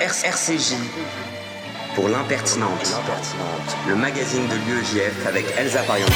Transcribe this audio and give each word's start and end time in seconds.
RCJ 0.00 0.74
pour 1.94 2.08
l'impertinente, 2.08 2.94
le 3.86 3.94
magazine 3.94 4.48
de 4.48 4.54
l'UEJF 4.54 5.26
avec 5.26 5.44
Elsa 5.58 5.82
Pariente. 5.82 6.08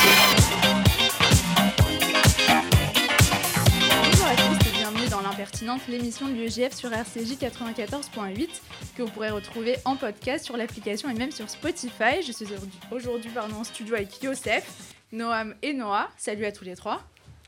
Bonjour 4.03 4.27
à 4.27 4.35
tous 4.35 4.69
et 4.69 4.73
bienvenue 4.73 5.09
dans 5.11 5.21
l'impertinente, 5.21 5.83
l'émission 5.89 6.27
de 6.27 6.33
l'UEJF 6.33 6.73
sur 6.73 6.91
RCJ 6.91 7.37
94.8 7.39 8.49
que 8.97 9.03
vous 9.03 9.11
pourrez 9.11 9.31
retrouver 9.31 9.77
en 9.85 9.97
podcast 9.97 10.47
sur 10.47 10.57
l'application 10.57 11.11
et 11.11 11.15
même 11.15 11.31
sur 11.31 11.51
Spotify. 11.51 12.23
Je 12.27 12.33
suis 12.33 12.47
aujourd'hui 12.91 13.31
en 13.39 13.63
studio 13.63 13.95
avec 13.95 14.23
Yosef, 14.23 14.95
Noam 15.13 15.55
et 15.61 15.75
Noah. 15.75 16.09
Salut 16.17 16.47
à 16.47 16.53
tous 16.53 16.65
les 16.65 16.77
trois. 16.77 17.03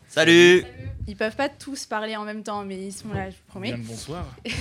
Salut 0.06 0.62
Ils 1.06 1.16
peuvent 1.16 1.36
pas 1.36 1.48
tous 1.48 1.86
parler 1.86 2.16
en 2.16 2.24
même 2.24 2.42
temps, 2.42 2.64
mais 2.64 2.76
ils 2.76 2.92
sont 2.92 3.12
là, 3.14 3.30
je 3.30 3.36
vous 3.36 3.42
promets. 3.46 3.68
Bien 3.68 3.79
le 3.79 3.82
bonsoir. 3.82 4.26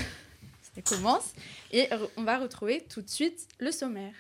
Commence. 0.82 1.34
Et 1.72 1.88
on 2.18 2.24
va 2.24 2.38
retrouver 2.38 2.86
tout 2.90 3.02
de 3.02 3.10
suite 3.10 3.48
le 3.60 3.72
sommaire. 3.72 4.14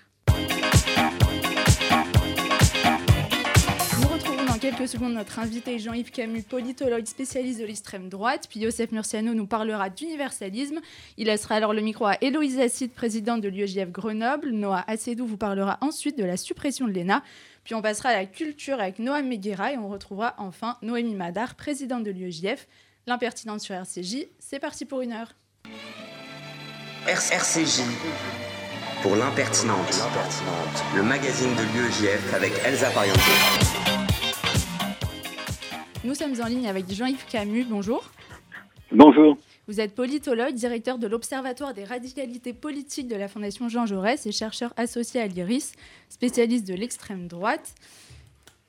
Nous 4.01 4.07
retrouvons 4.07 4.45
dans 4.45 4.59
quelques 4.59 4.87
secondes 4.87 5.13
notre 5.13 5.39
invité 5.39 5.79
Jean-Yves 5.79 6.11
Camus, 6.11 6.43
politologue 6.43 7.05
spécialiste 7.05 7.59
de 7.59 7.65
l'extrême 7.65 8.09
droite. 8.09 8.47
Puis 8.49 8.61
Joseph 8.61 8.91
Murciano 8.91 9.33
nous 9.33 9.47
parlera 9.47 9.89
d'universalisme. 9.89 10.79
Il 11.17 11.27
laissera 11.27 11.55
alors 11.55 11.73
le 11.73 11.81
micro 11.81 12.05
à 12.05 12.17
Héloïse 12.21 12.59
Acide, 12.59 12.91
présidente 12.91 13.41
de 13.41 13.49
l'UEJF 13.49 13.91
Grenoble. 13.91 14.51
Noah 14.51 14.83
Assedou 14.87 15.25
vous 15.25 15.37
parlera 15.37 15.77
ensuite 15.81 16.17
de 16.17 16.23
la 16.23 16.37
suppression 16.37 16.87
de 16.87 16.93
l'ENA. 16.93 17.23
Puis 17.63 17.75
on 17.75 17.81
passera 17.81 18.09
à 18.09 18.13
la 18.13 18.25
culture 18.25 18.79
avec 18.79 18.99
Noah 18.99 19.21
Meguera 19.21 19.73
et 19.73 19.77
on 19.77 19.89
retrouvera 19.89 20.35
enfin 20.37 20.77
Noémie 20.81 21.15
Madar, 21.15 21.55
présidente 21.55 22.03
de 22.03 22.11
l'UEJF. 22.11 22.67
L'impertinente 23.07 23.61
sur 23.61 23.75
RCJ, 23.75 24.27
c'est 24.39 24.59
parti 24.59 24.85
pour 24.85 25.01
une 25.01 25.13
heure. 25.13 25.33
RCJ 27.07 27.83
pour 29.01 29.15
l'impertinente, 29.15 29.77
le 30.93 31.03
magazine 31.03 31.51
de 31.55 31.61
l'UEJF 31.61 32.33
avec 32.33 32.51
Elsa 32.65 32.89
Pariente. 32.89 33.17
Nous 36.03 36.15
sommes 36.15 36.33
en 36.41 36.47
ligne 36.47 36.67
avec 36.67 36.91
Jean-Yves 36.91 37.23
Camus. 37.31 37.63
Bonjour. 37.63 38.03
Bonjour. 38.91 39.37
Vous 39.69 39.79
êtes 39.79 39.95
politologue, 39.95 40.53
directeur 40.53 40.97
de 40.97 41.07
l'Observatoire 41.07 41.73
des 41.73 41.85
radicalités 41.85 42.51
politiques 42.51 43.07
de 43.07 43.15
la 43.15 43.29
Fondation 43.29 43.69
Jean 43.69 43.85
Jaurès 43.85 44.25
et 44.25 44.33
chercheur 44.33 44.73
associé 44.75 45.21
à 45.21 45.27
l'IRIS, 45.27 45.71
spécialiste 46.09 46.67
de 46.67 46.73
l'extrême 46.73 47.29
droite. 47.29 47.73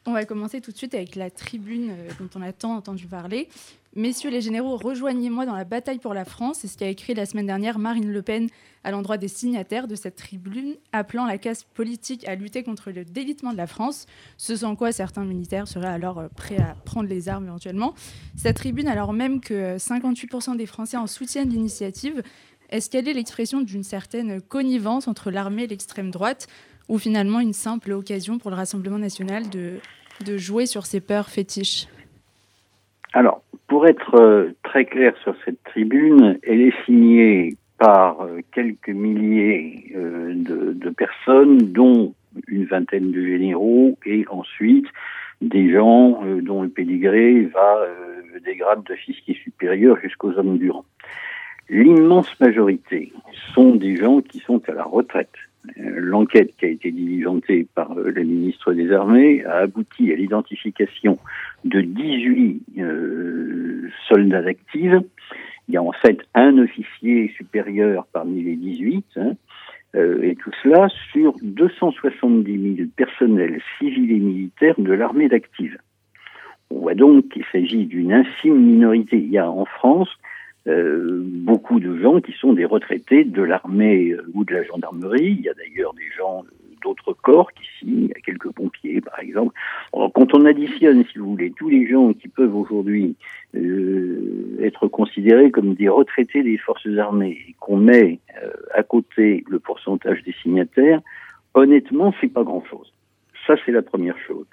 On 0.09 0.13
va 0.13 0.25
commencer 0.25 0.63
tout 0.63 0.73
de 0.73 0.77
suite 0.79 0.95
avec 0.95 1.17
la 1.17 1.31
tribune 1.31 1.91
euh, 1.91 2.09
dont 2.19 2.31
on 2.35 2.41
a 2.41 2.51
tant 2.51 2.75
entendu 2.75 3.07
parler. 3.07 3.47
Messieurs 3.95 4.31
les 4.31 4.41
généraux, 4.41 4.79
rejoignez-moi 4.79 5.45
dans 5.45 5.55
la 5.55 5.65
bataille 5.65 5.99
pour 5.99 6.15
la 6.15 6.25
France. 6.25 6.61
C'est 6.63 6.67
ce 6.67 6.79
qu'a 6.79 6.89
écrit 6.89 7.13
la 7.13 7.27
semaine 7.27 7.45
dernière 7.45 7.79
Marine 7.79 8.11
Le 8.11 8.23
Pen 8.23 8.49
à 8.85 8.91
l'endroit 8.91 9.19
des 9.19 9.29
signataires 9.29 9.87
de 9.87 9.95
cette 9.95 10.17
tribune, 10.17 10.77
appelant 10.93 11.27
la 11.27 11.37
casse 11.37 11.63
politique 11.63 12.27
à 12.27 12.37
lutter 12.37 12.63
contre 12.63 12.91
le 12.91 13.05
délitement 13.05 13.53
de 13.53 13.59
la 13.59 13.67
France, 13.67 14.07
ce 14.39 14.57
sans 14.57 14.77
quoi 14.77 14.93
certains 14.93 15.27
militaires 15.27 15.69
seraient 15.69 15.89
alors 15.89 16.21
euh, 16.21 16.29
prêts 16.35 16.57
à 16.57 16.75
prendre 16.87 17.07
les 17.11 17.29
armes 17.29 17.45
éventuellement. 17.45 17.93
Cette 18.35 18.57
tribune, 18.57 18.89
alors 18.89 19.13
même 19.13 19.43
que 19.43 19.53
euh, 19.53 19.77
58% 19.77 20.57
des 20.57 20.65
Français 20.65 20.97
en 20.97 21.07
soutiennent 21.07 21.51
l'initiative, 21.51 22.23
est-ce 22.71 22.89
qu'elle 22.89 23.09
est 23.09 23.15
l'expression 23.15 23.61
d'une 23.61 23.85
certaine 23.85 24.41
connivence 24.41 25.07
entre 25.07 25.31
l'armée 25.31 25.65
et 25.65 25.67
l'extrême 25.67 26.11
droite, 26.11 26.49
ou 26.89 26.97
finalement 26.97 27.41
une 27.41 27.53
simple 27.53 27.93
occasion 27.93 28.39
pour 28.39 28.49
le 28.49 28.57
Rassemblement 28.57 28.99
national 28.99 29.51
de, 29.51 29.79
de 30.25 30.37
jouer 30.37 30.67
sur 30.67 30.87
ses 30.87 31.01
peurs 31.01 31.29
fétiches 31.29 31.87
Alors, 33.13 33.43
pour 33.69 33.87
être 33.87 34.15
euh, 34.15 34.55
très 34.63 34.85
clair 34.85 35.15
sur 35.23 35.35
cette 35.45 35.63
tribune, 35.65 36.39
elle 36.43 36.63
est 36.63 36.85
signée 36.85 37.57
par 37.79 38.23
euh, 38.23 38.41
quelques 38.53 38.89
milliers 38.89 39.93
euh, 39.95 40.33
de, 40.35 40.73
de 40.73 40.91
personnes, 40.91 41.59
dont 41.73 42.15
une 42.47 42.65
vingtaine 42.65 43.13
de 43.13 43.25
généraux, 43.25 43.99
et 44.05 44.25
ensuite 44.31 44.87
des 45.41 45.71
gens 45.73 46.21
dont 46.43 46.63
le 46.63 46.69
pédigré 46.69 47.43
va 47.43 47.87
des 48.45 48.57
grades 48.57 48.83
d'officier 48.83 49.35
supérieur 49.35 49.97
jusqu'aux 50.01 50.33
hommes 50.33 50.59
du 50.59 50.69
rang. 50.69 50.85
L'immense 51.69 52.39
majorité 52.41 53.13
sont 53.55 53.77
des 53.77 53.97
gens 53.97 54.21
qui 54.21 54.41
sont 54.41 54.61
à 54.69 54.73
la 54.73 54.83
retraite. 54.83 55.31
Euh, 55.79 55.95
L'enquête 55.97 56.55
qui 56.57 56.65
a 56.65 56.69
été 56.69 56.91
diligentée 56.91 57.67
par 57.75 57.93
euh, 57.93 58.11
le 58.11 58.23
ministre 58.23 58.73
des 58.73 58.93
Armées 58.93 59.45
a 59.45 59.59
abouti 59.59 60.13
à 60.13 60.17
l'identification 60.17 61.19
de 61.65 61.81
18 61.81 62.63
euh, 62.79 63.89
soldats 64.09 64.47
actifs. 64.47 64.95
Il 65.69 65.75
y 65.75 65.77
a 65.77 65.83
en 65.83 65.93
fait 65.93 66.19
un 66.35 66.59
officier 66.59 67.29
supérieur 67.37 68.07
parmi 68.13 68.43
les 68.43 68.57
18, 68.57 69.05
hein, 69.17 69.33
euh, 69.97 70.23
et 70.23 70.37
tout 70.37 70.53
cela 70.63 70.89
sur 71.13 71.35
270 71.43 72.77
000 72.77 72.89
personnels 72.97 73.61
civils 73.79 74.13
et 74.13 74.19
militaires 74.19 74.79
de 74.79 74.93
l'armée 74.93 75.29
d'active. 75.29 75.79
On 76.71 76.81
voit 76.81 76.95
donc 76.95 77.29
qu'il 77.29 77.45
s'agit 77.53 77.87
d'une 77.87 78.13
infime 78.13 78.57
minorité. 78.57 79.17
Il 79.17 79.31
y 79.31 79.39
a 79.39 79.51
en 79.51 79.65
France 79.65 80.11
euh, 80.69 81.23
beaucoup 81.25 81.81
de 81.81 81.97
gens 81.97 82.21
qui 82.21 82.33
sont 82.33 82.53
des 82.53 82.67
retraités 82.67 83.25
de 83.25 83.43
l'armée 83.43 84.11
euh, 84.11 84.31
ou 84.35 84.45
de 84.45 84.53
la 84.53 84.63
gendarmerie. 84.65 85.37
Il 85.39 85.41
y 85.41 85.49
a 85.49 85.55
d'ailleurs 85.55 85.95
des 85.95 86.11
gens 86.17 86.45
euh, 86.45 86.51
d'autres 86.83 87.15
corps 87.15 87.51
qui 87.53 87.63
signent, 87.79 88.05
il 88.05 88.09
y 88.09 88.13
a 88.13 88.21
quelques 88.21 88.53
pompiers 88.53 89.01
par 89.01 89.19
exemple. 89.19 89.55
Alors, 89.95 90.13
quand 90.13 90.35
on 90.35 90.45
additionne, 90.45 91.05
si 91.11 91.19
vous 91.19 91.31
voulez, 91.31 91.53
tous 91.57 91.71
les 91.71 91.89
gens 91.89 92.13
qui 92.13 92.29
peuvent 92.29 92.55
aujourd'hui 92.55 93.17
être 94.61 94.89
considérés 94.89 95.51
comme 95.51 95.75
des 95.75 95.89
retraités 95.89 96.43
des 96.43 96.59
forces 96.59 96.87
armées 96.99 97.39
et 97.49 97.55
qu'on 97.59 97.79
met 97.79 98.19
à 98.75 98.83
côté 98.83 99.43
le 99.49 99.59
pourcentage 99.59 100.23
des 100.23 100.35
signataires, 100.43 101.01
honnêtement, 101.55 102.15
c'est 102.21 102.33
pas 102.33 102.45
grand-chose. 102.45 102.93
Ça, 103.47 103.55
c'est 103.65 103.73
la 103.73 103.83
première 103.83 104.19
chose. 104.19 104.45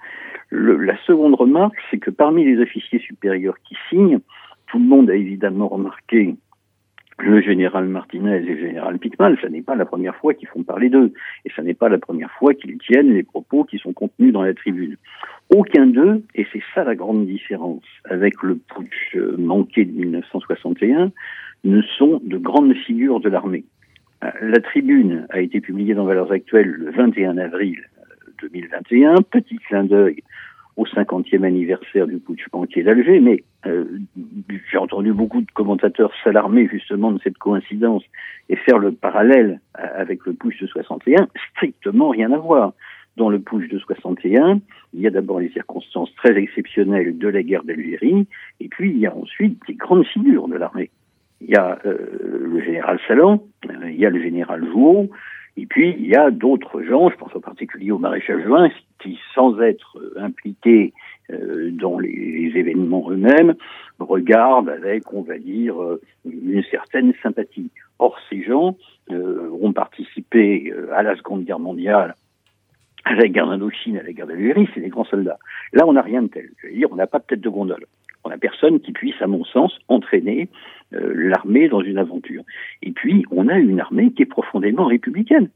La 0.51 0.97
seconde 1.05 1.35
remarque, 1.35 1.75
c'est 1.91 1.97
que 1.97 2.09
parmi 2.09 2.45
les 2.45 2.61
officiers 2.61 2.99
supérieurs 2.99 3.57
qui 3.67 3.75
signent, 3.89 4.21
tout 4.67 4.79
le 4.79 4.85
monde 4.85 5.09
a 5.09 5.15
évidemment 5.15 5.67
remarqué 5.67 6.35
le 7.19 7.41
général 7.41 7.87
Martinez 7.87 8.37
et 8.37 8.39
le 8.41 8.57
général 8.57 8.99
Picmal, 8.99 9.37
ce 9.41 9.47
n'est 9.47 9.61
pas 9.61 9.75
la 9.75 9.85
première 9.85 10.15
fois 10.17 10.33
qu'ils 10.33 10.49
font 10.49 10.63
parler 10.63 10.89
d'eux, 10.89 11.13
et 11.45 11.51
ce 11.55 11.61
n'est 11.61 11.73
pas 11.73 11.87
la 11.87 11.97
première 11.97 12.31
fois 12.31 12.53
qu'ils 12.53 12.77
tiennent 12.77 13.13
les 13.13 13.23
propos 13.23 13.63
qui 13.63 13.77
sont 13.77 13.93
contenus 13.93 14.33
dans 14.33 14.43
la 14.43 14.53
tribune. 14.53 14.97
Aucun 15.49 15.87
d'eux, 15.87 16.23
et 16.33 16.45
c'est 16.51 16.63
ça 16.73 16.83
la 16.83 16.95
grande 16.95 17.25
différence 17.25 17.83
avec 18.05 18.41
le 18.43 18.55
putsch 18.55 19.15
euh, 19.15 19.35
manqué 19.37 19.85
de 19.85 19.91
1961, 19.91 21.11
ne 21.63 21.81
sont 21.81 22.21
de 22.23 22.37
grandes 22.37 22.75
figures 22.75 23.19
de 23.21 23.29
l'armée. 23.29 23.63
Euh, 24.23 24.31
La 24.41 24.59
tribune 24.59 25.25
a 25.29 25.39
été 25.39 25.61
publiée 25.61 25.93
dans 25.93 26.05
Valeurs 26.05 26.31
Actuelles 26.31 26.69
le 26.69 26.91
21 26.91 27.37
avril 27.37 27.79
euh, 27.99 28.31
2021, 28.41 29.21
petit 29.21 29.57
clin 29.57 29.85
d'œil 29.85 30.21
au 30.77 30.85
50e 30.85 31.43
anniversaire 31.43 32.07
du 32.07 32.17
putsch 32.17 32.49
banquier 32.51 32.83
d'Alger, 32.83 33.19
mais 33.19 33.43
euh, 33.65 33.85
j'ai 34.71 34.77
entendu 34.77 35.13
beaucoup 35.13 35.41
de 35.41 35.51
commentateurs 35.53 36.11
s'alarmer 36.23 36.67
justement 36.67 37.11
de 37.11 37.19
cette 37.23 37.37
coïncidence 37.37 38.03
et 38.49 38.55
faire 38.57 38.77
le 38.77 38.91
parallèle 38.91 39.61
euh, 39.79 39.87
avec 39.95 40.25
le 40.25 40.33
putsch 40.33 40.59
de 40.61 40.67
61, 40.67 41.27
strictement 41.51 42.09
rien 42.09 42.31
à 42.31 42.37
voir. 42.37 42.73
Dans 43.17 43.29
le 43.29 43.39
putsch 43.39 43.69
de 43.69 43.79
61, 43.79 44.59
il 44.93 44.99
y 44.99 45.07
a 45.07 45.09
d'abord 45.09 45.39
les 45.39 45.49
circonstances 45.49 46.13
très 46.15 46.35
exceptionnelles 46.37 47.17
de 47.17 47.27
la 47.29 47.43
guerre 47.43 47.63
d'Algérie, 47.63 48.27
et 48.59 48.67
puis 48.67 48.91
il 48.91 48.97
y 48.97 49.07
a 49.07 49.15
ensuite 49.15 49.57
des 49.67 49.75
grandes 49.75 50.05
figures 50.05 50.49
de 50.49 50.55
l'armée. 50.55 50.89
Il 51.39 51.49
y 51.49 51.55
a 51.55 51.79
euh, 51.85 51.97
le 52.41 52.61
général 52.61 52.99
Salan, 53.07 53.41
euh, 53.69 53.89
il 53.89 53.95
y 53.95 54.05
a 54.05 54.09
le 54.09 54.21
général 54.21 54.65
Jouot, 54.65 55.09
et 55.57 55.65
puis, 55.65 55.95
il 55.97 56.07
y 56.07 56.15
a 56.15 56.31
d'autres 56.31 56.81
gens, 56.83 57.09
je 57.09 57.15
pense 57.15 57.33
en 57.33 57.39
particulier 57.39 57.91
au 57.91 57.97
maréchal 57.97 58.43
Juin, 58.43 58.69
qui, 58.99 59.17
sans 59.33 59.59
être 59.61 59.97
euh, 59.97 60.13
impliqués 60.17 60.93
euh, 61.31 61.71
dans 61.71 61.97
les, 61.97 62.51
événements 62.55 63.09
eux-mêmes, 63.09 63.55
regardent 63.99 64.69
avec, 64.69 65.11
on 65.13 65.21
va 65.21 65.37
dire, 65.37 65.81
euh, 65.81 66.01
une 66.25 66.61
certaine 66.69 67.13
sympathie. 67.23 67.71
Or, 67.99 68.17
ces 68.29 68.43
gens 68.43 68.77
euh, 69.11 69.49
ont 69.61 69.73
participé 69.73 70.73
à 70.93 71.03
la 71.03 71.15
Seconde 71.15 71.45
Guerre 71.45 71.59
mondiale, 71.59 72.15
à 73.05 73.15
la 73.15 73.27
guerre 73.27 73.47
d'Indochine, 73.47 73.97
à 73.97 74.03
la 74.03 74.11
guerre 74.11 74.27
d'Algérie, 74.27 74.67
c'est 74.73 74.81
des 74.81 74.89
grands 74.89 75.05
soldats. 75.05 75.39
Là, 75.73 75.85
on 75.87 75.93
n'a 75.93 76.01
rien 76.01 76.21
de 76.21 76.27
tel. 76.27 76.49
Je 76.57 76.67
veux 76.67 76.73
dire, 76.73 76.89
on 76.91 76.95
n'a 76.95 77.07
pas 77.07 77.19
de 77.19 77.25
tête 77.25 77.41
de 77.41 77.49
gondole. 77.49 77.85
On 78.23 78.29
n'a 78.29 78.37
personne 78.37 78.79
qui 78.79 78.91
puisse, 78.91 79.19
à 79.21 79.27
mon 79.27 79.45
sens, 79.45 79.77
entraîner 79.87 80.49
l'armée 80.91 81.67
dans 81.67 81.81
une 81.81 81.97
aventure. 81.97 82.43
Et 82.81 82.91
puis, 82.91 83.25
on 83.31 83.47
a 83.47 83.57
une 83.57 83.79
armée 83.79 84.11
qui 84.11 84.23
est 84.23 84.27
profondément 84.27 84.85
républicaine. 84.85 85.49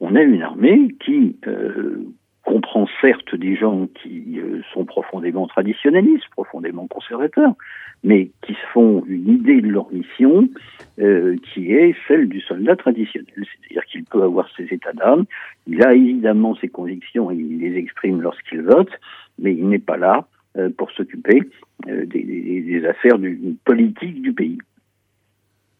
On 0.00 0.14
a 0.14 0.22
une 0.22 0.42
armée 0.42 0.94
qui 1.00 1.36
euh, 1.46 2.04
comprend 2.48 2.88
certes 3.02 3.34
des 3.34 3.56
gens 3.56 3.88
qui 4.02 4.38
euh, 4.38 4.62
sont 4.72 4.86
profondément 4.86 5.46
traditionnalistes, 5.46 6.28
profondément 6.30 6.86
conservateurs, 6.86 7.52
mais 8.02 8.30
qui 8.42 8.54
se 8.54 8.66
font 8.72 9.04
une 9.06 9.28
idée 9.28 9.60
de 9.60 9.68
leur 9.68 9.92
mission 9.92 10.48
euh, 10.98 11.36
qui 11.52 11.72
est 11.72 11.94
celle 12.06 12.26
du 12.28 12.40
soldat 12.40 12.76
traditionnel. 12.76 13.34
C'est-à-dire 13.36 13.84
qu'il 13.84 14.04
peut 14.04 14.22
avoir 14.22 14.48
ses 14.56 14.64
états 14.72 14.94
d'âme, 14.94 15.24
il 15.66 15.82
a 15.82 15.92
évidemment 15.92 16.54
ses 16.56 16.68
convictions 16.68 17.30
et 17.30 17.36
il 17.36 17.58
les 17.58 17.76
exprime 17.76 18.22
lorsqu'il 18.22 18.62
vote, 18.62 18.92
mais 19.38 19.52
il 19.52 19.68
n'est 19.68 19.78
pas 19.78 19.98
là 19.98 20.26
euh, 20.26 20.37
pour 20.76 20.90
s'occuper 20.92 21.40
euh, 21.88 22.06
des, 22.06 22.84
affaires 22.86 23.18
du, 23.18 23.56
politique 23.64 24.20
du 24.20 24.32
pays. 24.32 24.58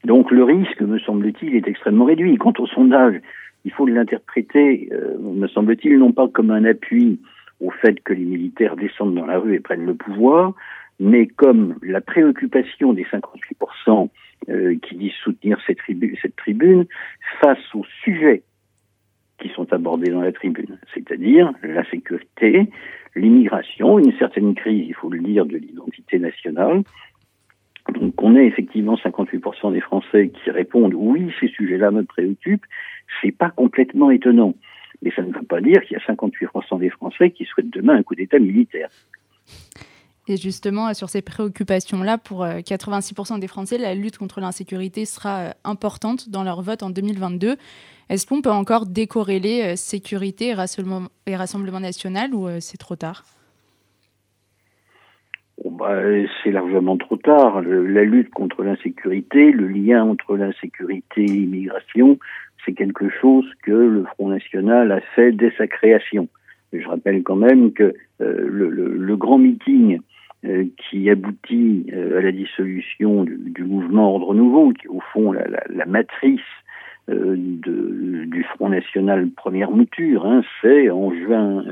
Donc 0.04 0.30
le 0.30 0.44
risque, 0.44 0.80
me 0.80 0.98
semble-t-il, 0.98 1.56
est 1.56 1.66
extrêmement 1.66 2.04
réduit. 2.04 2.36
Quant 2.36 2.52
au 2.58 2.66
sondage, 2.66 3.20
il 3.64 3.72
faut 3.72 3.86
l'interpréter, 3.86 4.88
euh, 4.92 5.18
me 5.18 5.48
semble-t-il, 5.48 5.98
non 5.98 6.12
pas 6.12 6.28
comme 6.28 6.50
un 6.50 6.64
appui 6.64 7.20
au 7.60 7.70
fait 7.70 8.00
que 8.04 8.12
les 8.12 8.24
militaires 8.24 8.76
descendent 8.76 9.16
dans 9.16 9.26
la 9.26 9.38
rue 9.38 9.54
et 9.54 9.60
prennent 9.60 9.86
le 9.86 9.94
pouvoir, 9.94 10.54
mais 11.00 11.26
comme 11.26 11.76
la 11.82 12.00
préoccupation 12.00 12.92
des 12.92 13.04
58% 13.04 14.08
euh, 14.48 14.76
qui 14.80 14.94
disent 14.94 15.12
soutenir 15.24 15.58
cette, 15.66 15.78
tribune 16.36 16.86
face 17.40 17.74
aux 17.74 17.84
sujets 18.04 18.42
qui 19.40 19.48
sont 19.50 19.72
abordés 19.72 20.10
dans 20.10 20.20
la 20.20 20.32
tribune, 20.32 20.78
c'est-à-dire 20.94 21.52
la 21.62 21.88
sécurité, 21.90 22.68
l'immigration, 23.14 23.98
une 23.98 24.12
certaine 24.18 24.54
crise, 24.54 24.86
il 24.88 24.94
faut 24.94 25.10
le 25.10 25.20
dire, 25.20 25.46
de 25.46 25.56
l'identité 25.56 26.18
nationale. 26.18 26.82
Donc 27.94 28.22
on 28.22 28.36
est 28.36 28.46
effectivement 28.46 28.96
58% 28.96 29.72
des 29.72 29.80
Français 29.80 30.28
qui 30.28 30.50
répondent 30.50 30.94
oui, 30.94 31.32
ces 31.40 31.48
sujets-là 31.48 31.90
me 31.90 32.04
préoccupent, 32.04 32.66
c'est 33.22 33.36
pas 33.36 33.50
complètement 33.50 34.10
étonnant. 34.10 34.54
Mais 35.02 35.12
ça 35.14 35.22
ne 35.22 35.32
veut 35.32 35.42
pas 35.42 35.60
dire 35.60 35.80
qu'il 35.82 35.96
y 35.96 36.00
a 36.00 36.14
58% 36.14 36.80
des 36.80 36.90
Français 36.90 37.30
qui 37.30 37.44
souhaitent 37.44 37.72
demain 37.72 37.96
un 37.96 38.02
coup 38.02 38.14
d'État 38.14 38.38
militaire. 38.38 38.88
Et 40.28 40.36
justement, 40.36 40.92
sur 40.92 41.08
ces 41.08 41.22
préoccupations-là, 41.22 42.18
pour 42.18 42.44
86% 42.44 43.36
euh, 43.36 43.38
des 43.38 43.46
Français, 43.46 43.78
la 43.78 43.94
lutte 43.94 44.18
contre 44.18 44.40
l'insécurité 44.40 45.06
sera 45.06 45.38
euh, 45.38 45.50
importante 45.64 46.28
dans 46.28 46.44
leur 46.44 46.60
vote 46.60 46.82
en 46.82 46.90
2022. 46.90 47.56
Est-ce 48.10 48.26
qu'on 48.26 48.42
peut 48.42 48.50
encore 48.50 48.84
décorréler 48.84 49.62
euh, 49.62 49.76
sécurité 49.76 50.48
et 50.48 50.54
rassemblement, 50.54 51.80
national 51.80 52.34
ou 52.34 52.46
c'est 52.60 52.76
trop 52.76 52.96
tard? 52.96 53.24
Bah, 55.64 56.02
c'est 56.42 56.50
largement 56.50 56.98
trop 56.98 57.16
tard. 57.16 57.62
la 57.62 58.04
lutte 58.04 58.30
contre 58.30 58.62
l'insécurité, 58.62 59.50
le 59.50 59.66
lien 59.66 60.04
entre 60.04 60.36
l'insécurité 60.36 61.22
et 61.22 61.26
l'immigration, 61.26 62.18
c'est 62.64 62.74
quelque 62.74 63.08
chose 63.08 63.46
que 63.62 63.72
le 63.72 64.04
Front 64.04 64.28
National 64.28 64.92
a 64.92 65.00
fait 65.16 65.32
dès 65.32 65.52
sa 65.56 65.66
création. 65.66 66.28
Je 66.72 66.86
rappelle 66.86 67.22
quand 67.22 67.36
même 67.36 67.72
que 67.72 67.94
le, 68.20 69.16
grand 69.16 69.38
meeting 69.38 70.00
qui 70.44 71.10
aboutit 71.10 71.86
euh, 71.92 72.18
à 72.18 72.22
la 72.22 72.30
dissolution 72.30 73.24
du, 73.24 73.64
mouvement 73.64 74.14
Ordre 74.14 74.34
Nouveau, 74.34 74.72
qui 74.72 74.86
est 74.86 74.90
au 74.90 75.00
fond 75.12 75.32
la, 75.32 75.44
la, 75.68 75.86
matrice 75.86 76.40
euh, 77.08 77.34
de, 77.36 78.24
du 78.26 78.44
Front 78.44 78.68
National 78.68 79.28
première 79.30 79.72
mouture, 79.72 80.26
hein, 80.26 80.42
c'est 80.62 80.90
en 80.90 81.12
juin 81.12 81.64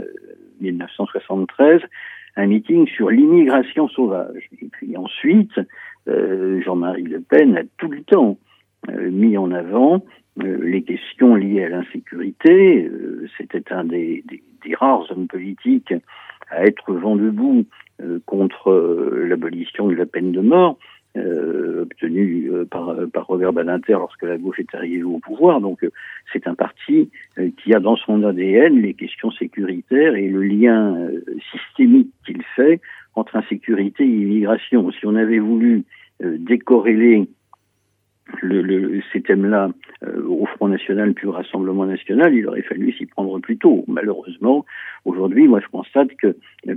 1973 0.61 1.81
un 2.39 2.47
meeting 2.47 2.89
sur 2.89 3.11
l'immigration 3.11 3.89
sauvage. 3.89 4.49
Et 4.61 4.67
puis 4.67 4.97
ensuite, 4.97 5.59
Jean-Marie 6.07 7.05
Le 7.05 7.21
Pen 7.21 7.57
a 7.57 7.63
tout 7.79 7.89
le 7.89 8.03
temps 8.03 8.37
mis 8.93 9.39
en 9.39 9.51
avant 9.53 10.05
les 10.37 10.83
questions 10.83 11.35
liées 11.35 11.65
à 11.65 11.71
l'insécurité. 11.71 12.91
C'était 13.39 13.73
un 13.73 13.85
des, 13.85 14.23
des, 14.29 14.43
des, 14.67 14.75
rares 14.75 15.11
hommes 15.11 15.29
politiques 15.29 15.95
à 16.51 16.65
être 16.65 16.93
vent 16.93 17.17
debout 17.17 17.65
euh, 18.03 18.19
contre 18.27 18.71
euh, 18.71 19.27
l'abolition 19.29 19.89
de 19.89 19.95
la 19.95 20.07
peine 20.07 20.33
de 20.33 20.41
mort. 20.41 20.79
Euh, 21.17 21.85
obtenue 21.85 22.51
par, 22.71 22.95
par 23.11 23.27
Robert 23.27 23.55
Badinter 23.55 23.95
lorsque 23.95 24.25
la 24.25 24.37
gauche 24.37 24.61
est 24.61 24.75
arrivée 24.75 25.03
au 25.03 25.19
pouvoir. 25.19 25.63
Donc 25.63 25.83
c'est 26.31 26.47
un 26.47 26.55
parti 26.55 27.09
qui 27.57 27.73
a 27.73 27.81
dans 27.81 27.97
son 27.97 28.23
ADN 28.23 28.83
les 28.83 28.93
questions 28.93 29.31
sécuritaires 29.31 30.15
et 30.15 30.29
le 30.29 30.43
lien 30.43 31.09
systémique 31.51 32.11
qu'il 32.27 32.43
fait 32.55 32.83
entre 33.15 33.37
insécurité 33.37 34.05
et 34.05 34.09
immigration. 34.09 34.93
Si 34.93 35.07
on 35.07 35.15
avait 35.15 35.39
voulu 35.39 35.85
décorréler 36.21 37.27
le, 38.43 39.01
ces 39.13 39.23
thèmes-là 39.23 39.71
euh, 40.05 40.23
au 40.27 40.47
Front 40.47 40.69
National 40.69 41.15
puis 41.15 41.27
au 41.27 41.33
Rassemblement 41.33 41.87
National, 41.87 42.35
il 42.35 42.47
aurait 42.47 42.63
fallu 42.63 42.93
s'y 42.93 43.07
prendre 43.07 43.39
plus 43.39 43.57
tôt. 43.57 43.85
Malheureusement, 43.87 44.65
aujourd'hui, 45.05 45.47
moi 45.49 45.61
je 45.61 45.69
constate 45.69 46.15
que 46.17 46.37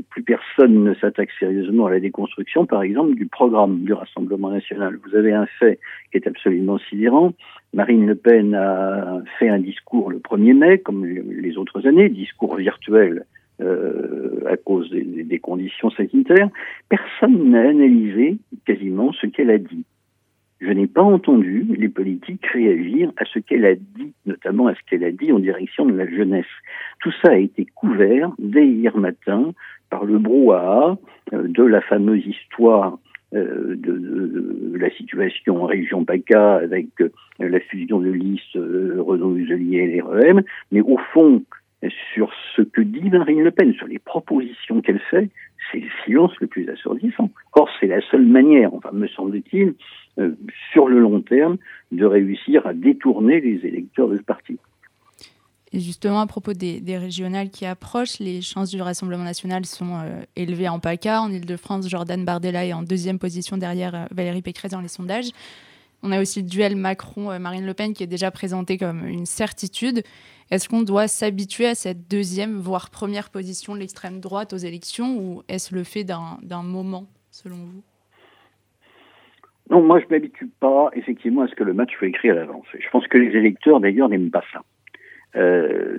plus 0.10 0.24
personne 0.24 0.84
ne 0.84 0.94
s'attaque 0.96 1.30
sérieusement 1.40 1.88
à 1.88 1.92
la 1.92 2.00
déconstruction, 2.00 2.66
par 2.66 2.84
exemple, 2.84 3.16
du 3.16 3.25
programme 3.25 3.84
du 3.84 3.94
Rassemblement 3.94 4.51
National. 4.51 4.98
Vous 5.04 5.16
avez 5.16 5.34
un 5.34 5.48
fait 5.60 5.80
qui 6.12 6.18
est 6.18 6.28
absolument 6.28 6.78
sidérant. 6.90 7.34
Marine 7.74 8.07
Le 8.07 8.16
Pen 8.16 8.56
a 8.56 9.22
fait 9.38 9.50
un 9.50 9.60
discours 9.60 10.12
le 10.12 10.19
1er 10.19 10.54
mai, 10.54 10.80
comme 10.80 11.06
les 11.06 11.57
autres 11.57 11.88
années, 11.88 12.10
discours 12.10 12.56
virtuel 12.56 13.25
euh, 13.62 14.42
à 14.48 14.57
cause 14.57 14.90
des, 14.90 15.04
des 15.04 15.40
conditions 15.40 15.90
sanitaires. 15.92 16.50
Personne 16.88 17.51
n'a 17.51 17.69
analysé 17.69 18.38
quasiment 18.66 19.12
ce 19.13 19.28
qu'elle 19.28 19.51
a 19.51 19.57
dit 19.57 19.86
je 20.61 20.71
n'ai 20.71 20.88
pas 20.88 21.01
entendu 21.01 21.65
les 21.77 21.89
politiques 21.89 22.45
réagir 22.47 23.11
à 23.17 23.25
ce 23.25 23.39
qu'elle 23.39 23.65
a 23.65 23.75
dit, 23.75 24.13
notamment 24.25 24.67
à 24.67 24.75
ce 24.75 24.79
qu'elle 24.89 25.03
a 25.03 25.11
dit 25.11 25.31
en 25.31 25.39
direction 25.39 25.85
de 25.85 25.95
la 25.95 26.07
jeunesse. 26.07 26.45
Tout 27.00 27.13
ça 27.23 27.31
a 27.31 27.38
été 27.38 27.65
couvert 27.65 28.31
dès 28.39 28.67
hier 28.67 28.97
matin 28.97 29.53
par 29.89 30.06
le 30.06 30.19
brouhaha 30.19 30.97
euh, 31.33 31.47
de 31.47 31.63
la 31.63 31.81
fameuse 31.81 32.25
histoire 32.25 33.00
euh, 33.33 33.75
de, 33.77 34.75
la 34.75 34.89
situation 34.91 35.63
en 35.63 35.65
région 35.65 36.03
PACA 36.03 36.56
avec 36.56 36.88
euh, 37.01 37.09
la 37.39 37.59
fusion 37.59 38.00
de 38.00 38.09
listes 38.09 38.55
Renaud 38.55 39.29
Muselier 39.29 39.77
et 39.77 40.01
l'REM, 40.01 40.41
mais 40.71 40.81
au 40.81 40.97
fond, 41.13 41.44
sur 42.13 42.31
ce 42.55 42.61
que 42.61 42.81
dit 42.81 43.09
Marine 43.09 43.41
Le 43.41 43.51
Pen, 43.51 43.73
sur 43.73 43.87
les 43.87 43.99
propositions 43.99 44.81
qu'elle 44.81 44.99
fait, 45.09 45.29
c'est 45.71 45.79
le 45.79 45.89
silence 46.03 46.31
le 46.41 46.47
plus 46.47 46.69
assourdissant. 46.69 47.29
Or, 47.53 47.69
c'est 47.79 47.87
la 47.87 48.01
seule 48.09 48.25
manière, 48.25 48.73
enfin, 48.73 48.91
me 48.91 49.07
semble-t-il, 49.07 49.75
euh, 50.19 50.31
sur 50.71 50.87
le 50.87 50.99
long 50.99 51.21
terme, 51.21 51.57
de 51.91 52.05
réussir 52.05 52.65
à 52.67 52.73
détourner 52.73 53.39
les 53.39 53.65
électeurs 53.65 54.09
de 54.09 54.17
ce 54.17 54.23
parti. 54.23 54.57
Et 55.71 55.79
justement, 55.79 56.19
à 56.19 56.27
propos 56.27 56.53
des, 56.53 56.97
régionales 56.97 57.49
qui 57.49 57.65
approchent, 57.65 58.19
les 58.19 58.41
chances 58.41 58.71
du 58.71 58.81
Rassemblement 58.81 59.23
national 59.23 59.65
sont 59.65 59.99
euh, 59.99 60.21
élevées 60.35 60.67
en 60.67 60.79
PACA. 60.79 61.21
En 61.21 61.31
Ile-de-France, 61.31 61.87
Jordan 61.87 62.25
Bardella 62.25 62.65
est 62.65 62.73
en 62.73 62.81
deuxième 62.81 63.19
position 63.19 63.55
derrière 63.55 63.93
euh, 63.93 64.05
Valérie 64.11 64.41
Pécresse 64.41 64.71
dans 64.71 64.81
les 64.81 64.87
sondages. 64.87 65.29
On 66.01 66.12
a 66.12 66.22
aussi 66.22 66.42
le 66.42 66.48
duel 66.48 66.75
Macron-Marine 66.75 67.66
Le 67.66 67.74
Pen 67.74 67.94
qui 67.94 68.04
est 68.04 68.07
déjà 68.07 68.31
présenté 68.31 68.78
comme 68.78 69.06
une 69.06 69.25
certitude. 69.25 70.01
Est-ce 70.50 70.69
qu'on 70.69 70.81
doit 70.81 71.07
s'habituer 71.07 71.68
à 71.68 71.75
cette 71.75 72.10
deuxième, 72.10 72.57
voire 72.57 72.90
première 72.90 73.30
position 73.30 73.75
de 73.75 73.80
l'extrême 73.80 74.19
droite 74.19 74.54
aux 74.54 74.57
élections 74.57 75.18
ou 75.18 75.44
est-ce 75.48 75.75
le 75.75 75.84
fait 75.84 76.04
d'un 76.04 76.63
moment, 76.63 77.07
selon 77.31 77.57
vous? 77.57 77.84
Non, 79.69 79.84
moi 79.84 80.00
je 80.00 80.06
ne 80.06 80.10
m'habitue 80.10 80.48
pas 80.60 80.90
effectivement 80.94 81.44
à 81.44 81.48
ce 81.48 81.54
que 81.54 81.63
le 81.63 81.74
match 81.74 81.96
soit 81.98 82.07
écrit 82.07 82.30
à 82.31 82.34
l'avance. 82.34 82.66
Je 82.74 82.90
pense 82.90 83.06
que 83.07 83.19
les 83.19 83.38
électeurs 83.38 83.80
d'ailleurs 83.80 84.10
n'aiment 84.10 84.31
pas 84.31 84.44
ça. 84.51 84.63
Euh, 85.36 85.98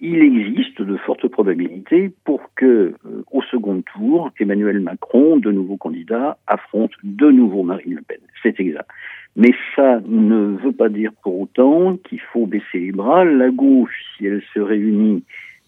il 0.00 0.22
existe 0.22 0.80
de 0.80 0.96
fortes 0.96 1.28
probabilités 1.28 2.12
pour 2.24 2.40
que, 2.56 2.94
euh, 3.06 3.24
au 3.30 3.42
second 3.42 3.82
tour, 3.82 4.30
Emmanuel 4.38 4.80
Macron, 4.80 5.36
de 5.36 5.50
nouveau 5.50 5.76
candidat, 5.76 6.38
affronte 6.46 6.92
de 7.02 7.30
nouveau 7.30 7.62
Marine 7.62 7.96
Le 7.96 8.02
Pen. 8.02 8.18
C'est 8.42 8.58
exact. 8.60 8.88
Mais 9.36 9.52
ça 9.74 10.00
ne 10.06 10.56
veut 10.56 10.72
pas 10.72 10.88
dire 10.88 11.12
pour 11.22 11.40
autant 11.40 11.96
qu'il 11.96 12.20
faut 12.20 12.46
baisser 12.46 12.78
les 12.78 12.92
bras. 12.92 13.24
La 13.24 13.50
gauche, 13.50 13.94
si 14.16 14.26
elle 14.26 14.42
se 14.54 14.60
réunit 14.60 15.24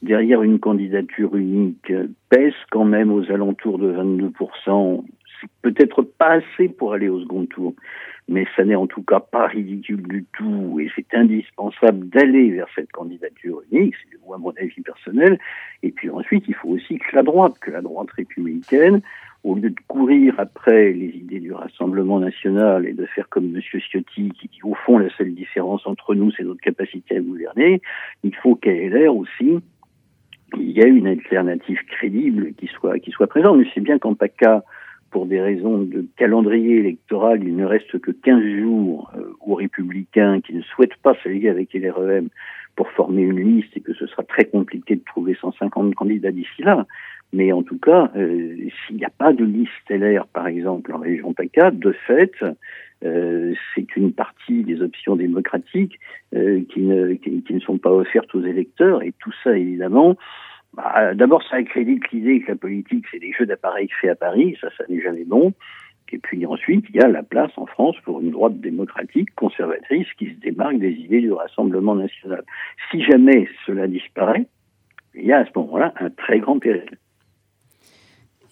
derrière 0.06 0.42
une 0.42 0.58
candidature 0.58 1.36
unique, 1.36 1.92
pèse 2.30 2.54
quand 2.70 2.84
même 2.84 3.12
aux 3.12 3.30
alentours 3.30 3.78
de 3.78 3.92
22%, 3.92 5.02
peut-être 5.62 6.02
pas 6.02 6.40
assez 6.40 6.68
pour 6.68 6.94
aller 6.94 7.08
au 7.08 7.20
second 7.20 7.46
tour, 7.46 7.74
mais 8.28 8.46
ça 8.56 8.64
n'est 8.64 8.74
en 8.74 8.86
tout 8.86 9.02
cas 9.02 9.20
pas 9.20 9.46
ridicule 9.46 10.02
du 10.08 10.24
tout 10.32 10.78
et 10.80 10.90
c'est 10.96 11.14
indispensable 11.14 12.08
d'aller 12.08 12.50
vers 12.50 12.68
cette 12.74 12.90
candidature 12.92 13.62
unique, 13.70 13.94
c'est 14.02 14.16
à 14.32 14.38
mon 14.38 14.52
avis 14.60 14.80
personnel. 14.80 15.38
Et 15.82 15.92
puis 15.92 16.10
ensuite, 16.10 16.44
il 16.48 16.54
faut 16.54 16.70
aussi 16.70 16.98
que 16.98 17.14
la 17.14 17.22
droite, 17.22 17.58
que 17.60 17.70
la 17.70 17.82
droite 17.82 18.10
républicaine, 18.10 19.02
au 19.44 19.54
lieu 19.54 19.70
de 19.70 19.80
courir 19.86 20.34
après 20.38 20.92
les 20.92 21.10
idées 21.14 21.38
du 21.38 21.52
Rassemblement 21.52 22.18
national 22.18 22.86
et 22.86 22.92
de 22.92 23.06
faire 23.06 23.28
comme 23.28 23.54
M. 23.54 23.60
Ciotti, 23.62 24.30
qui 24.30 24.48
dit 24.48 24.60
au 24.64 24.74
fond 24.74 24.98
la 24.98 25.08
seule 25.16 25.34
différence 25.34 25.86
entre 25.86 26.16
nous, 26.16 26.32
c'est 26.32 26.42
notre 26.42 26.60
capacité 26.60 27.18
à 27.18 27.20
gouverner, 27.20 27.80
il 28.24 28.34
faut 28.34 28.58
ait 28.64 28.88
l'air 28.88 29.14
aussi 29.14 29.60
il 30.58 30.70
y 30.70 30.82
a 30.82 30.86
une 30.86 31.06
alternative 31.06 31.78
crédible 31.88 32.52
qui 32.54 32.66
soit, 32.66 32.98
qui 32.98 33.10
soit 33.10 33.26
présente. 33.26 33.58
Mais 33.58 33.66
c'est 33.74 33.80
bien 33.80 33.98
qu'en 33.98 34.14
PACA, 34.14 34.64
pour 35.10 35.26
des 35.26 35.40
raisons 35.40 35.78
de 35.78 36.04
calendrier 36.16 36.76
électoral, 36.76 37.42
il 37.42 37.56
ne 37.56 37.64
reste 37.64 37.98
que 38.00 38.10
15 38.10 38.42
jours 38.60 39.10
euh, 39.16 39.32
aux 39.40 39.54
républicains 39.54 40.40
qui 40.40 40.54
ne 40.54 40.62
souhaitent 40.62 40.96
pas 41.02 41.14
s'allier 41.22 41.48
avec 41.48 41.72
LREM 41.72 42.28
pour 42.76 42.90
former 42.90 43.22
une 43.22 43.40
liste 43.40 43.76
et 43.76 43.80
que 43.80 43.94
ce 43.94 44.06
sera 44.06 44.22
très 44.22 44.44
compliqué 44.44 44.96
de 44.96 45.04
trouver 45.04 45.36
150 45.40 45.94
candidats 45.94 46.30
d'ici 46.30 46.62
là. 46.62 46.86
Mais 47.32 47.50
en 47.52 47.62
tout 47.62 47.78
cas, 47.78 48.10
euh, 48.16 48.56
s'il 48.86 48.96
n'y 48.96 49.04
a 49.04 49.10
pas 49.10 49.32
de 49.32 49.44
liste 49.44 49.90
LR, 49.90 50.26
par 50.28 50.46
exemple, 50.46 50.92
en 50.92 50.98
région 50.98 51.32
PACA, 51.32 51.72
de 51.72 51.92
fait, 52.06 52.32
euh, 53.04 53.54
c'est 53.74 53.96
une 53.96 54.12
partie 54.12 54.62
des 54.62 54.80
options 54.80 55.16
démocratiques 55.16 55.98
qui, 56.32 56.80
ne, 56.80 57.14
qui, 57.14 57.42
ne 57.50 57.60
sont 57.60 57.78
pas 57.78 57.90
offertes 57.90 58.32
aux 58.34 58.42
électeurs. 58.42 59.02
Et 59.02 59.12
tout 59.18 59.32
ça, 59.42 59.56
évidemment, 59.56 60.16
bah, 60.74 61.14
d'abord, 61.14 61.42
ça 61.42 61.56
accrédite 61.56 62.10
l'idée 62.12 62.40
que 62.40 62.52
la 62.52 62.56
politique, 62.56 63.06
c'est 63.10 63.18
des 63.18 63.32
jeux 63.32 63.46
d'appareils 63.46 63.88
faits 64.00 64.10
à 64.10 64.14
Paris. 64.14 64.56
Ça, 64.60 64.68
ça 64.76 64.84
n'est 64.88 65.00
jamais 65.00 65.24
bon. 65.24 65.52
Et 66.12 66.18
puis 66.18 66.46
ensuite, 66.46 66.84
il 66.90 66.96
y 66.96 67.00
a 67.00 67.08
la 67.08 67.22
place 67.22 67.50
en 67.56 67.66
France 67.66 67.96
pour 68.04 68.20
une 68.20 68.30
droite 68.30 68.60
démocratique, 68.60 69.34
conservatrice, 69.34 70.06
qui 70.18 70.26
se 70.26 70.40
démarque 70.40 70.78
des 70.78 70.92
idées 70.92 71.20
du 71.20 71.32
Rassemblement 71.32 71.94
national. 71.94 72.44
Si 72.90 73.02
jamais 73.02 73.48
cela 73.66 73.86
disparaît, 73.86 74.46
il 75.14 75.26
y 75.26 75.32
a 75.32 75.40
à 75.40 75.44
ce 75.44 75.50
moment-là 75.56 75.92
un 75.98 76.10
très 76.10 76.38
grand 76.38 76.58
péril. 76.58 76.98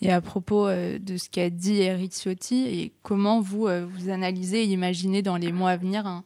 Et 0.02 0.11
à 0.11 0.20
propos 0.20 0.66
euh, 0.66 0.99
de 0.99 1.16
ce 1.16 1.30
qu'a 1.30 1.50
dit 1.50 1.80
Eric 1.80 2.12
Ciotti, 2.12 2.66
et 2.66 2.92
comment 3.02 3.40
vous, 3.40 3.68
euh, 3.68 3.87
vous 3.87 4.11
analysez 4.11 4.64
et 4.64 4.66
imaginez 4.66 5.23
dans 5.23 5.37
les 5.37 5.52
mois 5.52 5.70
à 5.70 5.76
venir 5.76 6.23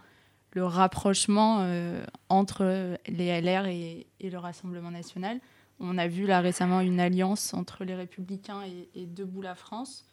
le 0.52 0.64
rapprochement 0.64 1.58
euh, 1.61 2.02
entre 2.28 2.97
les 3.06 3.40
LR 3.40 3.66
et, 3.66 4.06
le 4.20 4.38
Rassemblement 4.38 4.90
national? 4.90 5.38
On 5.78 5.97
a 5.97 6.08
vu 6.08 6.26
là 6.26 6.40
récemment 6.40 6.80
une 6.80 6.99
alliance 6.99 7.54
entre 7.54 7.85
les 7.85 7.94
Républicains 7.94 8.62
et 8.97 9.06
Debout 9.06 9.42
la 9.42 9.54
France. 9.54 10.08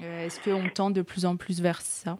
Est-ce 0.00 0.42
qu'on 0.42 0.68
tend 0.68 0.90
de 0.90 1.02
plus 1.02 1.24
en 1.24 1.36
plus 1.36 1.60
vers 1.60 1.80
ça? 1.80 2.18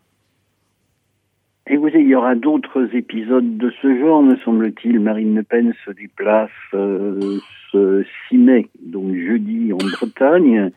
Vous 1.70 1.88
il 1.88 2.08
y 2.08 2.14
aura 2.14 2.34
d'autres 2.34 2.94
épisodes 2.94 3.56
de 3.56 3.72
ce 3.80 3.98
genre, 3.98 4.22
me 4.22 4.36
semble-t-il. 4.36 5.00
Marine 5.00 5.34
Le 5.34 5.42
Pen 5.42 5.72
se 5.86 5.90
déplace 5.92 6.50
euh, 6.74 7.38
ce 7.72 8.04
6 8.28 8.38
mai, 8.38 8.68
donc 8.82 9.14
jeudi, 9.14 9.72
en 9.72 9.78
Bretagne, 9.78 10.70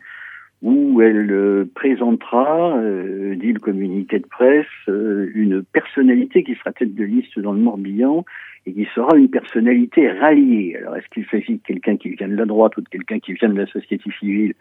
où 0.62 1.00
elle 1.02 1.30
euh, 1.30 1.70
présentera, 1.74 2.76
euh, 2.78 3.36
dit 3.36 3.52
le 3.52 3.60
communiqué 3.60 4.18
de 4.18 4.26
presse, 4.26 4.66
euh, 4.88 5.30
une 5.34 5.62
personnalité 5.62 6.42
qui 6.42 6.54
sera 6.54 6.72
tête 6.72 6.94
de 6.94 7.04
liste 7.04 7.38
dans 7.38 7.52
le 7.52 7.60
Morbihan 7.60 8.24
et 8.68 8.72
qui 8.72 8.86
sera 8.94 9.16
une 9.16 9.30
personnalité 9.30 10.10
ralliée. 10.10 10.76
Alors, 10.76 10.96
est-ce 10.96 11.08
qu'il 11.08 11.24
s'agit 11.26 11.54
de 11.54 11.62
quelqu'un 11.66 11.96
qui 11.96 12.10
vient 12.10 12.28
de 12.28 12.36
la 12.36 12.44
droite 12.44 12.76
ou 12.76 12.82
de 12.82 12.88
quelqu'un 12.88 13.18
qui 13.18 13.32
vient 13.32 13.48
de 13.48 13.58
la 13.58 13.66
société 13.66 14.10
civile? 14.18 14.52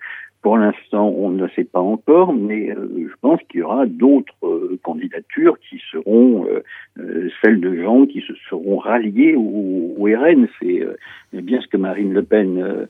Pour 0.42 0.58
l'instant, 0.58 1.10
on 1.10 1.30
ne 1.30 1.46
sait 1.50 1.66
pas 1.66 1.82
encore, 1.82 2.32
mais 2.32 2.72
euh, 2.72 2.88
je 2.96 3.14
pense 3.20 3.42
qu'il 3.50 3.60
y 3.60 3.64
aura 3.64 3.86
d'autres 3.86 4.34
euh, 4.44 4.80
candidatures 4.82 5.58
qui 5.70 5.82
seront 5.92 6.48
euh, 6.48 7.30
celles 7.42 7.60
de 7.60 7.76
gens 7.84 8.06
qui 8.06 8.22
se 8.22 8.34
seront 8.50 8.78
ralliés 8.78 9.36
au, 9.36 9.96
au 9.98 10.04
RN. 10.06 10.48
C'est 10.62 11.42
bien 11.42 11.60
ce 11.60 11.68
que 11.68 11.78
Marine 11.78 12.14
Le 12.14 12.24
Pen 12.24 12.88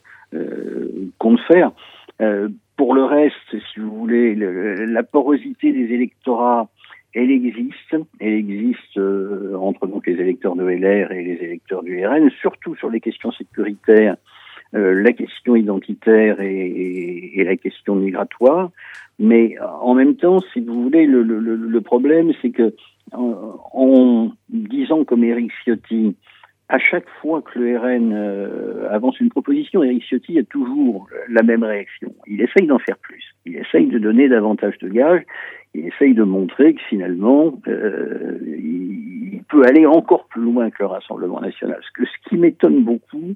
compte 1.18 1.40
faire. 1.48 1.72
pour 2.76 2.94
le 2.94 3.04
reste, 3.04 3.34
si 3.50 3.80
vous 3.80 3.90
voulez, 3.90 4.36
la 4.36 5.02
porosité 5.02 5.72
des 5.72 5.92
électorats 5.92 6.68
elle 7.14 7.30
existe, 7.30 7.96
elle 8.20 8.34
existe 8.34 8.98
euh, 8.98 9.56
entre 9.56 9.86
donc 9.86 10.06
les 10.06 10.14
électeurs 10.14 10.56
de 10.56 10.64
LR 10.64 11.12
et 11.12 11.22
les 11.22 11.44
électeurs 11.44 11.82
du 11.82 12.06
RN, 12.06 12.30
surtout 12.40 12.74
sur 12.76 12.90
les 12.90 13.00
questions 13.00 13.32
sécuritaires, 13.32 14.16
euh, 14.74 14.92
la 15.02 15.12
question 15.12 15.56
identitaire 15.56 16.40
et, 16.40 17.32
et, 17.34 17.44
la 17.44 17.56
question 17.56 17.94
migratoire. 17.94 18.70
Mais 19.18 19.56
en 19.80 19.94
même 19.94 20.16
temps, 20.16 20.40
si 20.52 20.60
vous 20.60 20.82
voulez, 20.82 21.06
le, 21.06 21.22
le, 21.22 21.40
le 21.40 21.80
problème, 21.80 22.32
c'est 22.42 22.50
que 22.50 22.74
en, 23.12 23.58
en, 23.72 24.32
disant 24.50 25.04
comme 25.04 25.24
Eric 25.24 25.50
Ciotti, 25.64 26.14
à 26.68 26.78
chaque 26.78 27.08
fois 27.20 27.40
que 27.42 27.58
le 27.58 27.78
RN 27.78 28.12
euh, 28.12 28.88
avance 28.90 29.18
une 29.20 29.30
proposition, 29.30 29.82
Eric 29.82 30.04
Ciotti 30.04 30.38
a 30.38 30.42
toujours 30.44 31.08
la 31.28 31.42
même 31.42 31.64
réaction. 31.64 32.14
Il 32.26 32.42
essaye 32.42 32.66
d'en 32.66 32.78
faire 32.78 32.98
plus. 32.98 33.24
Il 33.46 33.56
essaye 33.56 33.86
de 33.86 33.98
donner 33.98 34.28
davantage 34.28 34.76
de 34.78 34.88
gages. 34.88 35.22
Il 35.74 35.86
essaye 35.86 36.14
de 36.14 36.24
montrer 36.24 36.74
que 36.74 36.82
finalement, 36.88 37.58
euh, 37.68 38.38
il 38.44 39.42
peut 39.48 39.62
aller 39.66 39.86
encore 39.86 40.26
plus 40.26 40.42
loin 40.42 40.70
que 40.70 40.76
le 40.80 40.86
Rassemblement 40.86 41.40
national. 41.40 41.80
Ce, 41.82 42.28
qui 42.28 42.36
m'étonne 42.36 42.84
beaucoup, 42.84 43.34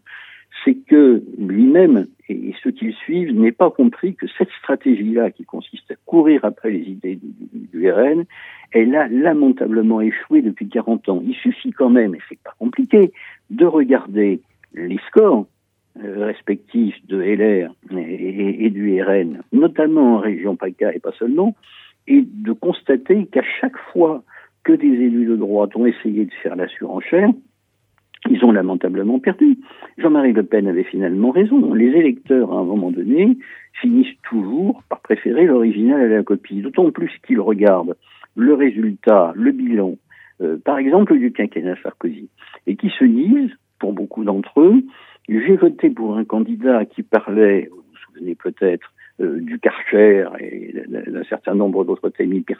c'est 0.65 0.75
que 0.75 1.23
lui-même 1.39 2.07
et 2.29 2.55
ceux 2.63 2.71
qui 2.71 2.87
le 2.87 2.93
suivent 2.93 3.35
n'aient 3.35 3.53
pas 3.53 3.71
compris 3.71 4.15
que 4.15 4.27
cette 4.39 4.51
stratégie-là, 4.61 5.31
qui 5.31 5.45
consiste 5.45 5.91
à 5.91 5.95
courir 6.07 6.45
après 6.45 6.71
les 6.71 6.81
idées 6.81 7.19
du, 7.21 7.91
RN, 7.91 8.25
elle 8.73 8.95
a 8.95 9.09
lamentablement 9.09 10.01
échoué 10.01 10.43
depuis 10.43 10.69
40 10.69 11.09
ans. 11.09 11.23
Il 11.25 11.35
suffit 11.35 11.73
quand 11.73 11.91
même, 11.91 12.15
et 12.15 12.19
c'est 12.29 12.39
pas 12.43 12.55
compliqué, 12.59 13.13
de 13.51 13.67
regarder 13.67 14.41
les 14.75 14.99
scores 15.09 15.47
euh, 16.03 16.25
respectifs 16.25 16.97
de 17.07 17.19
LR 17.19 17.75
et, 17.91 18.01
et, 18.01 18.65
et, 18.67 18.71
du 18.71 19.03
RN, 19.03 19.43
notamment 19.53 20.17
en 20.17 20.19
région 20.19 20.57
PACA 20.57 20.95
et 20.95 21.01
pas 21.01 21.13
seulement, 21.19 21.55
et 22.07 22.25
de 22.27 22.53
constater 22.53 23.27
qu'à 23.27 23.45
chaque 23.61 23.77
fois 23.93 24.23
que 24.65 24.73
des 24.73 24.87
élus 24.87 25.27
de 25.27 25.37
droite 25.37 25.77
ont 25.77 25.87
essayé 25.87 26.25
de 26.25 26.33
faire 26.43 26.57
la 26.57 26.69
surenchère, 26.69 27.31
ils 28.31 28.45
ont 28.45 28.53
lamentablement 28.53 29.19
perdu. 29.19 29.59
Jean-Marie 29.99 30.33
Le 30.33 30.43
Pen 30.43 30.69
avait 30.69 30.85
finalement 30.85 31.31
raison. 31.31 31.75
Les 31.75 31.89
électeurs, 31.89 32.53
à 32.53 32.61
un 32.61 32.65
moment 32.65 32.91
donné, 32.91 33.37
finissent 33.81 34.17
toujours 34.29 34.83
par 34.89 35.01
préférer 35.01 35.47
l'original 35.47 36.01
à 36.01 36.09
la 36.09 36.23
copie, 36.23 36.63
d'autant 36.63 36.91
plus 36.91 37.11
qu'ils 37.27 37.41
regardent 37.41 37.97
le 38.37 38.55
résultat, 38.55 39.33
le 39.35 39.51
bilan, 39.53 39.97
euh, 40.41 40.57
par 40.65 40.79
exemple 40.79 41.19
du 41.19 41.33
quinquennat 41.33 41.77
Sarkozy, 41.83 42.29
et 42.67 42.77
qui 42.77 42.91
se 42.91 43.05
disent, 43.05 43.51
pour 43.79 43.93
beaucoup 43.93 44.25
d'entre 44.25 44.61
eux, 44.61 44.85
j'ai 45.29 45.57
voté 45.57 45.91
pour 45.91 46.17
un 46.17 46.25
candidat 46.25 46.85
qui 46.85 47.03
parlait, 47.03 47.69
vous 47.71 47.77
vous 47.77 47.99
souvenez 48.07 48.35
peut-être, 48.35 48.93
euh, 49.23 49.41
du 49.41 49.59
Karcher 49.59 50.27
et 50.41 50.75
d'un 50.89 51.25
certain 51.25 51.55
nombre 51.55 51.85
d'autres 51.85 52.09
thèmes 52.09 52.33
hyper. 52.33 52.59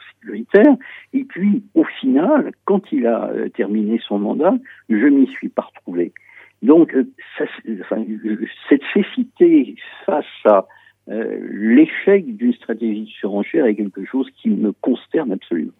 Et 1.13 1.23
puis, 1.23 1.63
au 1.73 1.83
final, 1.83 2.51
quand 2.65 2.91
il 2.91 3.05
a 3.07 3.29
euh, 3.29 3.49
terminé 3.49 3.99
son 4.07 4.19
mandat, 4.19 4.53
je 4.89 5.07
m'y 5.07 5.27
suis 5.27 5.49
pas 5.49 5.63
retrouvé. 5.63 6.13
Donc, 6.61 6.95
euh, 6.95 7.09
cette 8.69 8.81
cécité 8.93 9.75
face 10.05 10.25
à 10.45 10.65
l'échec 11.07 12.33
d'une 12.37 12.53
stratégie 12.53 13.03
de 13.03 13.09
surenchère 13.09 13.65
est 13.65 13.75
quelque 13.75 14.05
chose 14.05 14.29
qui 14.37 14.49
me 14.49 14.71
consterne 14.71 15.33
absolument. 15.33 15.73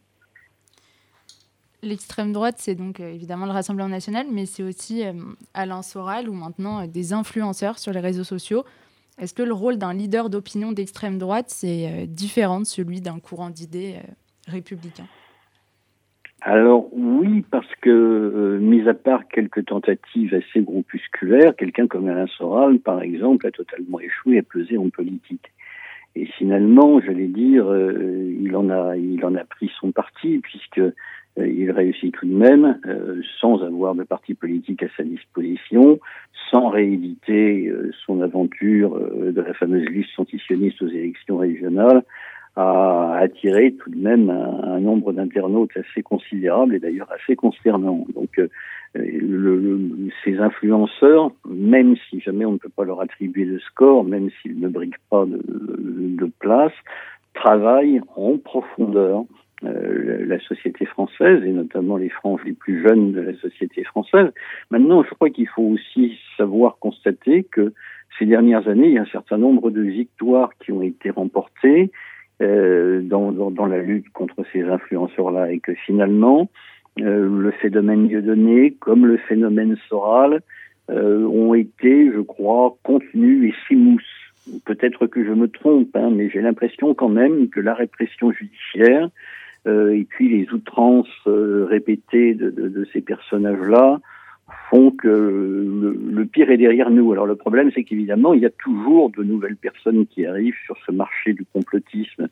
L'extrême 1.82 2.34
droite, 2.34 2.56
c'est 2.58 2.76
donc 2.76 3.00
évidemment 3.00 3.46
le 3.46 3.54
Rassemblement 3.54 3.88
national, 3.88 4.26
mais 4.30 4.46
c'est 4.46 4.64
aussi 4.64 5.04
Alain 5.54 5.82
Soral 5.82 6.28
ou 6.28 6.34
maintenant 6.34 6.86
des 6.88 7.14
influenceurs 7.14 7.80
sur 7.80 7.94
les 7.94 8.02
réseaux 8.02 8.26
sociaux 8.26 8.66
est-ce 9.20 9.34
que 9.34 9.44
le 9.44 9.54
rôle 9.54 9.78
d'un 9.78 9.94
leader 9.94 10.30
d'opinion 10.30 10.72
d'extrême 10.72 11.18
droite, 11.18 11.46
c'est 11.50 11.88
euh, 11.88 12.06
différent 12.08 12.60
de 12.60 12.66
celui 12.66 13.02
d'un 13.02 13.20
courant 13.20 13.50
d'idées 13.50 13.96
euh, 13.98 14.12
républicain? 14.52 15.06
Alors 16.42 16.90
oui, 16.92 17.46
parce 17.50 17.74
que, 17.82 17.90
euh, 17.90 18.60
mis 18.60 18.88
à 18.90 18.94
part 18.94 19.28
quelques 19.28 19.66
tentatives 19.66 20.34
assez 20.34 20.62
groupusculaires, 20.62 21.56
quelqu'un 21.56 21.88
comme 21.88 22.10
Alain 22.10 22.28
Soral, 22.28 22.80
par 22.80 23.02
exemple, 23.02 23.48
a 23.48 23.52
totalement 23.52 24.00
échoué 24.00 24.40
à 24.40 24.44
peser 24.44 24.78
en 24.78 24.90
politique. 24.90 25.54
Et 26.16 26.26
finalement, 26.26 27.00
j'allais 27.02 27.28
dire, 27.28 27.66
il 27.74 28.56
en 28.56 28.70
a, 28.70 28.96
il 28.96 29.26
en 29.26 29.34
a 29.34 29.44
pris 29.46 29.72
son 29.80 29.92
parti 29.92 30.38
puisque 30.44 30.80
il 31.38 31.72
réussit 31.72 32.14
tout 32.14 32.28
de 32.28 32.34
même, 32.36 32.80
euh, 32.86 33.22
sans 33.40 33.64
avoir 33.64 33.96
de 33.96 34.04
parti 34.04 34.34
politique 34.34 34.84
à 34.84 34.88
sa 34.96 35.04
disposition, 35.04 36.00
sans 36.52 36.70
rééditer 36.70 37.68
euh, 37.68 37.92
son 38.06 38.22
aventure 38.22 38.96
euh, 38.96 39.32
de 39.32 39.42
la 39.42 39.54
fameuse 39.54 39.88
liste 39.90 40.18
antisioniste 40.18 40.82
aux 40.82 40.88
élections 40.90 41.38
régionales, 41.38 42.04
a 42.56 43.16
attiré 43.18 43.74
tout 43.74 43.90
de 43.90 43.98
même 43.98 44.30
un, 44.30 44.76
un 44.76 44.80
nombre 44.80 45.12
d'internautes 45.12 45.76
assez 45.76 46.04
considérable 46.04 46.76
et 46.76 46.80
d'ailleurs 46.80 47.12
assez 47.12 47.36
consternant. 47.36 48.06
Donc 48.14 48.38
euh, 48.38 48.48
le, 48.94 49.60
le, 49.60 49.80
ces 50.24 50.38
influenceurs, 50.38 51.32
même 51.50 51.96
si 52.10 52.20
jamais 52.20 52.46
on 52.46 52.52
ne 52.54 52.58
peut 52.60 52.70
pas 52.70 52.84
leur 52.86 53.02
attribuer 53.02 53.46
de 53.46 53.58
score, 53.58 54.04
même 54.04 54.30
s'ils 54.42 54.60
ne 54.60 54.68
briguent 54.68 55.02
pas 55.10 55.26
de, 55.26 55.42
de 55.48 56.32
place, 56.40 56.74
travaillent 57.34 58.02
en 58.16 58.38
profondeur 58.38 59.24
euh, 59.66 60.26
la 60.26 60.40
société 60.40 60.86
française 60.86 61.44
et 61.44 61.52
notamment 61.52 61.98
les 61.98 62.10
franges 62.10 62.42
les 62.46 62.54
plus 62.54 62.82
jeunes 62.82 63.12
de 63.12 63.22
la 63.22 63.34
société 63.36 63.84
française. 63.84 64.32
Maintenant, 64.72 65.04
je 65.04 65.14
crois 65.14 65.30
qu'il 65.30 65.48
faut 65.48 65.64
aussi 65.64 66.18
savoir 66.38 66.78
constater 66.80 67.44
que 67.44 67.74
ces 68.20 68.26
dernières 68.26 68.68
années, 68.68 68.88
il 68.88 68.94
y 68.94 68.98
a 68.98 69.04
un 69.04 69.06
certain 69.06 69.38
nombre 69.38 69.72
de 69.72 69.82
victoires 69.82 70.52
qui 70.60 70.72
ont 70.72 70.82
été 70.82 71.10
remportées 71.10 71.92
euh, 72.42 73.02
dans, 73.02 73.32
dans, 73.32 73.52
dans, 73.52 73.66
la 73.66 73.78
lutte 73.78 74.10
contre 74.10 74.44
ces 74.52 74.64
influenceurs-là 74.64 75.52
et 75.52 75.60
que 75.60 75.74
finalement, 75.74 76.50
euh, 77.00 77.28
le 77.42 77.52
phénomène 77.52 78.08
donné, 78.22 78.72
comme 78.80 79.06
le 79.06 79.18
phénomène 79.18 79.78
Soral, 79.88 80.42
euh, 80.90 81.26
ont 81.26 81.54
été, 81.54 82.12
je 82.12 82.20
crois, 82.20 82.76
contenus 82.84 83.50
et 83.50 83.56
s'émoussent. 83.68 84.04
Peut-être 84.66 85.08
que 85.08 85.24
je 85.24 85.32
me 85.32 85.48
trompe, 85.48 85.96
hein, 85.96 86.10
mais 86.12 86.30
j'ai 86.30 86.42
l'impression 86.42 86.94
quand 86.94 87.10
même 87.10 87.50
que 87.50 87.62
la 87.62 87.74
répression 87.74 88.32
judiciaire 88.32 89.10
et 89.66 90.06
puis 90.10 90.30
les 90.30 90.52
outrances 90.54 91.08
euh, 91.28 91.66
répétées 91.70 92.34
de, 92.34 92.88
ces 92.92 93.02
personnages-là 93.02 94.00
font 94.70 94.92
que 94.92 95.08
le, 95.08 95.98
le, 96.12 96.26
pire 96.26 96.52
est 96.52 96.58
derrière 96.58 96.90
nous. 96.90 97.12
Alors 97.12 97.26
le 97.26 97.36
problème, 97.36 97.72
c'est 97.74 97.84
qu'évidemment, 97.84 98.34
il 98.34 98.42
y 98.42 98.46
a 98.46 98.50
toujours 98.50 99.10
de 99.10 99.24
nouvelles 99.24 99.56
personnes 99.56 100.06
qui 100.06 100.26
arrivent 100.26 100.58
sur 100.66 100.76
ce 100.86 100.92
marché 100.92 101.34
du 101.34 101.46
complotisme 101.46 102.28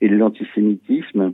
et 0.00 0.08
de 0.08 0.16
l'antisémitisme. 0.16 1.32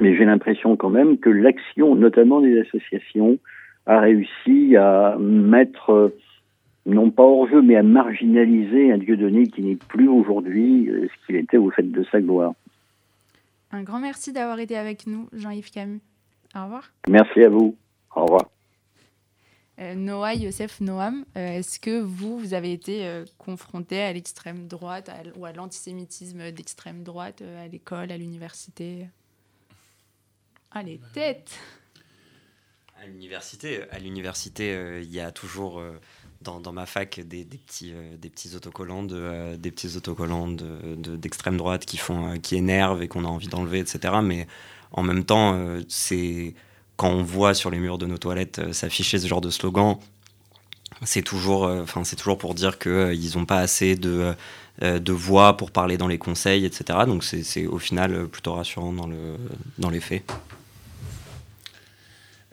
Mais 0.00 0.16
j'ai 0.16 0.24
l'impression 0.24 0.76
quand 0.76 0.90
même 0.90 1.18
que 1.18 1.30
l'action, 1.30 1.94
notamment 1.94 2.40
des 2.40 2.60
associations, 2.60 3.38
a 3.86 4.00
réussi 4.00 4.76
à 4.76 5.16
mettre 5.18 6.12
non 6.88 7.10
pas 7.10 7.22
hors 7.22 7.48
jeu, 7.48 7.62
mais 7.62 7.76
à 7.76 7.82
marginaliser 7.82 8.92
un 8.92 8.98
Dieudonné 8.98 9.46
qui 9.46 9.62
n'est 9.62 9.76
plus 9.76 10.08
aujourd'hui 10.08 10.88
euh, 10.88 11.06
ce 11.06 11.26
qu'il 11.26 11.36
était 11.36 11.58
au 11.58 11.70
fait 11.70 11.90
de 11.90 12.04
sa 12.10 12.20
gloire. 12.20 12.54
Un 13.70 13.82
grand 13.82 14.00
merci 14.00 14.32
d'avoir 14.32 14.58
été 14.58 14.76
avec 14.76 15.06
nous, 15.06 15.28
Jean-Yves 15.32 15.70
Camus. 15.70 16.00
Au 16.54 16.64
revoir. 16.64 16.90
Merci 17.08 17.42
à 17.42 17.48
vous. 17.48 17.76
Au 18.14 18.22
revoir. 18.22 18.48
Euh, 19.80 19.94
Noah 19.94 20.34
Youssef 20.34 20.80
Noam, 20.80 21.24
euh, 21.36 21.58
est-ce 21.58 21.78
que 21.78 22.00
vous, 22.00 22.36
vous 22.38 22.52
avez 22.54 22.72
été 22.72 23.06
euh, 23.06 23.24
confronté 23.36 24.02
à 24.02 24.12
l'extrême 24.12 24.66
droite 24.66 25.08
ou 25.36 25.44
à 25.44 25.52
l'antisémitisme 25.52 26.50
d'extrême 26.50 27.04
droite 27.04 27.42
à 27.42 27.68
l'école, 27.68 28.10
à 28.10 28.16
l'université? 28.16 29.06
Ah, 30.72 30.82
les 30.82 30.98
têtes 31.14 31.56
À 33.00 33.06
l'université, 33.06 33.88
à 33.90 34.00
l'université, 34.00 35.00
il 35.00 35.10
y 35.10 35.20
a 35.20 35.30
toujours 35.30 35.80
dans, 36.42 36.60
dans, 36.60 36.72
ma 36.72 36.86
fac 36.86 37.20
des, 37.20 37.44
des 37.44 37.58
petits, 37.58 37.92
des 38.20 38.30
petits 38.30 38.54
autocollants 38.54 39.02
de, 39.02 39.56
des 39.56 39.70
petits 39.70 39.96
autocollants 39.96 40.48
d'extrême 40.48 41.54
de, 41.54 41.58
droite 41.58 41.84
qui 41.84 41.96
font 41.96 42.38
qui 42.38 42.56
énervent 42.56 43.02
et 43.02 43.08
qu'on 43.08 43.24
a 43.24 43.28
envie 43.28 43.48
d'enlever, 43.48 43.80
etc. 43.80 44.14
Mais 44.22 44.46
en 44.92 45.02
même 45.02 45.24
temps, 45.24 45.58
c'est 45.88 46.54
quand 46.98 47.10
on 47.10 47.22
voit 47.22 47.54
sur 47.54 47.70
les 47.70 47.78
murs 47.78 47.96
de 47.96 48.06
nos 48.06 48.18
toilettes 48.18 48.58
euh, 48.58 48.72
s'afficher 48.74 49.18
ce 49.18 49.26
genre 49.26 49.40
de 49.40 49.50
slogan, 49.50 49.96
c'est 51.04 51.22
toujours, 51.22 51.64
euh, 51.64 51.82
enfin 51.82 52.02
c'est 52.02 52.16
toujours 52.16 52.36
pour 52.36 52.54
dire 52.54 52.78
qu'ils 52.78 52.90
euh, 52.90 53.34
n'ont 53.36 53.46
pas 53.46 53.58
assez 53.60 53.94
de, 53.94 54.34
de 54.82 55.12
voix 55.12 55.56
pour 55.56 55.70
parler 55.70 55.96
dans 55.96 56.08
les 56.08 56.18
conseils, 56.18 56.64
etc. 56.64 57.00
Donc 57.06 57.24
c'est 57.24 57.66
au 57.66 57.78
final 57.78 58.26
plutôt 58.26 58.54
rassurant 58.54 58.92
dans, 58.92 59.06
le, 59.06 59.36
dans 59.78 59.90
les 59.90 60.00
faits. 60.00 60.24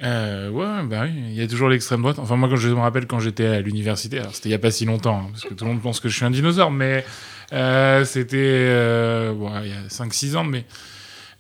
Ouais, 0.02 0.84
bah 0.84 1.04
oui, 1.04 1.12
il 1.30 1.34
y 1.34 1.42
a 1.42 1.48
toujours 1.48 1.70
l'extrême 1.70 2.02
droite. 2.02 2.20
Enfin, 2.20 2.36
moi, 2.36 2.50
quand 2.50 2.56
je 2.56 2.70
me 2.70 2.80
rappelle 2.80 3.08
quand 3.08 3.20
j'étais 3.20 3.46
à 3.46 3.62
l'université, 3.62 4.22
c'était 4.32 4.50
il 4.50 4.52
n'y 4.52 4.56
a 4.56 4.60
pas 4.60 4.72
si 4.72 4.86
longtemps, 4.86 5.26
hein, 5.26 5.28
parce 5.32 5.44
que 5.44 5.54
tout 5.54 5.66
le 5.66 5.72
monde 5.72 5.82
pense 5.82 6.00
que 6.00 6.10
je 6.10 6.16
suis 6.16 6.26
un 6.26 6.32
dinosaure, 6.32 6.72
mais 6.72 7.06
c'était 8.06 8.70
bon, 9.34 9.52
il 9.64 9.70
y 9.70 9.74
a 9.74 9.88
5-6 9.90 10.36
ans, 10.36 10.44
mais 10.44 10.66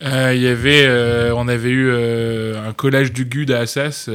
euh, 0.03 0.33
il 0.35 0.41
y 0.41 0.47
avait, 0.47 0.85
euh, 0.85 1.33
on 1.35 1.47
avait 1.47 1.69
eu 1.69 1.87
euh, 1.87 2.67
un 2.67 2.73
collage 2.73 3.13
du 3.13 3.25
GUD 3.25 3.51
à 3.51 3.59
Assas 3.59 4.09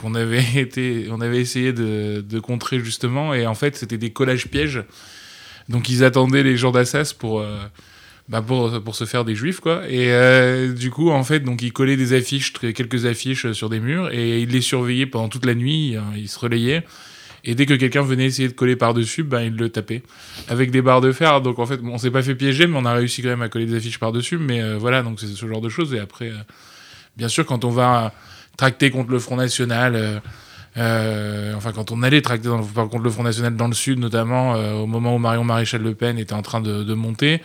qu'on 0.00 0.14
avait 0.14 0.44
été, 0.56 1.08
on 1.10 1.20
avait 1.20 1.40
essayé 1.40 1.72
de, 1.72 2.38
contrer 2.40 2.80
justement, 2.80 3.34
et 3.34 3.46
en 3.46 3.54
fait 3.54 3.76
c'était 3.76 3.98
des 3.98 4.10
collages 4.10 4.48
pièges. 4.48 4.82
Donc 5.68 5.88
ils 5.88 6.04
attendaient 6.04 6.42
les 6.42 6.56
gens 6.56 6.70
d'Assas 6.70 7.14
pour, 7.18 7.44
bah 8.28 8.40
pour, 8.40 8.82
pour 8.82 8.94
se 8.94 9.04
faire 9.04 9.24
des 9.24 9.34
juifs 9.34 9.60
quoi. 9.60 9.82
Et 9.88 10.68
du 10.74 10.90
coup 10.90 11.10
en 11.10 11.24
fait 11.24 11.40
donc 11.40 11.62
ils 11.62 11.72
collaient 11.72 11.96
des 11.96 12.14
affiches, 12.14 12.52
quelques 12.52 13.06
affiches 13.06 13.52
sur 13.52 13.68
des 13.68 13.80
murs, 13.80 14.10
et 14.12 14.40
ils 14.40 14.48
les 14.48 14.62
surveillaient 14.62 15.06
pendant 15.06 15.28
toute 15.28 15.44
la 15.44 15.54
nuit. 15.54 15.96
Hein, 15.96 16.04
ils 16.16 16.28
se 16.28 16.38
relayaient. 16.38 16.84
Et 17.44 17.54
dès 17.54 17.66
que 17.66 17.74
quelqu'un 17.74 18.02
venait 18.02 18.24
essayer 18.24 18.48
de 18.48 18.54
coller 18.54 18.74
par-dessus, 18.74 19.22
ben, 19.22 19.42
il 19.42 19.54
le 19.54 19.68
tapait 19.68 20.02
avec 20.48 20.70
des 20.70 20.80
barres 20.80 21.02
de 21.02 21.12
fer. 21.12 21.42
Donc 21.42 21.58
en 21.58 21.66
fait, 21.66 21.78
on 21.84 21.98
s'est 21.98 22.10
pas 22.10 22.22
fait 22.22 22.34
piéger, 22.34 22.66
mais 22.66 22.78
on 22.78 22.86
a 22.86 22.94
réussi 22.94 23.22
quand 23.22 23.28
même 23.28 23.42
à 23.42 23.50
coller 23.50 23.66
des 23.66 23.76
affiches 23.76 23.98
par-dessus. 23.98 24.38
Mais 24.38 24.62
euh, 24.62 24.78
voilà, 24.78 25.02
donc 25.02 25.20
c'est 25.20 25.26
ce 25.26 25.46
genre 25.46 25.60
de 25.60 25.68
choses. 25.68 25.92
Et 25.92 26.00
après, 26.00 26.30
euh, 26.30 26.36
bien 27.16 27.28
sûr, 27.28 27.44
quand 27.44 27.64
on 27.64 27.70
va 27.70 28.12
tracter 28.56 28.90
contre 28.90 29.10
le 29.10 29.18
Front 29.18 29.36
National, 29.36 30.22
euh, 30.76 31.54
enfin 31.54 31.72
quand 31.72 31.92
on 31.92 32.02
allait 32.02 32.22
tracter 32.22 32.48
contre 32.48 33.04
le 33.04 33.10
Front 33.10 33.24
National 33.24 33.56
dans 33.56 33.68
le 33.68 33.74
Sud, 33.74 33.98
notamment 33.98 34.52
au 34.80 34.86
moment 34.86 35.14
où 35.14 35.18
Marion 35.18 35.44
Maréchal 35.44 35.82
Le 35.82 35.94
Pen 35.94 36.18
était 36.18 36.34
en 36.34 36.42
train 36.42 36.60
de, 36.60 36.94
monter, 36.94 37.42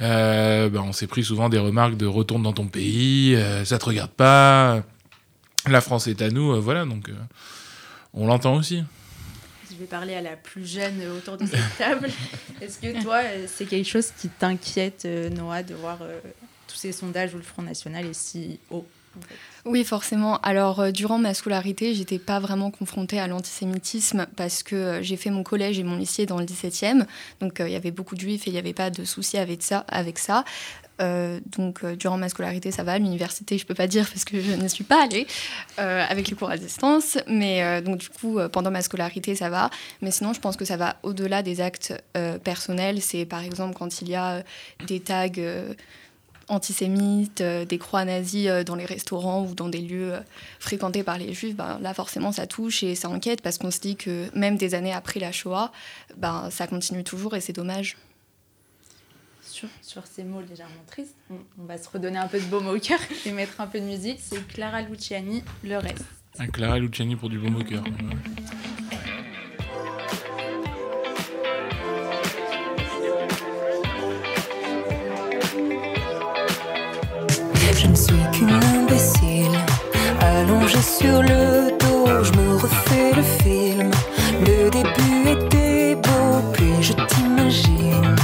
ben, 0.00 0.82
on 0.82 0.92
s'est 0.92 1.06
pris 1.06 1.22
souvent 1.22 1.48
des 1.48 1.58
remarques 1.58 1.96
de 1.96 2.06
retourne 2.06 2.42
dans 2.42 2.52
ton 2.52 2.66
pays, 2.66 3.38
ça 3.64 3.78
te 3.78 3.84
regarde 3.84 4.10
pas, 4.10 4.82
la 5.68 5.80
France 5.80 6.06
est 6.06 6.22
à 6.22 6.30
nous, 6.30 6.60
voilà, 6.60 6.84
donc 6.84 7.10
on 8.14 8.26
l'entend 8.26 8.56
aussi 8.56 8.82
vais 9.80 9.86
parler 9.86 10.14
à 10.14 10.20
la 10.20 10.36
plus 10.36 10.66
jeune 10.66 11.02
autour 11.16 11.36
de 11.36 11.46
cette 11.46 11.78
table. 11.78 12.10
Est-ce 12.60 12.78
que 12.78 13.02
toi, 13.02 13.22
c'est 13.46 13.64
quelque 13.64 13.88
chose 13.88 14.12
qui 14.16 14.28
t'inquiète, 14.28 15.04
euh, 15.06 15.30
Noah, 15.30 15.62
de 15.62 15.74
voir 15.74 15.98
euh, 16.02 16.20
tous 16.68 16.76
ces 16.76 16.92
sondages 16.92 17.34
où 17.34 17.38
le 17.38 17.42
Front 17.42 17.62
National 17.62 18.06
est 18.06 18.14
si 18.14 18.60
haut 18.70 18.86
Oui, 19.64 19.84
forcément. 19.84 20.38
Alors, 20.38 20.80
euh, 20.80 20.90
durant 20.90 21.18
ma 21.18 21.34
scolarité, 21.34 21.94
j'étais 21.94 22.18
pas 22.18 22.40
vraiment 22.40 22.70
confrontée 22.70 23.20
à 23.20 23.26
l'antisémitisme 23.26 24.26
parce 24.36 24.62
que 24.62 25.00
j'ai 25.02 25.16
fait 25.16 25.30
mon 25.30 25.42
collège 25.42 25.78
et 25.78 25.84
mon 25.84 25.96
lycée 25.96 26.26
dans 26.26 26.38
le 26.38 26.44
17e. 26.44 27.04
Donc, 27.40 27.60
il 27.60 27.70
y 27.70 27.76
avait 27.76 27.90
beaucoup 27.90 28.14
de 28.14 28.20
juifs 28.20 28.46
et 28.46 28.50
il 28.50 28.52
n'y 28.54 28.58
avait 28.58 28.72
pas 28.72 28.90
de 28.90 29.04
souci 29.04 29.36
avec 29.36 29.62
ça. 29.62 30.44
Euh, 31.00 31.40
donc, 31.56 31.82
euh, 31.82 31.96
durant 31.96 32.18
ma 32.18 32.28
scolarité, 32.28 32.70
ça 32.70 32.82
va. 32.82 32.98
L'université, 32.98 33.58
je 33.58 33.66
peux 33.66 33.74
pas 33.74 33.86
dire 33.86 34.06
parce 34.08 34.24
que 34.24 34.40
je 34.40 34.52
ne 34.52 34.68
suis 34.68 34.84
pas 34.84 35.04
allée 35.04 35.26
euh, 35.78 36.04
avec 36.08 36.28
les 36.28 36.36
cours 36.36 36.50
à 36.50 36.56
distance. 36.56 37.18
Mais 37.26 37.82
donc, 37.82 37.98
du 37.98 38.08
coup, 38.08 38.38
pendant 38.52 38.70
ma 38.70 38.82
scolarité, 38.82 39.34
ça 39.34 39.50
va. 39.50 39.70
Mais 40.02 40.10
sinon, 40.10 40.32
je 40.32 40.40
pense 40.40 40.56
que 40.56 40.64
ça 40.64 40.76
va 40.76 40.96
au-delà 41.02 41.42
des 41.42 41.60
actes 41.60 41.94
personnels. 42.44 43.00
C'est 43.00 43.24
par 43.24 43.42
exemple 43.42 43.74
quand 43.76 44.02
il 44.02 44.08
y 44.08 44.14
a 44.14 44.42
des 44.86 45.00
tags 45.00 45.28
antisémites, 46.50 47.42
des 47.42 47.78
croix 47.78 48.04
nazies 48.04 48.48
dans 48.66 48.74
les 48.74 48.84
restaurants 48.84 49.44
ou 49.44 49.54
dans 49.54 49.68
des 49.68 49.80
lieux 49.80 50.12
fréquentés 50.58 51.02
par 51.02 51.18
les 51.18 51.32
juifs, 51.32 51.56
ben, 51.56 51.78
là 51.80 51.94
forcément 51.94 52.32
ça 52.32 52.46
touche 52.46 52.82
et 52.82 52.94
ça 52.94 53.08
inquiète 53.08 53.40
parce 53.40 53.58
qu'on 53.58 53.70
se 53.70 53.80
dit 53.80 53.96
que 53.96 54.26
même 54.36 54.56
des 54.56 54.74
années 54.74 54.92
après 54.92 55.20
la 55.20 55.32
Shoah, 55.32 55.72
ben, 56.16 56.48
ça 56.50 56.66
continue 56.66 57.04
toujours 57.04 57.34
et 57.36 57.40
c'est 57.40 57.52
dommage 57.52 57.96
sur, 59.82 60.06
ces 60.06 60.24
mots 60.24 60.40
légèrement 60.40 60.84
tristes. 60.86 61.16
On, 61.30 61.64
va 61.64 61.78
se 61.78 61.88
redonner 61.88 62.18
un 62.18 62.28
peu 62.28 62.38
de 62.40 62.44
baume 62.44 62.68
au 62.68 62.78
cœur 62.78 63.00
et 63.26 63.32
mettre 63.32 63.60
un 63.60 63.66
peu 63.66 63.80
de 63.80 63.84
musique. 63.84 64.18
C'est 64.20 64.46
Clara 64.48 64.82
Luciani, 64.82 65.42
le 65.64 65.76
reste. 65.76 66.04
Un 66.38 66.46
Clara 66.46 66.78
Luciani 66.78 67.16
pour 67.16 67.28
du 67.28 67.38
baume 67.38 67.56
au 67.56 67.64
cœur. 67.64 67.84
allongée 80.70 80.82
sur 80.82 81.22
le 81.22 81.70
dos, 81.78 82.24
je 82.24 82.32
me 82.32 82.56
refais 82.56 83.12
le 83.14 83.22
film. 83.22 83.90
Le 84.40 84.70
début 84.70 85.28
était 85.28 85.94
beau, 85.96 86.42
puis 86.52 86.82
je 86.82 86.92
t'imagine 86.92 88.16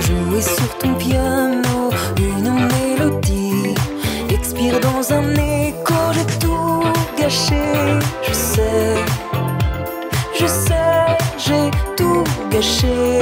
jouer 0.00 0.40
sur 0.40 0.78
ton 0.78 0.94
piano 0.94 1.90
une 2.18 2.52
mélodie. 2.52 3.74
Expire 4.30 4.80
dans 4.80 5.12
un 5.12 5.34
écho, 5.34 5.94
j'ai 6.12 6.38
tout 6.38 6.82
gâché. 7.18 7.62
Je 8.22 8.32
sais, 8.32 8.96
je 10.38 10.46
sais, 10.46 11.16
j'ai 11.38 11.70
tout 11.96 12.24
gâché. 12.50 13.20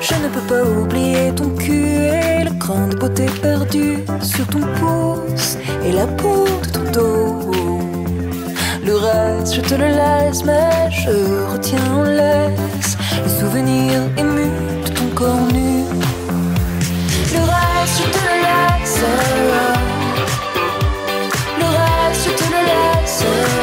Je 0.00 0.14
ne 0.14 0.28
peux 0.28 0.46
pas 0.48 0.62
oublier 0.62 1.34
ton 1.34 1.50
cul 1.50 2.35
de 2.74 2.96
beauté 2.96 3.26
perdu 3.40 3.98
sur 4.22 4.44
ton 4.48 4.62
pouce 4.78 5.56
et 5.84 5.92
la 5.92 6.06
peau 6.06 6.46
de 6.62 6.68
ton 6.72 6.90
dos. 6.90 7.52
Le 8.84 8.96
reste, 8.96 9.54
je 9.54 9.60
te 9.60 9.74
le 9.74 9.86
laisse, 9.86 10.44
mais 10.44 10.90
je 10.90 11.52
retiens 11.52 11.92
en 11.94 12.02
laisse 12.02 12.96
le 13.22 13.30
souvenir 13.40 14.02
ému 14.16 14.50
de 14.84 14.88
ton 14.88 15.08
corps 15.14 15.46
nu. 15.52 15.84
Le 17.34 17.40
reste, 17.40 18.02
je 18.02 18.10
te 18.10 18.18
le 18.26 18.34
laisse. 18.46 19.00
Le 21.60 21.66
reste, 21.66 22.24
je 22.24 22.30
te 22.30 22.44
le 22.50 22.60
laisse. 22.66 23.55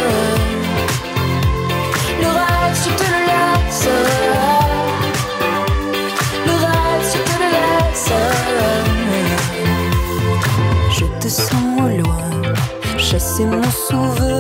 se 13.34 13.46
não 13.46 13.64
chover. 13.64 14.33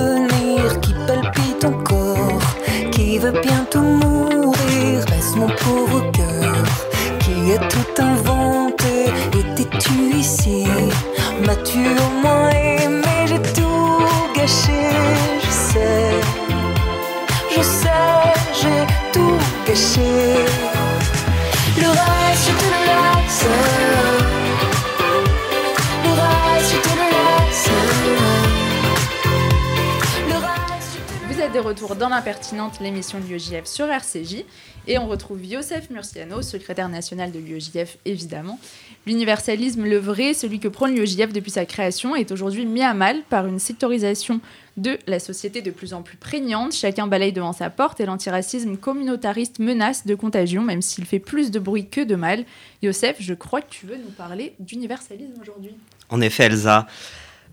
Des 31.53 31.59
retours 31.59 31.95
dans 31.95 32.09
l'impertinente, 32.09 32.79
l'émission 32.81 33.19
de 33.19 33.25
l'UEJF 33.25 33.65
sur 33.65 33.85
RCJ. 33.85 34.43
Et 34.87 34.97
on 34.97 35.07
retrouve 35.07 35.45
Youssef 35.45 35.91
Murciano, 35.91 36.41
secrétaire 36.41 36.89
national 36.89 37.31
de 37.31 37.37
l'UEJF 37.37 37.97
évidemment. 38.05 38.59
L'universalisme, 39.05 39.85
le 39.85 39.97
vrai, 39.97 40.33
celui 40.33 40.59
que 40.59 40.67
prône 40.67 40.95
l'UEJF 40.95 41.31
depuis 41.31 41.51
sa 41.51 41.65
création, 41.65 42.15
est 42.15 42.31
aujourd'hui 42.31 42.65
mis 42.65 42.81
à 42.81 42.95
mal 42.95 43.21
par 43.29 43.45
une 43.45 43.59
sectorisation 43.59 44.41
de 44.77 44.97
la 45.05 45.19
société 45.19 45.61
de 45.61 45.69
plus 45.69 45.93
en 45.93 46.01
plus 46.01 46.17
prégnante. 46.17 46.73
Chacun 46.73 47.05
balaye 47.05 47.31
devant 47.31 47.53
sa 47.53 47.69
porte 47.69 47.99
et 47.99 48.07
l'antiracisme 48.07 48.75
communautariste 48.75 49.59
menace 49.59 50.07
de 50.07 50.15
contagion, 50.15 50.63
même 50.63 50.81
s'il 50.81 51.05
fait 51.05 51.19
plus 51.19 51.51
de 51.51 51.59
bruit 51.59 51.87
que 51.87 52.01
de 52.01 52.15
mal. 52.15 52.45
Youssef, 52.81 53.17
je 53.19 53.35
crois 53.35 53.61
que 53.61 53.69
tu 53.69 53.85
veux 53.85 53.97
nous 53.97 54.11
parler 54.11 54.55
d'universalisme 54.59 55.39
aujourd'hui. 55.39 55.75
En 56.09 56.19
effet, 56.19 56.45
Elsa. 56.45 56.87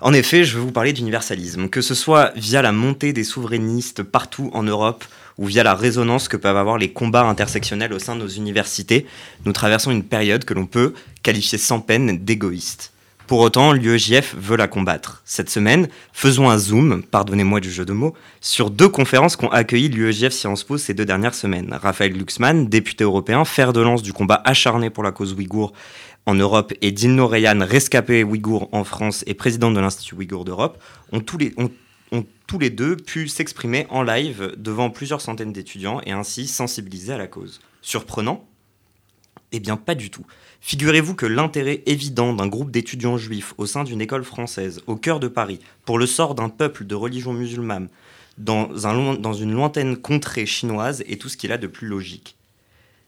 En 0.03 0.15
effet, 0.15 0.45
je 0.45 0.57
veux 0.57 0.63
vous 0.63 0.73
parler 0.73 0.95
d'universalisme, 0.95 1.69
que 1.69 1.83
ce 1.83 1.95
soit 1.95 2.33
via 2.35 2.63
la 2.63 2.73
montée 2.73 3.13
des 3.13 3.23
souverainistes 3.23 4.03
partout 4.03 4.49
en 4.55 4.63
Europe 4.63 5.05
ou 5.37 5.45
via 5.45 5.63
la 5.63 5.75
résonance 5.75 6.27
que 6.27 6.39
peuvent 6.39 6.57
avoir 6.57 6.79
les 6.79 6.91
combats 6.91 7.27
intersectionnels 7.27 7.93
au 7.93 7.99
sein 7.99 8.17
de 8.17 8.23
nos 8.23 8.29
universités, 8.29 9.07
nous 9.45 9.53
traversons 9.53 9.91
une 9.91 10.05
période 10.05 10.47
que 10.47 10.55
l'on 10.55 10.65
peut 10.65 10.95
qualifier 11.23 11.59
sans 11.59 11.81
peine 11.81 12.17
d'égoïste. 12.25 12.93
Pour 13.27 13.41
autant, 13.41 13.73
l'UEJF 13.73 14.35
veut 14.37 14.57
la 14.57 14.67
combattre. 14.67 15.23
Cette 15.25 15.51
semaine, 15.51 15.89
faisons 16.13 16.51
un 16.51 16.59
zoom, 16.59 17.03
pardonnez-moi 17.03 17.61
du 17.61 17.71
jeu 17.71 17.85
de 17.85 17.93
mots, 17.93 18.15
sur 18.41 18.71
deux 18.71 18.89
conférences 18.89 19.37
qu'ont 19.37 19.51
accueilli 19.51 19.89
l'UEJF 19.89 20.33
Sciences 20.33 20.65
Po 20.65 20.79
ces 20.79 20.95
deux 20.95 21.05
dernières 21.05 21.35
semaines. 21.35 21.79
Raphaël 21.81 22.13
Glucksmann, 22.13 22.67
député 22.69 23.05
européen, 23.05 23.45
fer 23.45 23.73
de 23.73 23.81
lance 23.83 24.03
du 24.03 24.13
combat 24.13 24.43
acharné 24.45 24.91
pour 24.91 25.05
la 25.05 25.13
cause 25.13 25.35
ouïghour 25.35 25.73
en 26.27 26.35
Europe 26.35 26.73
et 26.81 26.93
Dino 26.93 27.27
Reyan, 27.27 27.59
rescapé 27.61 28.25
ouïghour 28.25 28.69
en 28.73 28.85
France 28.85 29.25
et 29.27 29.35
président 29.35 29.71
de 29.71 29.81
l'Institut 29.81 30.15
ouïghour 30.15 30.45
d'Europe, 30.45 30.83
ont 31.13 31.21
tous 31.21 31.39
les, 31.39 32.71
deux 32.71 32.97
pu 32.97 33.29
s'exprimer 33.29 33.87
en 33.91 34.03
live 34.03 34.55
devant 34.57 34.91
plusieurs 34.91 35.21
centaines 35.21 35.53
d'étudiants 35.53 36.01
et 36.05 36.13
ainsi 36.13 36.47
sensibiliser 36.47 37.13
à 37.13 37.19
la 37.19 37.27
cause. 37.27 37.61
Surprenant? 37.83 38.47
Eh 39.53 39.59
bien 39.59 39.77
pas 39.77 39.97
du 39.97 40.11
tout. 40.11 40.25
Figurez-vous 40.61 41.17
que 41.17 41.27
l'intérêt 41.27 41.83
évident 41.87 42.33
d'un 42.33 42.47
groupe 42.47 42.71
d'étudiants 42.71 43.17
juifs 43.17 43.55
au 43.59 43.67
sein 43.67 43.83
d'une 43.83 44.01
école 44.01 44.23
française 44.23 44.81
au 44.87 44.95
cœur 44.95 45.19
de 45.19 45.27
Paris 45.27 45.59
pour 45.85 45.99
le 45.99 46.07
sort 46.07 46.37
d'un 46.37 46.49
peuple 46.49 46.85
de 46.85 46.95
religion 46.95 47.33
musulmane 47.33 47.89
dans 48.39 49.33
une 49.33 49.53
lointaine 49.53 49.97
contrée 49.97 50.47
chinoise 50.47 51.03
est 51.07 51.21
tout 51.21 51.29
ce 51.29 51.37
qu'il 51.37 51.53
a 51.53 51.59
de 51.59 51.67
plus 51.67 51.89
logique. 51.89 52.37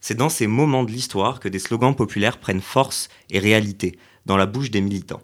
C'est 0.05 0.17
dans 0.17 0.29
ces 0.29 0.49
moments 0.49 0.83
de 0.83 0.91
l'histoire 0.91 1.39
que 1.39 1.49
des 1.49 1.61
slogans 1.61 1.95
populaires 1.95 2.39
prennent 2.39 2.61
force 2.61 3.09
et 3.31 3.39
réalité 3.39 3.97
dans 4.27 4.37
la 4.37 4.47
bouche 4.47 4.73
des 4.73 4.81
militants. 4.81 5.23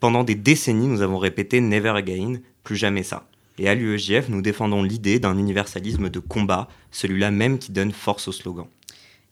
Pendant 0.00 0.24
des 0.24 0.34
décennies, 0.34 0.88
nous 0.88 1.02
avons 1.02 1.18
répété 1.18 1.60
Never 1.60 1.90
again, 1.90 2.40
plus 2.64 2.74
jamais 2.74 3.04
ça. 3.04 3.28
Et 3.58 3.68
à 3.68 3.76
l'UEJF, 3.76 4.28
nous 4.28 4.42
défendons 4.42 4.82
l'idée 4.82 5.20
d'un 5.20 5.38
universalisme 5.38 6.08
de 6.08 6.18
combat, 6.18 6.66
celui-là 6.90 7.30
même 7.30 7.60
qui 7.60 7.70
donne 7.70 7.92
force 7.92 8.26
au 8.26 8.32
slogan. 8.32 8.66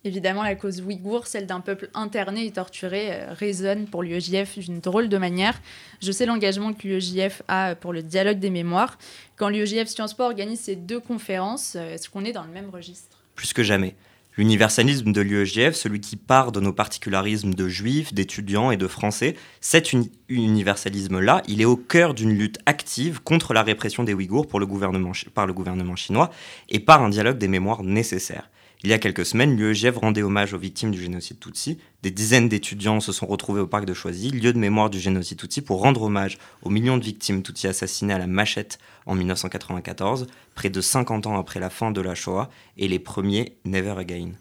Évidemment, 0.05 0.41
la 0.41 0.55
cause 0.55 0.79
ouïghour, 0.79 1.27
celle 1.27 1.47
d'un 1.47 1.59
peuple 1.59 1.89
interné 1.93 2.45
et 2.45 2.51
torturé, 2.51 3.09
euh, 3.11 3.33
résonne 3.33 3.87
pour 3.87 4.03
l'UEJF 4.03 4.57
d'une 4.57 4.79
drôle 4.79 5.09
de 5.09 5.17
manière. 5.17 5.59
Je 6.01 6.13
sais 6.13 6.25
l'engagement 6.25 6.71
que 6.71 6.87
l'UEJF 6.87 7.41
a 7.49 7.75
pour 7.75 7.91
le 7.91 8.03
dialogue 8.03 8.39
des 8.39 8.51
mémoires. 8.51 8.97
Quand 9.35 9.49
l'UEJF 9.49 9.89
Sciences 9.89 10.13
Po 10.13 10.23
organise 10.23 10.61
ces 10.61 10.77
deux 10.77 11.01
conférences, 11.01 11.75
euh, 11.75 11.95
est-ce 11.95 12.09
qu'on 12.09 12.23
est 12.23 12.31
dans 12.31 12.45
le 12.45 12.51
même 12.51 12.69
registre? 12.69 13.17
Plus 13.35 13.51
que 13.51 13.63
jamais. 13.63 13.93
L'universalisme 14.37 15.11
de 15.11 15.21
l'UEJF, 15.21 15.73
celui 15.73 15.99
qui 15.99 16.15
part 16.15 16.51
de 16.51 16.59
nos 16.59 16.71
particularismes 16.71 17.55
de 17.55 17.67
juifs, 17.67 18.13
d'étudiants 18.13 18.69
et 18.69 18.77
de 18.77 18.85
français, 18.85 19.35
cet 19.61 19.93
uni 19.93 20.11
universalisme-là, 20.29 21.41
il 21.47 21.59
est 21.59 21.65
au 21.65 21.75
cœur 21.75 22.13
d'une 22.13 22.37
lutte 22.37 22.59
active 22.67 23.21
contre 23.23 23.53
la 23.53 23.63
répression 23.63 24.03
des 24.03 24.13
Ouïghours 24.13 24.45
par 24.45 24.59
le 24.59 24.67
gouvernement 24.67 25.95
chinois 25.95 26.29
et 26.69 26.79
par 26.79 27.01
un 27.01 27.09
dialogue 27.09 27.39
des 27.39 27.47
mémoires 27.47 27.81
nécessaires. 27.81 28.49
Il 28.83 28.91
y 28.91 28.93
a 28.93 28.99
quelques 28.99 29.25
semaines, 29.25 29.57
l'UEJF 29.57 29.97
rendait 29.97 30.21
hommage 30.21 30.53
aux 30.53 30.59
victimes 30.59 30.91
du 30.91 31.01
génocide 31.01 31.39
Tutsi. 31.39 31.79
Des 32.03 32.11
dizaines 32.11 32.47
d'étudiants 32.47 32.99
se 32.99 33.11
sont 33.11 33.25
retrouvés 33.25 33.61
au 33.61 33.65
parc 33.65 33.85
de 33.85 33.93
Choisy, 33.95 34.29
lieu 34.29 34.53
de 34.53 34.59
mémoire 34.59 34.91
du 34.91 34.99
génocide 34.99 35.39
Tutsi, 35.39 35.61
pour 35.61 35.81
rendre 35.81 36.03
hommage 36.03 36.37
aux 36.61 36.69
millions 36.69 36.97
de 36.97 37.03
victimes 37.03 37.41
Tutsi 37.41 37.65
assassinées 37.65 38.13
à 38.13 38.19
la 38.19 38.27
machette 38.27 38.77
en 39.07 39.15
1994, 39.15 40.27
près 40.53 40.69
de 40.69 40.79
50 40.79 41.25
ans 41.25 41.39
après 41.39 41.59
la 41.59 41.71
fin 41.71 41.89
de 41.89 42.01
la 42.01 42.13
Shoah, 42.13 42.51
et 42.77 42.87
les 42.87 42.99
premiers 42.99 43.57
Never 43.65 43.95
Again. 43.97 44.33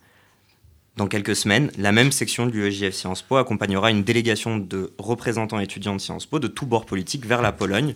Dans 0.99 1.09
quelques 1.09 1.37
semaines, 1.37 1.71
la 1.79 1.93
même 1.93 2.13
section 2.13 2.45
de 2.45 2.51
l'UEJF 2.51 2.95
Sciences 2.95 3.23
Po 3.23 3.37
accompagnera 3.37 3.91
une 3.91 4.03
délégation 4.03 4.59
de 4.59 4.93
représentants 4.99 5.61
étudiants 5.61 5.97
de 5.97 6.01
Sciences 6.01 6.27
Po 6.27 6.39
de 6.39 6.49
tous 6.49 6.67
bords 6.67 6.87
politiques 6.87 7.25
vers 7.25 7.41
la 7.41 7.53
Pologne 7.53 7.95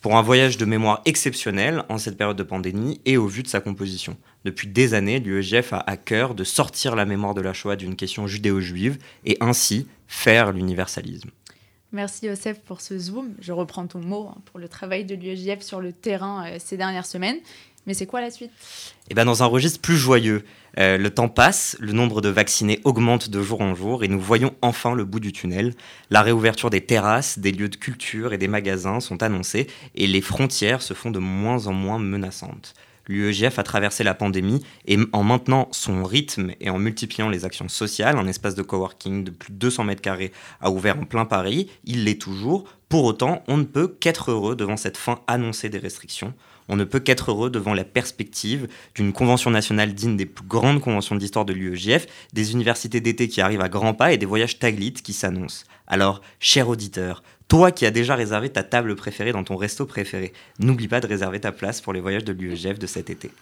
pour 0.00 0.16
un 0.16 0.22
voyage 0.22 0.56
de 0.56 0.64
mémoire 0.64 1.02
exceptionnel 1.04 1.84
en 1.88 1.98
cette 1.98 2.16
période 2.16 2.36
de 2.36 2.42
pandémie 2.42 3.00
et 3.04 3.16
au 3.16 3.26
vu 3.26 3.42
de 3.42 3.48
sa 3.48 3.60
composition. 3.60 4.16
Depuis 4.44 4.66
des 4.66 4.94
années, 4.94 5.20
l'UEJF 5.20 5.72
a 5.72 5.84
à 5.86 5.96
cœur 5.96 6.34
de 6.34 6.44
sortir 6.44 6.96
la 6.96 7.04
mémoire 7.04 7.34
de 7.34 7.42
la 7.42 7.52
Shoah 7.52 7.76
d'une 7.76 7.96
question 7.96 8.26
judéo-juive 8.26 8.98
et 9.26 9.36
ainsi 9.40 9.86
faire 10.08 10.52
l'universalisme. 10.52 11.30
Merci 11.92 12.26
Youssef 12.26 12.60
pour 12.60 12.80
ce 12.80 12.98
zoom. 12.98 13.34
Je 13.40 13.52
reprends 13.52 13.86
ton 13.86 13.98
mot 13.98 14.28
hein, 14.30 14.38
pour 14.46 14.60
le 14.60 14.68
travail 14.68 15.04
de 15.04 15.14
l'UEJF 15.14 15.60
sur 15.60 15.80
le 15.80 15.92
terrain 15.92 16.46
euh, 16.46 16.56
ces 16.58 16.76
dernières 16.76 17.06
semaines. 17.06 17.38
Mais 17.86 17.94
c'est 17.94 18.06
quoi 18.06 18.20
la 18.20 18.30
suite? 18.30 18.52
Eh 19.08 19.14
ben 19.14 19.24
dans 19.24 19.42
un 19.42 19.46
registre 19.46 19.80
plus 19.80 19.96
joyeux. 19.96 20.44
Euh, 20.78 20.96
le 20.96 21.10
temps 21.10 21.28
passe, 21.28 21.76
le 21.80 21.92
nombre 21.92 22.20
de 22.20 22.28
vaccinés 22.28 22.80
augmente 22.84 23.28
de 23.28 23.42
jour 23.42 23.60
en 23.60 23.74
jour 23.74 24.04
et 24.04 24.08
nous 24.08 24.20
voyons 24.20 24.54
enfin 24.62 24.94
le 24.94 25.04
bout 25.04 25.20
du 25.20 25.32
tunnel. 25.32 25.74
La 26.10 26.22
réouverture 26.22 26.70
des 26.70 26.80
terrasses, 26.80 27.38
des 27.38 27.52
lieux 27.52 27.68
de 27.68 27.76
culture 27.76 28.32
et 28.32 28.38
des 28.38 28.48
magasins 28.48 29.00
sont 29.00 29.22
annoncées 29.22 29.66
et 29.94 30.06
les 30.06 30.20
frontières 30.20 30.82
se 30.82 30.94
font 30.94 31.10
de 31.10 31.18
moins 31.18 31.66
en 31.66 31.72
moins 31.72 31.98
menaçantes. 31.98 32.74
L'UEGF 33.08 33.58
a 33.58 33.64
traversé 33.64 34.04
la 34.04 34.14
pandémie 34.14 34.64
et 34.86 34.96
en 35.12 35.24
maintenant 35.24 35.66
son 35.72 36.04
rythme 36.04 36.52
et 36.60 36.70
en 36.70 36.78
multipliant 36.78 37.28
les 37.28 37.44
actions 37.44 37.68
sociales, 37.68 38.16
un 38.16 38.28
espace 38.28 38.54
de 38.54 38.62
coworking 38.62 39.24
de 39.24 39.32
plus 39.32 39.52
de 39.52 39.58
200 39.58 39.82
mètres 39.84 40.00
carrés 40.00 40.30
a 40.60 40.70
ouvert 40.70 40.96
en 40.96 41.04
plein 41.04 41.24
Paris, 41.24 41.68
il 41.84 42.04
l'est 42.04 42.20
toujours. 42.20 42.64
Pour 42.88 43.04
autant, 43.04 43.42
on 43.48 43.56
ne 43.56 43.64
peut 43.64 43.88
qu'être 43.88 44.30
heureux 44.30 44.54
devant 44.54 44.76
cette 44.76 44.96
fin 44.96 45.20
annoncée 45.26 45.68
des 45.68 45.78
restrictions. 45.78 46.34
On 46.72 46.76
ne 46.76 46.84
peut 46.84 47.00
qu'être 47.00 47.32
heureux 47.32 47.50
devant 47.50 47.74
la 47.74 47.82
perspective 47.82 48.68
d'une 48.94 49.12
convention 49.12 49.50
nationale 49.50 49.92
digne 49.92 50.16
des 50.16 50.24
plus 50.24 50.46
grandes 50.46 50.80
conventions 50.80 51.16
d'histoire 51.16 51.44
de 51.44 51.52
l'UEJF, 51.52 52.06
des 52.32 52.52
universités 52.52 53.00
d'été 53.00 53.26
qui 53.26 53.40
arrivent 53.40 53.60
à 53.60 53.68
grands 53.68 53.92
pas 53.92 54.12
et 54.12 54.18
des 54.18 54.24
voyages 54.24 54.60
Taglit 54.60 54.92
qui 54.92 55.12
s'annoncent. 55.12 55.64
Alors, 55.88 56.22
cher 56.38 56.68
auditeur, 56.68 57.24
toi 57.48 57.72
qui 57.72 57.86
as 57.86 57.90
déjà 57.90 58.14
réservé 58.14 58.50
ta 58.50 58.62
table 58.62 58.94
préférée 58.94 59.32
dans 59.32 59.42
ton 59.42 59.56
resto 59.56 59.84
préféré, 59.84 60.32
n'oublie 60.60 60.86
pas 60.86 61.00
de 61.00 61.08
réserver 61.08 61.40
ta 61.40 61.50
place 61.50 61.80
pour 61.80 61.92
les 61.92 62.00
voyages 62.00 62.24
de 62.24 62.32
l'UEJF 62.32 62.78
de 62.78 62.86
cet 62.86 63.10
été. 63.10 63.32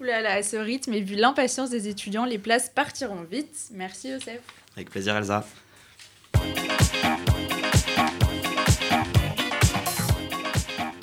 Oulala, 0.00 0.32
à 0.32 0.42
ce 0.42 0.56
rythme 0.56 0.94
et 0.94 1.00
vu 1.00 1.14
l'impatience 1.14 1.70
des 1.70 1.86
étudiants, 1.86 2.24
les 2.24 2.38
places 2.38 2.72
partiront 2.74 3.22
vite. 3.22 3.68
Merci 3.72 4.10
Joseph. 4.10 4.40
Avec 4.76 4.90
plaisir 4.90 5.16
Elsa. 5.16 5.46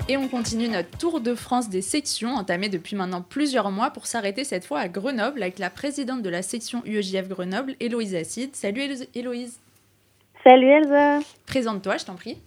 Et 0.08 0.18
on 0.18 0.28
continue 0.28 0.68
notre 0.68 0.96
tour 1.00 1.20
de 1.20 1.34
France 1.34 1.68
des 1.68 1.82
sections, 1.82 2.30
entamé 2.30 2.70
depuis 2.70 2.96
maintenant 2.96 3.24
plusieurs 3.28 3.72
mois, 3.72 3.90
pour 3.90 4.06
s'arrêter 4.06 4.44
cette 4.44 4.64
fois 4.64 4.78
à 4.78 4.88
Grenoble 4.88 5.42
avec 5.42 5.58
la 5.58 5.72
présidente 5.72 6.22
de 6.22 6.30
la 6.30 6.44
section 6.44 6.84
UEJF 6.86 7.28
Grenoble, 7.28 7.74
Héloïse 7.80 8.14
Acide. 8.14 8.56
Salut 8.56 8.82
Héloïse. 9.16 9.60
Salut 10.44 10.68
Elsa. 10.68 11.22
Présente-toi, 11.48 11.98
je 11.98 12.06
t'en 12.06 12.14
prie. 12.14 12.38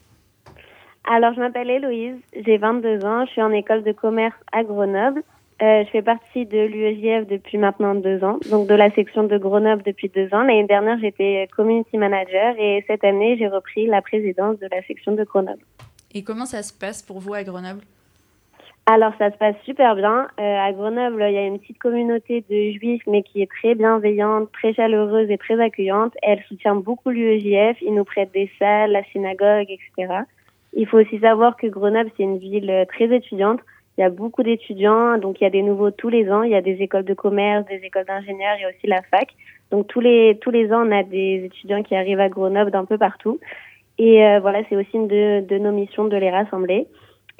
Alors, 1.10 1.34
je 1.34 1.40
m'appelle 1.40 1.68
Héloïse, 1.68 2.14
j'ai 2.46 2.58
22 2.58 3.04
ans, 3.04 3.26
je 3.26 3.32
suis 3.32 3.42
en 3.42 3.50
école 3.50 3.82
de 3.82 3.90
commerce 3.90 4.36
à 4.52 4.62
Grenoble. 4.62 5.24
Euh, 5.60 5.82
je 5.84 5.90
fais 5.90 6.02
partie 6.02 6.46
de 6.46 6.58
l'UEJF 6.58 7.26
depuis 7.26 7.58
maintenant 7.58 7.96
deux 7.96 8.22
ans, 8.22 8.38
donc 8.52 8.68
de 8.68 8.74
la 8.74 8.92
section 8.92 9.24
de 9.24 9.36
Grenoble 9.36 9.82
depuis 9.82 10.08
deux 10.08 10.32
ans. 10.32 10.44
L'année 10.44 10.68
dernière, 10.68 11.00
j'étais 11.00 11.48
community 11.56 11.98
manager 11.98 12.54
et 12.56 12.84
cette 12.86 13.02
année, 13.02 13.36
j'ai 13.36 13.48
repris 13.48 13.88
la 13.88 14.00
présidence 14.00 14.60
de 14.60 14.68
la 14.70 14.80
section 14.84 15.10
de 15.10 15.24
Grenoble. 15.24 15.64
Et 16.18 16.24
comment 16.24 16.46
ça 16.46 16.64
se 16.64 16.72
passe 16.72 17.00
pour 17.00 17.20
vous 17.20 17.32
à 17.32 17.44
Grenoble? 17.44 17.82
Alors, 18.86 19.12
ça 19.18 19.30
se 19.30 19.36
passe 19.36 19.54
super 19.64 19.94
bien. 19.94 20.26
Euh, 20.40 20.58
à 20.58 20.72
Grenoble, 20.72 21.24
il 21.28 21.32
y 21.32 21.38
a 21.38 21.46
une 21.46 21.60
petite 21.60 21.78
communauté 21.78 22.44
de 22.50 22.76
juifs, 22.76 23.04
mais 23.06 23.22
qui 23.22 23.40
est 23.40 23.48
très 23.48 23.76
bienveillante, 23.76 24.50
très 24.50 24.74
chaleureuse 24.74 25.30
et 25.30 25.38
très 25.38 25.62
accueillante. 25.62 26.14
Elle 26.22 26.42
soutient 26.48 26.74
beaucoup 26.74 27.10
l'UEJF. 27.10 27.80
Ils 27.82 27.94
nous 27.94 28.02
prêtent 28.02 28.32
des 28.32 28.50
salles, 28.58 28.90
la 28.90 29.04
synagogue, 29.12 29.68
etc. 29.70 30.12
Il 30.72 30.88
faut 30.88 30.98
aussi 30.98 31.20
savoir 31.20 31.56
que 31.56 31.68
Grenoble, 31.68 32.10
c'est 32.16 32.24
une 32.24 32.38
ville 32.38 32.84
très 32.92 33.14
étudiante. 33.14 33.60
Il 33.96 34.00
y 34.00 34.04
a 34.04 34.10
beaucoup 34.10 34.42
d'étudiants, 34.42 35.18
donc 35.18 35.40
il 35.40 35.44
y 35.44 35.46
a 35.46 35.50
des 35.50 35.62
nouveaux 35.62 35.92
tous 35.92 36.08
les 36.08 36.28
ans. 36.32 36.42
Il 36.42 36.50
y 36.50 36.56
a 36.56 36.62
des 36.62 36.82
écoles 36.82 37.04
de 37.04 37.14
commerce, 37.14 37.64
des 37.66 37.80
écoles 37.84 38.06
d'ingénieurs, 38.06 38.56
il 38.58 38.62
y 38.62 38.64
a 38.64 38.70
aussi 38.70 38.88
la 38.88 39.02
fac. 39.02 39.28
Donc 39.70 39.86
tous 39.86 40.00
les 40.00 40.36
tous 40.40 40.50
les 40.50 40.72
ans, 40.72 40.84
on 40.84 40.90
a 40.90 41.04
des 41.04 41.42
étudiants 41.44 41.84
qui 41.84 41.94
arrivent 41.94 42.18
à 42.18 42.28
Grenoble 42.28 42.72
d'un 42.72 42.86
peu 42.86 42.98
partout. 42.98 43.38
Et 43.98 44.24
euh, 44.24 44.40
voilà, 44.40 44.62
c'est 44.68 44.76
aussi 44.76 44.94
une 44.94 45.08
de, 45.08 45.58
nos 45.58 45.72
missions 45.72 46.06
de 46.06 46.16
les 46.16 46.30
rassembler. 46.30 46.86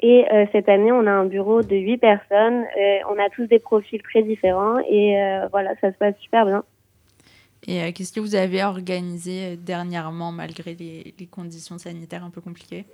Et 0.01 0.25
euh, 0.31 0.45
cette 0.51 0.69
année, 0.69 0.91
on 0.91 1.07
a 1.07 1.11
un 1.11 1.25
bureau 1.25 1.61
de 1.61 1.75
huit 1.75 1.97
personnes. 1.97 2.65
Euh, 2.77 2.99
on 3.09 3.17
a 3.19 3.29
tous 3.29 3.47
des 3.47 3.59
profils 3.59 4.01
très 4.01 4.23
différents 4.23 4.79
et 4.79 5.15
voilà, 5.51 5.71
ça 5.81 5.91
se 5.91 5.97
passe 5.97 6.15
super 6.19 6.45
bien. 6.45 6.63
Et 7.67 7.91
qu'est-ce 7.91 8.13
que 8.13 8.21
vous 8.21 8.35
avez 8.35 8.63
organisé 8.63 9.57
dernièrement 9.57 10.31
malgré 10.31 10.75
les 10.75 11.27
conditions 11.29 11.77
sanitaires 11.77 12.23
un 12.23 12.29
peu 12.29 12.41
compliquées? 12.41 12.85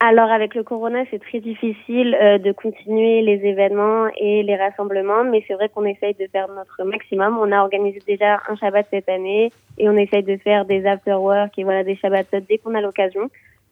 Alors 0.00 0.30
avec 0.30 0.54
le 0.54 0.62
corona, 0.62 1.02
c'est 1.10 1.18
très 1.18 1.40
difficile 1.40 2.16
euh, 2.22 2.38
de 2.38 2.52
continuer 2.52 3.20
les 3.20 3.44
événements 3.44 4.06
et 4.16 4.44
les 4.44 4.54
rassemblements, 4.54 5.24
mais 5.24 5.44
c'est 5.48 5.54
vrai 5.54 5.68
qu'on 5.68 5.84
essaye 5.84 6.14
de 6.14 6.28
faire 6.30 6.46
notre 6.48 6.84
maximum. 6.84 7.36
On 7.36 7.50
a 7.50 7.60
organisé 7.60 8.00
déjà 8.06 8.40
un 8.48 8.54
Shabbat 8.54 8.86
cette 8.90 9.08
année 9.08 9.50
et 9.76 9.88
on 9.88 9.96
essaye 9.96 10.22
de 10.22 10.36
faire 10.36 10.66
des 10.66 10.86
after-work 10.86 11.58
et 11.58 11.64
voilà 11.64 11.82
des 11.82 11.96
Shabbats 11.96 12.40
dès 12.48 12.58
qu'on 12.58 12.76
a 12.76 12.80
l'occasion. 12.80 13.28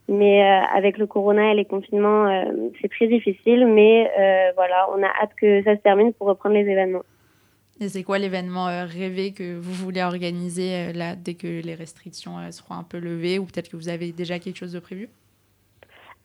Mais 0.09 0.43
euh, 0.43 0.65
avec 0.75 0.99
le 0.99 1.07
corona 1.07 1.53
et 1.53 1.55
les 1.55 1.65
confinements, 1.65 2.27
euh, 2.27 2.71
c'est 2.83 2.91
très 2.91 3.07
difficile, 3.07 3.65
mais 3.67 4.11
voilà, 4.57 4.89
on 4.97 5.03
a 5.05 5.09
hâte 5.23 5.35
que 5.41 5.63
ça 5.63 5.77
se 5.77 5.81
termine 5.81 6.13
pour 6.13 6.27
reprendre 6.27 6.57
les 6.57 6.69
événements. 6.69 7.05
Et 7.79 7.89
c'est 7.89 8.03
quoi 8.03 8.19
l'événement 8.19 8.67
rêvé 8.87 9.33
que 9.33 9.57
vous 9.57 9.73
voulez 9.73 10.03
organiser 10.03 10.93
là 10.93 11.15
dès 11.15 11.35
que 11.35 11.63
les 11.63 11.75
restrictions 11.75 12.51
seront 12.51 12.75
un 12.75 12.83
peu 12.85 12.99
levées 12.99 13.39
ou 13.39 13.45
peut-être 13.45 13.69
que 13.69 13.77
vous 13.77 13.89
avez 13.89 14.11
déjà 14.11 14.41
quelque 14.41 14.57
chose 14.57 14.73
de 14.73 14.81
prévu? 14.81 15.09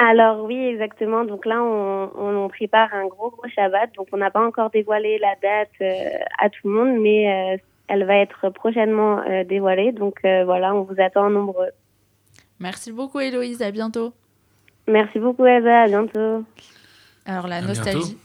Alors 0.02 0.44
oui, 0.46 0.58
exactement. 0.58 1.26
Donc 1.26 1.46
là, 1.46 1.62
on, 1.62 2.48
prépare 2.50 2.92
un 2.92 3.06
gros 3.06 3.30
gros 3.30 3.48
Shabbat. 3.48 3.94
Donc 3.96 4.08
on 4.12 4.18
n'a 4.18 4.32
pas 4.32 4.44
encore 4.46 4.72
dévoilé 4.72 5.20
la 5.20 5.36
date 5.42 5.70
euh, 5.82 6.18
à 6.40 6.50
tout 6.50 6.68
le 6.68 6.74
monde, 6.74 7.00
mais 7.00 7.54
euh, 7.54 7.58
elle 7.88 8.06
va 8.06 8.16
être 8.16 8.50
prochainement 8.50 9.20
euh, 9.20 9.44
dévoilée. 9.44 9.92
Donc 9.92 10.22
voilà, 10.24 10.74
on 10.74 10.82
vous 10.82 11.00
attend 11.00 11.30
nombreux. 11.30 11.70
Merci 12.60 12.92
beaucoup 12.92 13.20
Héloïse, 13.20 13.62
à 13.62 13.70
bientôt. 13.70 14.14
Merci 14.88 15.20
beaucoup 15.20 15.46
Eva, 15.46 15.84
à 15.84 15.88
bientôt. 15.88 16.44
Alors 17.28 17.48
la 17.48 17.62
nostalgie. 17.62 18.18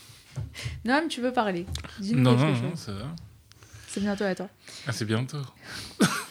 non, 0.84 1.00
mais 1.02 1.08
tu 1.08 1.20
veux 1.20 1.32
parler? 1.32 1.66
Non, 2.14 2.32
non, 2.32 2.48
non, 2.48 2.74
ça 2.74 2.92
va. 2.92 3.06
C'est 3.86 4.00
bientôt 4.00 4.24
à 4.24 4.34
toi. 4.34 4.48
Ah, 4.88 4.92
c'est 4.92 5.04
bientôt. 5.04 5.38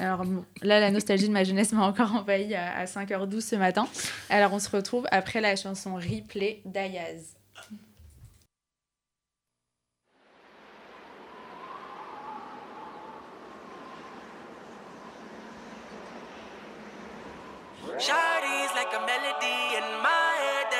Alors 0.00 0.24
là, 0.62 0.80
la 0.80 0.90
nostalgie 0.90 1.28
de 1.28 1.32
ma 1.32 1.44
jeunesse 1.44 1.72
m'a 1.72 1.86
encore 1.86 2.14
envahi 2.14 2.54
à, 2.54 2.86
5h12 2.86 3.40
ce 3.40 3.56
matin. 3.56 3.86
Alors 4.30 4.52
on 4.54 4.58
se 4.58 4.70
retrouve 4.70 5.06
après 5.10 5.40
la 5.42 5.56
chanson 5.56 5.94
Replay 5.94 6.62
d'Ayaz. 6.64 7.36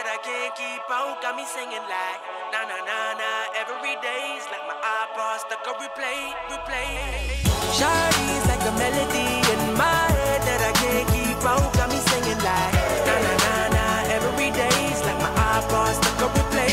That 0.01 0.09
I 0.09 0.17
can't 0.25 0.55
keep 0.57 0.81
out. 0.89 1.21
Got 1.21 1.37
me 1.37 1.45
singing 1.45 1.85
like 1.85 2.21
na 2.53 2.65
na 2.65 2.79
na 2.89 2.99
na 3.21 3.31
every 3.61 4.01
day's 4.01 4.49
like 4.49 4.65
my 4.65 4.73
iPod 4.73 5.45
stuck 5.45 5.61
on 5.69 5.77
replay, 5.77 6.33
replay. 6.49 7.37
Shawty's 7.77 8.45
like 8.49 8.65
a 8.65 8.73
melody 8.81 9.29
in 9.53 9.63
my 9.77 10.09
head 10.17 10.41
that 10.49 10.61
I 10.65 10.73
can't 10.81 11.09
keep 11.13 11.41
out. 11.45 11.69
Got 11.77 11.93
me 11.93 12.01
singing 12.09 12.41
like 12.41 12.73
na 13.05 13.15
na 13.25 13.33
na 13.45 13.55
na 13.77 13.85
every 14.17 14.49
day's 14.57 15.01
like 15.05 15.21
my 15.21 15.33
iPod 15.61 15.93
stuck 15.93 16.21
on 16.25 16.31
replay. 16.33 16.73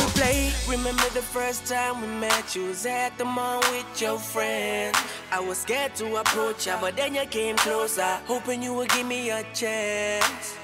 Replay. 0.00 0.40
Remember 0.72 1.08
the 1.12 1.20
first 1.36 1.66
time 1.66 2.00
we 2.00 2.08
met? 2.16 2.56
You 2.56 2.72
was 2.72 2.86
at 2.86 3.12
the 3.18 3.26
mall 3.26 3.60
with 3.76 4.00
your 4.00 4.16
friend. 4.16 4.96
I 5.30 5.40
was 5.40 5.58
scared 5.58 5.94
to 5.96 6.16
approach 6.16 6.66
ya, 6.66 6.80
but 6.80 6.96
then 6.96 7.14
you 7.14 7.26
came 7.26 7.56
closer, 7.56 8.16
hoping 8.24 8.62
you 8.62 8.72
would 8.72 8.88
give 8.88 9.06
me 9.06 9.28
a 9.28 9.44
chance. 9.52 10.56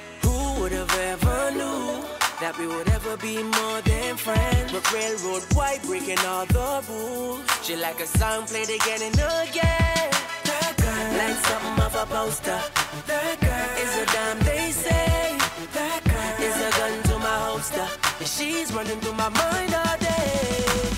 Would 0.68 0.76
have 0.76 0.98
ever 0.98 1.50
knew? 1.52 2.04
that 2.42 2.54
we 2.58 2.66
would 2.66 2.90
ever 2.90 3.16
be 3.16 3.42
more 3.42 3.80
than 3.88 4.16
friends. 4.18 4.70
But 4.70 4.84
railroad 4.92 5.42
white 5.56 5.82
breaking 5.84 6.18
all 6.28 6.44
the 6.44 6.84
rules. 6.90 7.40
She 7.62 7.74
like 7.74 8.00
a 8.00 8.06
song 8.06 8.44
played 8.44 8.68
again 8.68 9.00
and 9.00 9.14
again. 9.16 10.10
That 10.44 10.74
girl, 10.76 11.08
like 11.16 11.40
something 11.48 11.76
off 11.84 11.96
a 11.96 12.04
poster. 12.12 12.60
That 13.06 13.36
girl 13.40 13.70
is 13.80 13.92
a 13.96 14.04
dime 14.12 14.40
they 14.44 14.70
say. 14.70 15.38
That 15.72 16.04
girl 16.04 16.36
is 16.46 16.56
a 16.60 16.70
gun 16.78 17.02
to 17.08 17.18
my 17.18 17.36
holster. 17.48 17.88
And 18.20 18.28
she's 18.28 18.70
running 18.70 19.00
through 19.00 19.16
my 19.16 19.30
mind 19.30 19.72
all 19.72 19.96
day. 19.96 20.28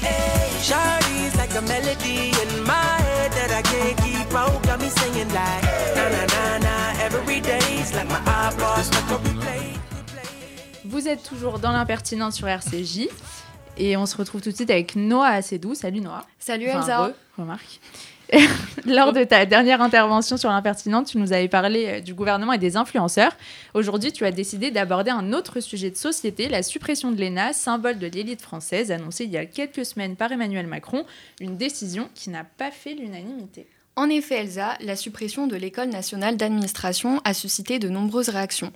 Hey, 0.03 0.51
like 1.39 1.55
a 1.55 1.63
melody 1.63 2.35
in 2.43 2.51
my 2.67 2.91
head 3.07 3.31
that 3.39 3.51
I 3.55 3.63
can't 3.63 3.97
keep 4.03 4.35
out. 4.35 4.61
Got 4.65 4.81
me 4.81 4.89
singing 4.89 5.31
like 5.33 5.63
na 5.95 6.09
na 6.11 6.25
na 6.35 6.59
na 6.59 6.81
replay. 9.09 9.75
Vous 10.85 11.07
êtes 11.07 11.23
toujours 11.23 11.59
dans 11.59 11.71
l'impertinence 11.73 12.37
sur 12.37 12.49
RCJ. 12.49 13.09
Et 13.77 13.97
on 13.97 14.05
se 14.05 14.17
retrouve 14.17 14.43
tout 14.43 14.51
de 14.51 14.57
suite 14.57 14.71
avec 14.71 14.97
Noah 14.97 15.29
Assedou. 15.29 15.75
Salut 15.75 16.01
Noah. 16.01 16.27
Salut 16.39 16.67
Elsa. 16.67 17.13
remarque. 17.39 17.81
Lors 18.87 19.13
de 19.13 19.25
ta 19.25 19.45
dernière 19.47 19.81
intervention 19.81 20.37
sur 20.37 20.51
l'impertinente, 20.51 21.07
tu 21.07 21.19
nous 21.19 21.33
avais 21.33 21.49
parlé 21.49 21.87
euh, 21.87 22.01
du 22.01 22.15
gouvernement 22.15 22.53
et 22.53 22.59
des 22.59 22.77
influenceurs. 22.77 23.37
Aujourd'hui, 23.75 24.13
tu 24.13 24.25
as 24.25 24.31
décidé 24.31 24.71
d'aborder 24.71 25.11
un 25.11 25.33
autre 25.33 25.61
sujet 25.61 25.91
de 25.91 25.97
société, 25.97 26.49
la 26.49 26.63
suppression 26.63 27.11
de 27.11 27.21
l'ENA, 27.21 27.53
symbole 27.53 27.99
de 27.99 28.07
l'élite 28.07 28.43
française, 28.43 28.93
annoncée 28.93 29.25
il 29.25 29.31
y 29.31 29.37
a 29.37 29.47
quelques 29.47 29.85
semaines 29.85 30.15
par 30.15 30.31
Emmanuel 30.31 30.69
Macron, 30.69 31.07
une 31.41 31.57
décision 31.57 32.09
qui 32.15 32.31
n'a 32.31 32.45
pas 32.45 32.71
fait 32.71 32.95
l'unanimité. 32.95 33.67
En 33.97 34.09
effet, 34.09 34.37
Elsa, 34.37 34.77
la 34.81 34.97
suppression 34.97 35.47
de 35.47 35.57
l'École 35.57 35.89
nationale 35.89 36.37
d'administration 36.37 37.21
a 37.25 37.35
suscité 37.35 37.79
de 37.79 37.89
nombreuses 37.89 38.29
réactions. 38.29 38.73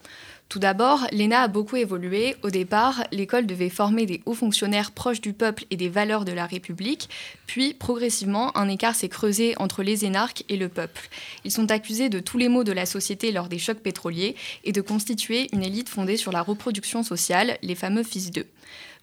Tout 0.48 0.59
d'abord, 0.59 1.07
l'ENA 1.12 1.42
a 1.42 1.48
beaucoup 1.48 1.77
évolué. 1.77 2.37
Au 2.42 2.50
départ, 2.50 3.05
l'école 3.11 3.46
devait 3.46 3.70
former 3.70 4.07
des 4.07 4.22
hauts 4.27 4.35
fonctionnaires 4.35 4.90
proches 4.90 5.20
du 5.20 5.33
peuple 5.33 5.64
et 5.70 5.77
des 5.77 5.88
valeurs 5.88 6.24
de 6.24 6.33
la 6.33 6.46
République. 6.46 7.09
Puis, 7.46 7.74
progressivement, 7.74 8.57
un 8.57 8.68
écart 8.68 8.94
s'est 8.94 9.09
creusé 9.09 9.55
entre 9.57 9.83
les 9.83 10.05
énarques 10.05 10.44
et 10.48 10.57
le 10.57 10.68
peuple. 10.68 11.09
Ils 11.44 11.50
sont 11.50 11.70
accusés 11.70 12.09
de 12.09 12.20
tous 12.20 12.37
les 12.37 12.48
maux 12.48 12.64
de 12.64 12.72
la 12.72 12.85
société 12.85 13.33
lors 13.33 13.48
des 13.48 13.59
chocs 13.59 13.81
pétroliers 13.81 14.37
et 14.64 14.72
de 14.72 14.81
constituer 14.81 15.48
une 15.53 15.62
élite 15.62 15.88
fondée 15.88 16.16
sur 16.16 16.33
la 16.33 16.42
reproduction 16.42 17.03
sociale, 17.03 17.57
les 17.62 17.74
fameux 17.74 18.03
fils 18.03 18.31
d'eux. 18.31 18.46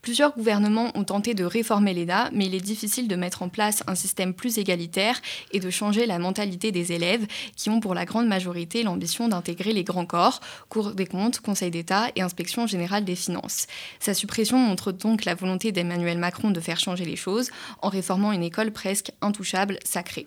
Plusieurs 0.01 0.33
gouvernements 0.33 0.91
ont 0.95 1.03
tenté 1.03 1.35
de 1.35 1.43
réformer 1.43 1.93
l'ENA, 1.93 2.31
mais 2.33 2.47
il 2.47 2.55
est 2.55 2.61
difficile 2.61 3.07
de 3.07 3.15
mettre 3.15 3.43
en 3.43 3.49
place 3.49 3.83
un 3.85 3.93
système 3.93 4.33
plus 4.33 4.57
égalitaire 4.57 5.21
et 5.51 5.59
de 5.59 5.69
changer 5.69 6.07
la 6.07 6.17
mentalité 6.17 6.71
des 6.71 6.91
élèves 6.91 7.27
qui 7.55 7.69
ont 7.69 7.79
pour 7.79 7.93
la 7.93 8.05
grande 8.05 8.27
majorité 8.27 8.81
l'ambition 8.81 9.27
d'intégrer 9.27 9.73
les 9.73 9.83
grands 9.83 10.07
corps, 10.07 10.39
Cour 10.69 10.93
des 10.93 11.05
comptes, 11.05 11.39
Conseil 11.39 11.69
d'État 11.69 12.07
et 12.15 12.21
Inspection 12.21 12.65
générale 12.65 13.05
des 13.05 13.15
finances. 13.15 13.67
Sa 13.99 14.15
suppression 14.15 14.57
montre 14.57 14.91
donc 14.91 15.23
la 15.25 15.35
volonté 15.35 15.71
d'Emmanuel 15.71 16.17
Macron 16.17 16.49
de 16.49 16.59
faire 16.59 16.79
changer 16.79 17.05
les 17.05 17.15
choses 17.15 17.51
en 17.83 17.89
réformant 17.89 18.31
une 18.31 18.43
école 18.43 18.71
presque 18.71 19.11
intouchable, 19.21 19.77
sacrée. 19.83 20.25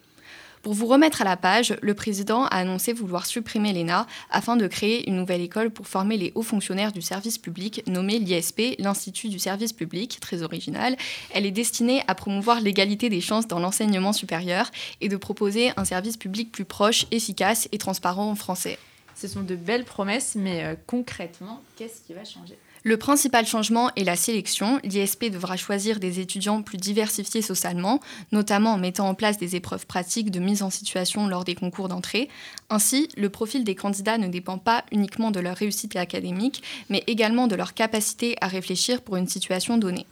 Pour 0.64 0.72
vous 0.72 0.87
remettre 0.87 1.20
à 1.20 1.27
la 1.27 1.37
page, 1.37 1.77
le 1.83 1.92
président 1.92 2.46
a 2.46 2.57
annoncé 2.57 2.94
vouloir 2.94 3.27
supprimer 3.27 3.74
l'ENA 3.74 4.07
afin 4.31 4.57
de 4.57 4.66
créer 4.66 5.07
une 5.07 5.16
nouvelle 5.16 5.42
école 5.42 5.68
pour 5.68 5.87
former 5.87 6.16
les 6.16 6.33
hauts 6.35 6.42
fonctionnaires 6.42 6.90
du 6.90 7.03
service 7.03 7.37
public 7.37 7.83
nommée 7.87 8.18
l'ISP, 8.18 8.77
l'Institut 8.79 9.29
du 9.29 9.38
service 9.38 9.74
public, 9.74 10.18
très 10.22 10.42
original. 10.42 10.96
Elle 11.35 11.44
est 11.44 11.50
destinée 11.50 12.03
à 12.09 12.14
promouvoir 12.14 12.62
l'égalité 12.62 13.11
des 13.11 13.20
chances 13.20 13.46
dans 13.46 13.59
l'enseignement 13.59 14.14
supérieur 14.14 14.70
et 15.03 15.11
de 15.11 15.18
proposer 15.18 15.70
un 15.77 15.85
service 15.85 16.16
public 16.16 16.50
plus 16.50 16.64
proche, 16.64 17.05
efficace 17.11 17.68
et 17.70 17.77
transparent 17.77 18.31
en 18.31 18.35
français. 18.35 18.79
Ce 19.14 19.29
sont 19.29 19.42
de 19.42 19.57
belles 19.57 19.85
promesses, 19.85 20.35
mais 20.35 20.64
euh, 20.64 20.77
concrètement, 20.87 21.61
qu'est-ce 21.77 22.00
qui 22.07 22.14
va 22.14 22.24
changer? 22.24 22.57
Le 22.86 22.98
principal 22.98 23.46
changement 23.46 23.90
est 23.96 24.04
la 24.04 24.14
sélection. 24.14 24.78
L'ISP 24.84 25.30
devra 25.30 25.56
choisir 25.56 25.98
des 25.98 26.20
étudiants 26.20 26.60
plus 26.60 26.76
diversifiés 26.76 27.40
socialement, 27.40 27.98
notamment 28.30 28.74
en 28.74 28.78
mettant 28.78 29.08
en 29.08 29.14
place 29.14 29.38
des 29.38 29.56
épreuves 29.56 29.86
pratiques 29.86 30.30
de 30.30 30.38
mise 30.38 30.62
en 30.62 30.68
situation 30.68 31.26
lors 31.26 31.44
des 31.44 31.54
concours 31.54 31.88
d'entrée. 31.88 32.28
Ainsi, 32.68 33.08
le 33.16 33.30
profil 33.30 33.64
des 33.64 33.74
candidats 33.74 34.18
ne 34.18 34.28
dépend 34.28 34.58
pas 34.58 34.84
uniquement 34.92 35.30
de 35.30 35.40
leur 35.40 35.56
réussite 35.56 35.96
académique, 35.96 36.62
mais 36.90 37.02
également 37.06 37.46
de 37.46 37.56
leur 37.56 37.72
capacité 37.72 38.36
à 38.42 38.48
réfléchir 38.48 39.00
pour 39.00 39.16
une 39.16 39.28
situation 39.28 39.78
donnée. 39.78 40.06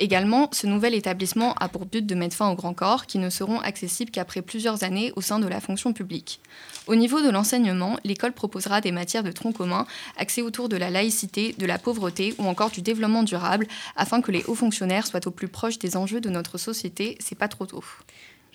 Également, 0.00 0.48
ce 0.52 0.68
nouvel 0.68 0.94
établissement 0.94 1.54
a 1.54 1.68
pour 1.68 1.84
but 1.84 2.06
de 2.06 2.14
mettre 2.14 2.36
fin 2.36 2.48
aux 2.48 2.54
grands 2.54 2.74
corps 2.74 3.06
qui 3.06 3.18
ne 3.18 3.30
seront 3.30 3.58
accessibles 3.58 4.12
qu'après 4.12 4.42
plusieurs 4.42 4.84
années 4.84 5.12
au 5.16 5.20
sein 5.20 5.40
de 5.40 5.48
la 5.48 5.60
fonction 5.60 5.92
publique. 5.92 6.40
Au 6.86 6.94
niveau 6.94 7.20
de 7.20 7.30
l'enseignement, 7.30 7.98
l'école 8.04 8.32
proposera 8.32 8.80
des 8.80 8.92
matières 8.92 9.24
de 9.24 9.32
tronc 9.32 9.52
commun 9.52 9.86
axées 10.16 10.42
autour 10.42 10.68
de 10.68 10.76
la 10.76 10.90
laïcité, 10.90 11.52
de 11.58 11.66
la 11.66 11.78
pauvreté 11.78 12.34
ou 12.38 12.46
encore 12.46 12.70
du 12.70 12.80
développement 12.80 13.24
durable 13.24 13.66
afin 13.96 14.20
que 14.20 14.30
les 14.30 14.44
hauts 14.44 14.54
fonctionnaires 14.54 15.06
soient 15.06 15.26
au 15.26 15.32
plus 15.32 15.48
proche 15.48 15.80
des 15.80 15.96
enjeux 15.96 16.20
de 16.20 16.30
notre 16.30 16.58
société. 16.58 17.18
C'est 17.20 17.38
pas 17.38 17.48
trop 17.48 17.66
tôt. 17.66 17.84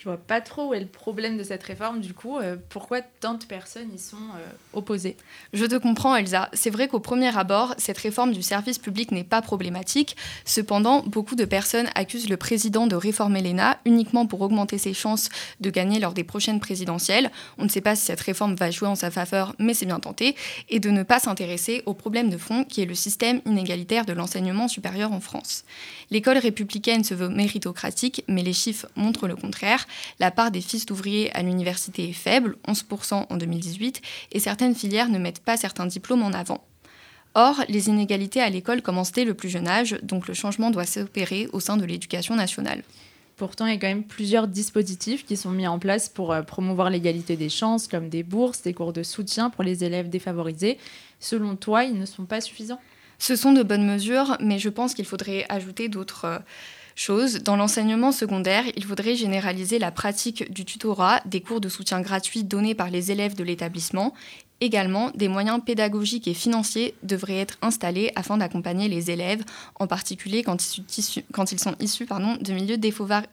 Je 0.04 0.10
vois 0.10 0.18
pas 0.18 0.42
trop 0.42 0.68
où 0.68 0.74
est 0.74 0.82
le 0.82 0.86
problème 0.86 1.38
de 1.38 1.44
cette 1.44 1.64
réforme, 1.64 2.02
du 2.02 2.14
coup. 2.14 2.38
Euh, 2.38 2.58
pourquoi 2.68 3.00
tant 3.00 3.36
de 3.36 3.46
personnes 3.46 3.88
y 3.96 3.98
sont 3.98 4.18
euh, 4.18 4.50
opposées? 4.74 5.16
Je 5.54 5.64
te 5.64 5.76
comprends, 5.76 6.14
Elsa. 6.14 6.50
C'est 6.52 6.72
vrai 6.72 6.90
qu'au 6.90 7.00
premier 7.00 7.38
abord, 7.38 7.74
cette 7.78 8.00
réforme 8.00 8.34
du 8.34 8.42
service 8.42 8.80
public 8.80 9.14
n'est 9.14 9.24
pas 9.24 9.42
problématique. 9.42 10.18
Cependant, 10.44 11.04
beaucoup 11.04 11.36
de 11.36 11.46
personnes 11.46 11.88
accusent 11.96 12.28
le 12.28 12.36
président 12.36 12.86
de 12.86 12.98
réformer 12.98 13.42
l'ENA 13.42 13.80
uniquement 13.86 14.26
pour 14.26 14.42
augmenter 14.42 14.78
ses 14.78 14.94
chances 14.94 15.30
de 15.62 15.70
gagner 15.70 16.02
lors 16.02 16.12
des 16.12 16.26
prochaines 16.26 16.60
présidentielles. 16.60 17.32
On 17.58 17.64
ne 17.64 17.70
sait 17.70 17.80
pas 17.80 17.96
si 17.96 18.04
cette 18.04 18.20
réforme 18.20 18.56
va 18.56 18.72
jouer 18.72 18.90
en 18.90 18.96
sa 18.96 19.10
faveur, 19.10 19.56
mais 19.58 19.74
c'est 19.74 19.86
bien 19.86 20.02
tenté. 20.02 20.36
Et 20.68 20.82
de 20.82 20.90
ne 20.90 21.04
pas 21.04 21.20
s'intéresser 21.20 21.82
au 21.86 21.94
problème 21.94 22.30
de 22.30 22.38
fond 22.38 22.66
qui 22.66 22.82
est 22.82 22.86
le 22.86 22.96
système 22.96 23.40
inégalitaire 23.46 24.06
de 24.06 24.12
l'enseignement 24.12 24.68
supérieur 24.68 25.14
en 25.14 25.22
France. 25.22 25.64
L'école 26.12 26.40
républicaine 26.40 27.06
se 27.06 27.14
veut 27.14 27.30
méritocratique, 27.30 28.26
mais 28.28 28.44
les 28.44 28.52
chiffres 28.52 28.88
montrent 28.98 29.30
le 29.30 29.38
contraire. 29.38 29.88
La 30.20 30.32
part 30.32 30.52
des 30.52 30.62
fils 30.62 30.86
d'ouvriers 30.86 31.32
à 31.36 31.42
l'université 31.42 32.10
est 32.10 32.14
faible, 32.14 32.58
11% 32.68 33.26
en 33.30 33.38
2018, 33.38 34.02
et 34.32 34.40
certaines 34.40 34.76
filières 34.76 35.10
ne 35.10 35.20
mettent 35.20 35.44
pas 35.44 35.58
certains 35.58 35.86
diplômes 35.86 36.24
en 36.24 36.34
avant. 36.34 36.64
Or, 37.36 37.64
les 37.68 37.90
inégalités 37.90 38.42
à 38.42 38.50
l'école 38.50 38.82
commencent 38.82 39.12
dès 39.12 39.26
le 39.26 39.34
plus 39.34 39.50
jeune 39.50 39.68
âge, 39.68 39.98
donc 40.04 40.28
le 40.28 40.34
changement 40.34 40.70
doit 40.70 40.86
s'opérer 40.86 41.48
au 41.52 41.60
sein 41.60 41.78
de 41.78 41.86
l'éducation 41.86 42.36
nationale. 42.36 42.84
Pourtant, 43.36 43.66
il 43.66 43.74
y 43.74 43.76
a 43.76 43.80
quand 43.80 43.88
même 43.88 44.04
plusieurs 44.04 44.48
dispositifs 44.48 45.26
qui 45.26 45.36
sont 45.36 45.50
mis 45.50 45.66
en 45.66 45.80
place 45.80 46.08
pour 46.08 46.32
euh, 46.32 46.44
promouvoir 46.44 46.92
l'égalité 46.92 47.36
des 47.36 47.50
chances, 47.50 47.88
comme 47.88 48.10
des 48.10 48.22
bourses, 48.22 48.62
des 48.62 48.74
cours 48.76 48.94
de 48.94 49.02
soutien 49.02 49.50
pour 49.50 49.64
les 49.64 49.84
élèves 49.84 50.10
défavorisés. 50.10 50.78
Selon 51.20 51.56
toi, 51.56 51.84
ils 51.84 51.98
ne 51.98 52.06
sont 52.06 52.26
pas 52.26 52.42
suffisants? 52.42 52.80
Ce 53.18 53.36
sont 53.36 53.52
de 53.52 53.64
bonnes 53.64 53.88
mesures, 53.88 54.38
mais 54.40 54.60
je 54.60 54.70
pense 54.70 54.94
qu'il 54.94 55.06
faudrait 55.06 55.46
ajouter 55.50 55.90
d'autres 55.90 56.26
euh, 56.26 56.40
choses. 56.96 57.44
Dans 57.44 57.56
l'enseignement 57.56 58.12
secondaire, 58.12 58.66
il 58.76 58.84
faudrait 58.84 59.16
généraliser 59.16 59.80
la 59.80 59.92
pratique 59.92 60.52
du 60.52 60.66
tutorat, 60.66 61.22
des 61.26 61.42
cours 61.42 61.62
de 61.62 61.70
soutien 61.70 62.02
gratuits 62.02 62.44
donnés 62.44 62.76
par 62.76 62.90
les 62.90 63.12
élèves 63.12 63.36
de 63.36 63.44
l'établissement 63.44 64.14
Également, 64.62 65.12
des 65.16 65.28
moyens 65.28 65.60
pédagogiques 65.66 66.28
et 66.28 66.34
financiers 66.34 66.94
devraient 67.04 67.40
être 67.40 67.58
installés 67.62 68.12
afin 68.16 68.38
d'accompagner 68.38 68.88
les 68.88 69.12
élèves, 69.12 69.44
en 69.76 69.88
particulier 69.88 70.42
quand 70.42 70.56
ils, 70.78 71.60
sont 71.60 71.76
issus 71.80 72.06
de 72.06 72.54
milieux 72.54 72.78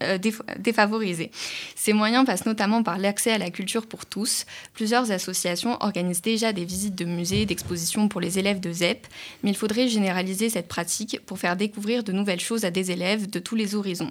euh, 0.03 0.19
défavorisés. 0.59 1.31
Ces 1.77 1.93
moyens 1.93 2.27
passent 2.27 2.47
notamment 2.47 2.83
par 2.83 2.99
l'accès 2.99 3.31
à 3.31 3.39
la 3.39 3.51
culture 3.51 3.87
pour 3.87 4.07
tous. 4.07 4.45
Plusieurs 4.75 5.13
associations 5.13 5.77
organisent 5.81 6.23
déjà 6.23 6.53
des 6.53 6.65
visites 6.65 6.97
de 6.97 7.05
musées, 7.05 7.47
d'expositions 7.47 8.09
pour 8.09 8.21
les 8.21 8.39
élèves 8.39 8.61
de 8.61 8.73
ZEP, 8.73 9.07
mais 9.43 9.51
il 9.51 9.57
faudrait 9.57 9.89
généraliser 9.89 10.51
cette 10.51 10.69
pratique 10.69 11.21
pour 11.27 11.39
faire 11.39 11.57
découvrir 11.57 12.03
de 12.03 12.13
nouvelles 12.13 12.41
choses 12.41 12.65
à 12.65 12.71
des 12.71 12.91
élèves 12.91 13.31
de 13.31 13.39
tous 13.39 13.55
les 13.55 13.77
horizons. 13.77 14.11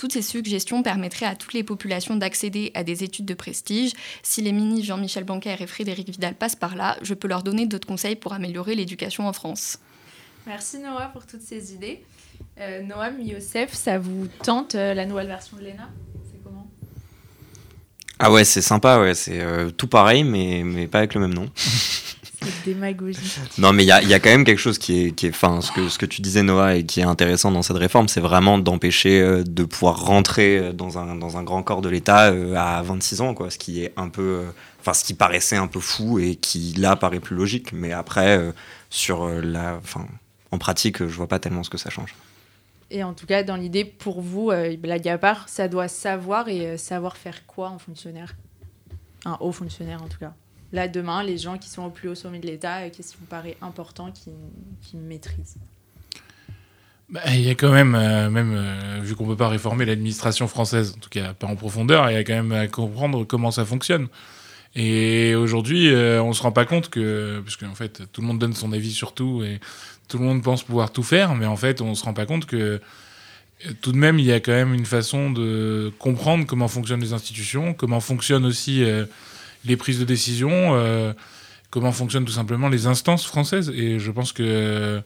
Toutes 0.00 0.14
ces 0.14 0.22
suggestions 0.22 0.82
permettraient 0.82 1.26
à 1.26 1.36
toutes 1.36 1.52
les 1.52 1.62
populations 1.62 2.16
d'accéder 2.16 2.70
à 2.72 2.84
des 2.84 3.04
études 3.04 3.26
de 3.26 3.34
prestige. 3.34 3.92
Si 4.22 4.40
les 4.40 4.50
ministres 4.50 4.86
Jean-Michel 4.86 5.24
Blanquer 5.24 5.56
et 5.60 5.66
Frédéric 5.66 6.08
Vidal 6.08 6.34
passent 6.36 6.56
par 6.56 6.74
là, 6.74 6.96
je 7.02 7.12
peux 7.12 7.28
leur 7.28 7.42
donner 7.42 7.66
d'autres 7.66 7.86
conseils 7.86 8.16
pour 8.16 8.32
améliorer 8.32 8.74
l'éducation 8.74 9.28
en 9.28 9.34
France. 9.34 9.78
Merci 10.46 10.78
Noah 10.78 11.10
pour 11.12 11.26
toutes 11.26 11.42
ces 11.42 11.74
idées. 11.74 12.02
Euh, 12.58 12.82
Noam, 12.82 13.20
Youssef, 13.20 13.74
ça 13.74 13.98
vous 13.98 14.26
tente 14.42 14.74
euh, 14.74 14.94
la 14.94 15.04
nouvelle 15.04 15.26
version 15.26 15.58
de 15.58 15.64
l'ENA? 15.64 15.90
Ah 18.22 18.30
ouais, 18.30 18.44
c'est 18.44 18.60
sympa, 18.60 19.00
ouais. 19.00 19.14
c'est 19.14 19.40
euh, 19.40 19.70
tout 19.70 19.86
pareil, 19.86 20.24
mais, 20.24 20.60
mais 20.62 20.86
pas 20.86 20.98
avec 20.98 21.14
le 21.14 21.22
même 21.22 21.32
nom. 21.32 21.48
démagogie. 22.66 23.18
Non, 23.56 23.72
mais 23.72 23.82
il 23.82 23.86
y 23.86 23.92
a, 23.92 24.02
y 24.02 24.12
a, 24.12 24.20
quand 24.20 24.28
même 24.28 24.44
quelque 24.44 24.58
chose 24.58 24.76
qui 24.76 25.06
est, 25.06 25.12
qui 25.12 25.26
est 25.26 25.32
fin, 25.32 25.62
ce 25.62 25.72
que, 25.72 25.88
ce 25.88 25.98
que 25.98 26.04
tu 26.04 26.20
disais, 26.20 26.42
Noah, 26.42 26.74
et 26.74 26.84
qui 26.84 27.00
est 27.00 27.04
intéressant 27.04 27.50
dans 27.50 27.62
cette 27.62 27.78
réforme, 27.78 28.08
c'est 28.08 28.20
vraiment 28.20 28.58
d'empêcher 28.58 29.22
euh, 29.22 29.42
de 29.42 29.64
pouvoir 29.64 30.04
rentrer 30.04 30.58
euh, 30.58 30.72
dans 30.74 30.98
un, 30.98 31.16
dans 31.16 31.38
un 31.38 31.42
grand 31.42 31.62
corps 31.62 31.80
de 31.80 31.88
l'État 31.88 32.26
à 32.56 32.82
26 32.82 33.22
ans, 33.22 33.32
quoi, 33.32 33.50
ce 33.50 33.56
qui 33.56 33.82
est 33.84 33.94
un 33.96 34.10
peu, 34.10 34.42
enfin, 34.80 34.92
ce 34.92 35.02
qui 35.02 35.14
paraissait 35.14 35.56
un 35.56 35.66
peu 35.66 35.80
fou 35.80 36.18
et 36.18 36.36
qui 36.36 36.74
là 36.76 36.96
paraît 36.96 37.20
plus 37.20 37.36
logique. 37.36 37.72
Mais 37.72 37.92
après, 37.92 38.38
sur 38.90 39.28
la, 39.28 39.80
enfin, 39.82 40.06
en 40.50 40.58
pratique, 40.58 40.98
je 40.98 41.16
vois 41.16 41.26
pas 41.26 41.38
tellement 41.38 41.62
ce 41.62 41.70
que 41.70 41.78
ça 41.78 41.88
change. 41.88 42.14
Et 42.90 43.04
en 43.04 43.14
tout 43.14 43.26
cas, 43.26 43.42
dans 43.42 43.56
l'idée, 43.56 43.84
pour 43.84 44.20
vous, 44.20 44.52
blague 44.78 45.08
à 45.08 45.18
part, 45.18 45.48
ça 45.48 45.68
doit 45.68 45.88
savoir 45.88 46.48
et 46.48 46.76
savoir 46.76 47.16
faire 47.16 47.46
quoi 47.46 47.68
en 47.68 47.78
fonctionnaire? 47.78 48.34
Un 49.24 49.36
haut 49.40 49.52
fonctionnaire, 49.52 50.02
en 50.02 50.08
tout 50.08 50.18
cas. 50.18 50.34
Là, 50.72 50.86
demain, 50.86 51.22
les 51.22 51.36
gens 51.36 51.58
qui 51.58 51.68
sont 51.68 51.82
au 51.82 51.90
plus 51.90 52.08
haut 52.08 52.14
sommet 52.14 52.38
de 52.38 52.46
l'État, 52.46 52.78
euh, 52.78 52.90
qu'est-ce 52.94 53.12
qui 53.12 53.18
vous 53.18 53.26
paraît 53.26 53.56
important 53.60 54.12
qu'ils 54.12 55.00
maîtrisent? 55.00 55.56
Bah, 57.08 57.20
il 57.30 57.40
y 57.40 57.50
a 57.50 57.56
quand 57.56 57.72
même, 57.72 57.96
euh, 57.96 58.30
même 58.30 58.54
euh, 58.54 59.00
vu 59.02 59.16
qu'on 59.16 59.24
ne 59.24 59.30
peut 59.30 59.36
pas 59.36 59.48
réformer 59.48 59.84
l'administration 59.84 60.46
française, 60.46 60.94
en 60.96 61.00
tout 61.00 61.10
cas 61.10 61.34
pas 61.34 61.48
en 61.48 61.56
profondeur, 61.56 62.08
il 62.08 62.14
y 62.14 62.16
a 62.16 62.22
quand 62.22 62.34
même 62.34 62.52
à 62.52 62.68
comprendre 62.68 63.24
comment 63.24 63.50
ça 63.50 63.64
fonctionne. 63.64 64.06
Et 64.76 65.34
aujourd'hui, 65.34 65.88
on 65.92 66.28
ne 66.28 66.32
se 66.32 66.42
rend 66.42 66.52
pas 66.52 66.64
compte 66.64 66.90
que, 66.90 67.42
parce 67.44 67.56
qu'en 67.56 67.74
fait, 67.74 68.02
tout 68.12 68.20
le 68.20 68.28
monde 68.28 68.38
donne 68.38 68.54
son 68.54 68.72
avis 68.72 68.92
sur 68.92 69.14
tout 69.14 69.42
et 69.42 69.58
tout 70.10 70.18
le 70.18 70.24
monde 70.24 70.42
pense 70.42 70.62
pouvoir 70.62 70.92
tout 70.92 71.02
faire, 71.02 71.34
mais 71.34 71.46
en 71.46 71.56
fait, 71.56 71.80
on 71.80 71.90
ne 71.90 71.94
se 71.94 72.04
rend 72.04 72.12
pas 72.12 72.26
compte 72.26 72.44
que 72.44 72.80
tout 73.80 73.92
de 73.92 73.96
même, 73.96 74.18
il 74.18 74.24
y 74.24 74.32
a 74.32 74.40
quand 74.40 74.52
même 74.52 74.74
une 74.74 74.86
façon 74.86 75.30
de 75.30 75.92
comprendre 75.98 76.46
comment 76.46 76.68
fonctionnent 76.68 77.00
les 77.00 77.12
institutions, 77.12 77.72
comment 77.74 78.00
fonctionne 78.00 78.44
aussi 78.44 78.84
les 79.64 79.76
prises 79.76 79.98
de 79.98 80.04
décision, 80.04 80.50
euh, 80.52 81.12
comment 81.70 81.92
fonctionnent 81.92 82.24
tout 82.24 82.32
simplement 82.32 82.68
les 82.68 82.86
instances 82.86 83.24
françaises. 83.24 83.70
Et 83.74 83.98
je 83.98 84.10
pense 84.10 84.32
que 84.32 85.02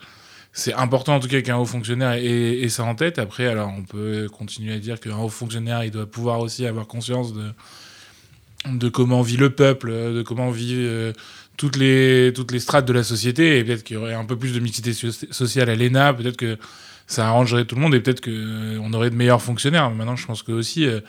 c'est 0.53 0.75
important 0.75 1.17
en 1.17 1.21
tout 1.21 1.29
cas 1.29 1.41
qu'un 1.41 1.57
haut 1.57 1.65
fonctionnaire 1.65 2.13
ait, 2.13 2.69
ça 2.69 2.85
en 2.85 2.95
tête. 2.95 3.19
Après, 3.19 3.47
alors 3.47 3.73
on 3.77 3.83
peut 3.83 4.29
continuer 4.29 4.75
à 4.75 4.79
dire 4.79 5.01
qu'un 5.01 5.17
haut 5.17 5.29
fonctionnaire, 5.29 5.85
il 5.85 5.91
doit 5.91 6.07
pouvoir 6.07 6.41
aussi 6.41 6.67
avoir 6.67 6.87
conscience 6.87 7.33
de, 7.35 8.89
comment 8.89 9.23
vit 9.23 9.37
le 9.37 9.51
peuple, 9.51 9.91
de 9.91 10.23
comment 10.23 10.53
euh, 10.57 11.13
toutes, 11.57 11.77
les, 11.77 12.33
toutes 12.35 12.53
les 12.53 12.61
strates 12.61 12.87
de 12.87 12.93
la 12.93 13.03
société. 13.03 13.59
Et 13.59 13.65
peut-être 13.65 13.83
qu'il 13.85 13.95
y 13.95 13.99
aurait 13.99 14.15
un 14.15 14.25
peu 14.25 14.37
plus 14.37 14.53
de 14.55 14.61
mixité 14.61 14.93
sociale 14.93 15.71
à 15.71 15.77
l'ENA, 15.77 16.15
peut-être 16.15 16.37
que 16.37 16.59
ça 17.07 17.27
arrangerait 17.27 17.65
tout 17.65 17.75
le 17.75 17.83
monde 17.83 17.95
et 17.95 18.01
peut-être 18.01 18.23
qu'on 18.23 18.93
aurait 18.93 19.11
de 19.11 19.17
meilleurs 19.17 19.43
fonctionnaires. 19.43 19.91
Mais 19.91 19.97
maintenant, 19.97 20.17
je 20.17 20.27
pense 20.27 20.43
que 20.43 20.53
aussi... 20.53 20.87
Euh, 20.87 21.01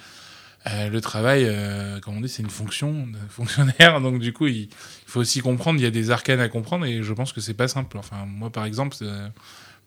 euh, 0.68 0.90
le 0.90 1.00
travail, 1.00 1.46
euh, 1.46 2.00
comme 2.00 2.18
on 2.18 2.22
dit, 2.22 2.30
c'est 2.30 2.42
une 2.42 2.50
fonction 2.50 2.92
de 2.92 3.18
fonctionnaire. 3.30 4.02
Donc, 4.02 4.20
du 4.20 4.34
coup, 4.34 4.48
il, 4.48 4.70
faut 5.06 5.20
aussi 5.20 5.42
comprendre. 5.42 5.80
Il 5.80 5.84
y 5.84 5.88
a 5.88 5.92
des 5.92 6.10
arcanes 6.12 6.40
à 6.40 6.50
comprendre 6.50 6.86
et 6.86 7.04
je 7.04 7.14
pense 7.14 7.34
que 7.34 7.42
c'est 7.42 7.54
pas 7.54 7.68
simple. 7.68 7.98
Enfin, 7.98 8.26
moi, 8.28 8.50
par 8.50 8.66
exemple, 8.66 8.96
c'est 8.98 9.06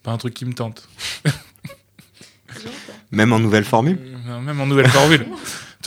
pas 0.03 0.13
un 0.13 0.19
truc 0.19 0.35
qui 0.35 0.45
me 0.45 0.53
tente. 0.53 0.89
même 3.11 3.33
en 3.33 3.41
nouvelle 3.41 3.65
formule 3.65 3.99
euh, 4.29 4.41
Même 4.41 4.61
en 4.61 4.67
nouvelle 4.67 4.89
formule. 4.89 5.27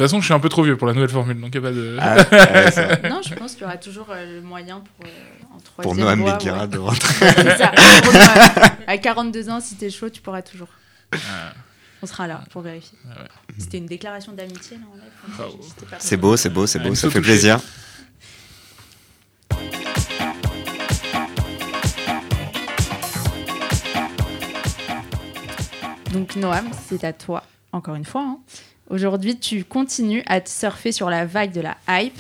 De 0.02 0.06
toute 0.08 0.14
façon, 0.14 0.22
je 0.22 0.26
suis 0.26 0.34
un 0.34 0.40
peu 0.40 0.50
trop 0.50 0.64
vieux 0.64 0.78
pour 0.78 0.88
la 0.88 0.96
nouvelle 0.96 1.12
formule, 1.12 1.40
donc 1.40 1.54
il 1.54 1.62
n'y 1.62 1.68
a 1.68 1.70
pas 1.70 1.76
de. 1.76 1.98
Ah, 2.00 3.08
non, 3.10 3.22
je 3.22 3.36
pense 3.36 3.52
qu'il 3.52 3.62
y 3.62 3.66
aura 3.66 3.78
toujours 3.78 4.08
le 4.10 4.42
moyen 4.42 4.82
pour, 4.98 5.06
en 5.54 5.60
troisième 5.60 5.96
Pour 5.96 5.96
Noam 5.96 6.40
Beguera 6.40 6.66
de 6.66 6.80
rentrer. 6.80 7.28
ça. 7.60 7.72
à 8.88 8.98
42 8.98 9.50
ans, 9.50 9.60
si 9.60 9.76
t'es 9.76 9.92
chaud, 9.92 10.10
tu 10.10 10.20
pourras 10.20 10.42
toujours. 10.42 10.70
Ah. 11.14 11.54
On 12.02 12.08
sera 12.08 12.26
là 12.26 12.42
pour 12.50 12.64
vérifier. 12.64 12.98
Ah 13.12 13.26
C'était 13.60 13.78
une 13.78 13.86
déclaration 13.86 14.32
d'amitié, 14.32 14.80
là, 15.38 15.46
C'est 16.00 16.18
beau, 16.18 16.36
c'est 16.36 16.50
beau, 16.50 16.66
c'est 16.66 16.80
beau, 16.80 16.96
ça 16.96 17.08
fait 17.12 17.22
plaisir. 17.22 17.60
Donc 26.12 26.36
Noam, 26.38 26.72
c'est 26.90 27.04
à 27.04 27.14
toi, 27.14 27.44
encore 27.72 27.94
une 27.94 28.06
fois. 28.06 28.24
Hein. 28.24 28.40
Aujourd'hui, 28.92 29.40
tu 29.40 29.64
continues 29.64 30.22
à 30.26 30.42
te 30.42 30.50
surfer 30.50 30.92
sur 30.92 31.10
la 31.10 31.26
vague 31.26 31.54
de 31.54 31.62
la 31.62 31.78
hype, 31.88 32.20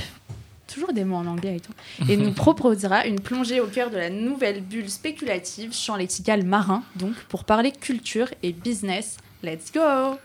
toujours 0.73 0.93
des 0.93 1.03
mots 1.03 1.17
en 1.17 1.27
anglais 1.27 1.49
avec 1.49 1.63
toi, 1.63 1.75
et 2.07 2.15
nous 2.15 2.31
proposera 2.34 3.05
une 3.05 3.19
plongée 3.19 3.60
au 3.60 3.67
cœur 3.67 3.89
de 3.89 3.97
la 3.97 4.10
nouvelle 4.10 4.62
bulle 4.62 4.89
spéculative, 4.89 5.73
champ 5.75 5.97
lexical 5.97 6.45
marin, 6.45 6.84
donc 6.95 7.13
pour 7.27 7.43
parler 7.43 7.73
culture 7.73 8.29
et 8.41 8.53
business 8.53 9.17
Let's 9.43 9.69
go! 9.73 10.17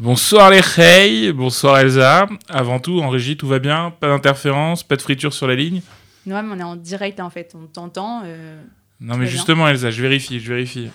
Bonsoir 0.00 0.50
les 0.50 0.62
Hey, 0.76 1.30
bonsoir 1.32 1.78
Elsa. 1.78 2.26
Avant 2.48 2.80
tout, 2.80 2.98
en 2.98 3.08
régie, 3.08 3.36
tout 3.36 3.46
va 3.46 3.60
bien? 3.60 3.92
Pas 4.00 4.08
d'interférence, 4.08 4.82
pas 4.82 4.96
de 4.96 5.02
friture 5.02 5.32
sur 5.32 5.46
la 5.46 5.54
ligne? 5.54 5.80
Non, 6.26 6.42
mais 6.42 6.56
on 6.56 6.58
est 6.58 6.64
en 6.64 6.74
direct 6.74 7.20
en 7.20 7.30
fait, 7.30 7.54
on 7.54 7.66
t'entend. 7.66 8.22
Euh, 8.24 8.60
non, 9.00 9.16
mais 9.16 9.28
justement, 9.28 9.68
Elsa, 9.68 9.92
je 9.92 10.02
vérifie, 10.02 10.40
je 10.40 10.48
vérifie. 10.48 10.90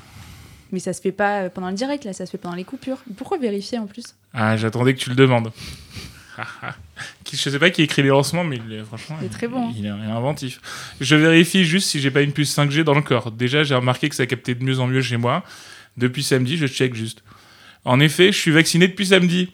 Mais 0.72 0.80
ça 0.80 0.94
se 0.94 1.02
fait 1.02 1.12
pas 1.12 1.42
euh, 1.44 1.50
pendant 1.50 1.70
le 1.70 1.76
direct, 1.76 2.04
là, 2.06 2.14
ça 2.14 2.26
se 2.26 2.32
fait 2.32 2.38
pendant 2.38 2.56
les 2.56 2.64
coupures. 2.64 2.98
Pourquoi 3.18 3.38
vérifier 3.38 3.80
en 3.80 3.88
plus? 3.88 4.16
Ah, 4.34 4.56
j'attendais 4.58 4.94
que 4.94 5.00
tu 5.00 5.10
le 5.10 5.16
demandes. 5.16 5.52
je 7.32 7.50
sais 7.50 7.60
pas 7.60 7.70
qui 7.70 7.82
écrit 7.82 8.04
les 8.04 8.10
lancements, 8.10 8.44
mais 8.44 8.60
il 8.66 8.74
est, 8.74 8.84
franchement, 8.84 9.18
il 9.22 9.26
est 9.26 9.30
très 9.30 9.48
bon. 9.48 9.72
Il 9.76 9.86
est, 9.86 9.90
inventif. 9.90 10.62
Je 11.02 11.16
vérifie 11.16 11.66
juste 11.66 11.90
si 11.90 12.00
j'ai 12.00 12.12
pas 12.12 12.22
une 12.22 12.34
puce 12.34 12.56
5G 12.56 12.84
dans 12.84 12.94
le 12.94 13.02
corps. 13.02 13.32
Déjà, 13.32 13.64
j'ai 13.64 13.76
remarqué 13.76 14.10
que 14.10 14.16
ça 14.16 14.26
captait 14.26 14.56
de 14.56 14.64
mieux 14.64 14.80
en 14.80 14.88
mieux 14.88 15.02
chez 15.02 15.18
moi. 15.18 15.44
Depuis 15.98 16.24
samedi, 16.24 16.58
je 16.58 16.68
check 16.68 16.94
juste. 16.96 17.24
En 17.86 18.00
effet, 18.00 18.32
je 18.32 18.38
suis 18.38 18.52
vacciné 18.52 18.88
depuis 18.88 19.08
samedi. 19.08 19.52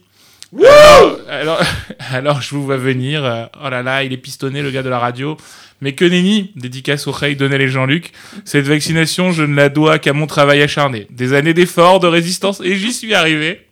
Alors, 1.29 1.59
alors, 2.11 2.41
je 2.41 2.55
vous 2.55 2.63
vois 2.63 2.77
venir. 2.77 3.23
Euh, 3.23 3.45
oh 3.63 3.69
là 3.69 3.83
là, 3.83 4.03
il 4.03 4.13
est 4.13 4.17
pistonné, 4.17 4.61
le 4.61 4.71
gars 4.71 4.83
de 4.83 4.89
la 4.89 4.99
radio. 4.99 5.37
Mais 5.81 5.93
que 5.93 6.05
nenni, 6.05 6.51
dédicace 6.55 7.07
au 7.07 7.11
Rey 7.11 7.35
Donnel 7.35 7.61
et 7.61 7.67
Jean-Luc. 7.67 8.11
Cette 8.45 8.65
vaccination, 8.65 9.31
je 9.31 9.43
ne 9.43 9.55
la 9.55 9.69
dois 9.69 9.99
qu'à 9.99 10.13
mon 10.13 10.27
travail 10.27 10.61
acharné. 10.61 11.07
Des 11.09 11.33
années 11.33 11.53
d'efforts, 11.53 11.99
de 11.99 12.07
résistance, 12.07 12.61
et 12.63 12.75
j'y 12.75 12.93
suis 12.93 13.13
arrivé. 13.13 13.65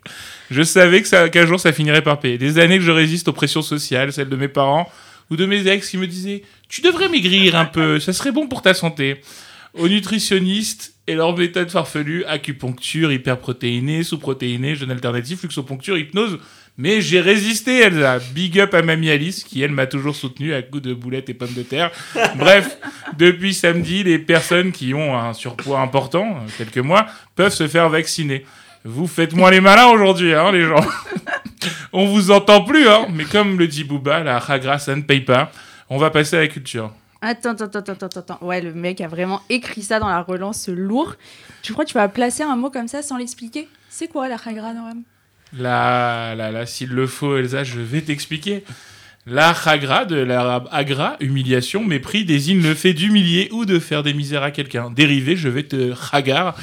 Je 0.52 0.62
savais 0.62 1.02
qu'un 1.02 1.46
jour 1.46 1.60
ça 1.60 1.72
finirait 1.72 2.02
par 2.04 2.20
payer. 2.20 2.38
Des 2.38 2.60
années 2.60 2.78
que 2.78 2.84
je 2.84 2.92
résiste 2.92 3.30
aux 3.30 3.34
pressions 3.34 3.62
sociales, 3.62 4.12
celles 4.12 4.30
de 4.30 4.36
mes 4.36 4.50
parents 4.50 4.90
ou 5.32 5.38
de 5.38 5.46
mes 5.46 5.68
ex 5.68 5.90
qui 5.90 5.98
me 5.98 6.06
disaient 6.06 6.44
Tu 6.68 6.82
devrais 6.82 7.08
maigrir 7.08 7.56
un 7.56 7.66
peu, 7.66 8.00
ça 8.00 8.14
serait 8.14 8.32
bon 8.32 8.48
pour 8.48 8.62
ta 8.62 8.74
santé. 8.74 9.22
Aux 9.74 9.88
nutritionnistes 9.88 10.94
et 11.08 11.16
leur 11.16 11.36
méthode 11.36 11.72
farfelue, 11.72 12.24
acupuncture, 12.26 13.12
hyperprotéinée, 13.12 14.04
sous-protéinée, 14.04 14.76
jeûne 14.76 14.92
alternatif, 14.92 15.42
luxoponcture, 15.42 15.98
hypnose. 15.98 16.38
Mais 16.78 17.02
j'ai 17.02 17.22
résisté, 17.22 17.82
Elsa. 17.82 18.18
Big 18.34 18.60
up 18.60 18.74
à 18.74 18.82
Mamie 18.82 19.12
Alice, 19.12 19.44
qui 19.44 19.62
elle 19.62 19.72
m'a 19.72 19.86
toujours 19.86 20.16
soutenu 20.16 20.54
à 20.54 20.64
coups 20.64 20.82
de 20.82 20.94
boulettes 20.94 21.30
et 21.30 21.36
pommes 21.36 21.54
de 21.54 21.62
terre. 21.62 21.92
Bref, 22.36 22.78
depuis 23.18 23.54
samedi, 23.54 24.04
les 24.04 24.18
personnes 24.18 24.72
qui 24.72 24.94
ont 24.94 25.16
un 25.16 25.34
surpoids 25.34 25.80
important, 25.80 26.38
quelques 26.58 26.80
mois, 26.80 27.06
peuvent 27.36 27.54
se 27.54 27.68
faire 27.68 27.90
vacciner. 27.90 28.46
Vous 28.84 29.08
faites 29.08 29.34
moins 29.34 29.52
les 29.52 29.62
malins 29.62 29.88
aujourd'hui, 29.88 30.34
hein, 30.34 30.52
les 30.52 30.64
gens. 30.64 30.84
On 31.94 32.08
vous 32.08 32.32
entend 32.32 32.64
plus, 32.64 32.88
hein 32.88 33.06
Mais 33.14 33.24
comme 33.26 33.60
le 33.60 33.68
dit 33.68 33.84
Booba, 33.84 34.24
la 34.24 34.38
Hagra, 34.38 34.80
ça 34.80 34.96
ne 34.96 35.02
paye 35.02 35.22
pas. 35.22 35.52
On 35.90 35.98
va 35.98 36.10
passer 36.10 36.38
à 36.38 36.40
la 36.40 36.48
culture. 36.48 36.92
Attends, 37.22 37.52
attends, 37.52 37.66
attends, 37.66 37.94
attends, 37.94 38.20
attends. 38.20 38.38
Ouais, 38.42 38.62
le 38.62 38.74
mec 38.74 39.00
a 39.00 39.08
vraiment 39.08 39.42
écrit 39.50 39.84
ça 39.84 40.00
dans 40.00 40.10
la 40.10 40.22
relance 40.22 40.68
lourd. 40.68 41.14
Tu 41.62 41.72
crois 41.72 41.86
que 41.86 41.92
tu 41.92 41.98
vas 41.98 42.10
placer 42.10 42.44
un 42.44 42.56
mot 42.56 42.72
comme 42.72 42.88
ça 42.88 43.04
sans 43.04 43.18
l'expliquer? 43.18 43.70
C'est 43.90 44.08
quoi 44.08 44.28
la 44.28 44.36
Hagra, 44.44 44.74
Noam? 44.74 45.04
Là, 45.58 46.36
là, 46.36 46.52
là, 46.52 46.66
s'il 46.66 46.90
le 46.90 47.08
faut, 47.08 47.38
Elsa, 47.38 47.64
je 47.64 47.80
vais 47.80 48.02
t'expliquer. 48.02 48.64
La 49.26 49.54
chagra, 49.54 50.04
de 50.04 50.16
l'arabe 50.16 50.68
agra, 50.72 51.16
humiliation, 51.22 51.84
mépris, 51.84 52.26
désigne 52.26 52.62
le 52.62 52.74
fait 52.74 52.94
d'humilier 52.94 53.48
ou 53.52 53.64
de 53.66 53.80
faire 53.80 54.04
des 54.04 54.14
misères 54.14 54.44
à 54.44 54.52
quelqu'un. 54.52 54.90
Dérivé, 54.92 55.38
je 55.38 55.48
vais 55.48 55.64
te 55.64 55.94
chagar. 55.96 56.56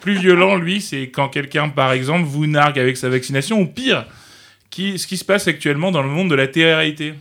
Plus 0.00 0.18
violent, 0.18 0.56
lui, 0.56 0.80
c'est 0.80 1.08
quand 1.08 1.28
quelqu'un, 1.28 1.68
par 1.70 1.92
exemple, 1.92 2.24
vous 2.24 2.46
nargue 2.46 2.78
avec 2.78 2.96
sa 2.96 3.08
vaccination, 3.08 3.60
ou 3.60 3.66
pire, 3.66 4.04
qui, 4.68 4.98
ce 4.98 5.06
qui 5.06 5.16
se 5.16 5.24
passe 5.24 5.48
actuellement 5.48 5.92
dans 5.92 6.02
le 6.02 6.08
monde 6.08 6.28
de 6.28 6.34
la 6.34 6.46
télé-réalité. 6.46 7.14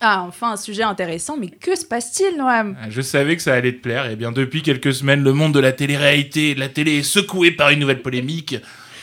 Ah, 0.00 0.24
enfin, 0.26 0.52
un 0.52 0.56
sujet 0.56 0.82
intéressant, 0.82 1.36
mais 1.38 1.48
que 1.48 1.76
se 1.76 1.84
passe-t-il, 1.84 2.36
Noam? 2.36 2.76
Ah, 2.82 2.86
Je 2.90 3.00
savais 3.00 3.36
que 3.36 3.42
ça 3.42 3.54
allait 3.54 3.72
te 3.72 3.80
plaire. 3.80 4.10
Et 4.10 4.16
bien, 4.16 4.32
depuis 4.32 4.62
quelques 4.62 4.92
semaines, 4.92 5.22
le 5.22 5.32
monde 5.32 5.54
de 5.54 5.60
la 5.60 5.72
télé-réalité, 5.72 6.54
de 6.54 6.60
la 6.60 6.68
télé 6.68 6.98
est 6.98 7.02
secoué 7.02 7.52
par 7.52 7.70
une 7.70 7.78
nouvelle 7.78 8.02
polémique. 8.02 8.56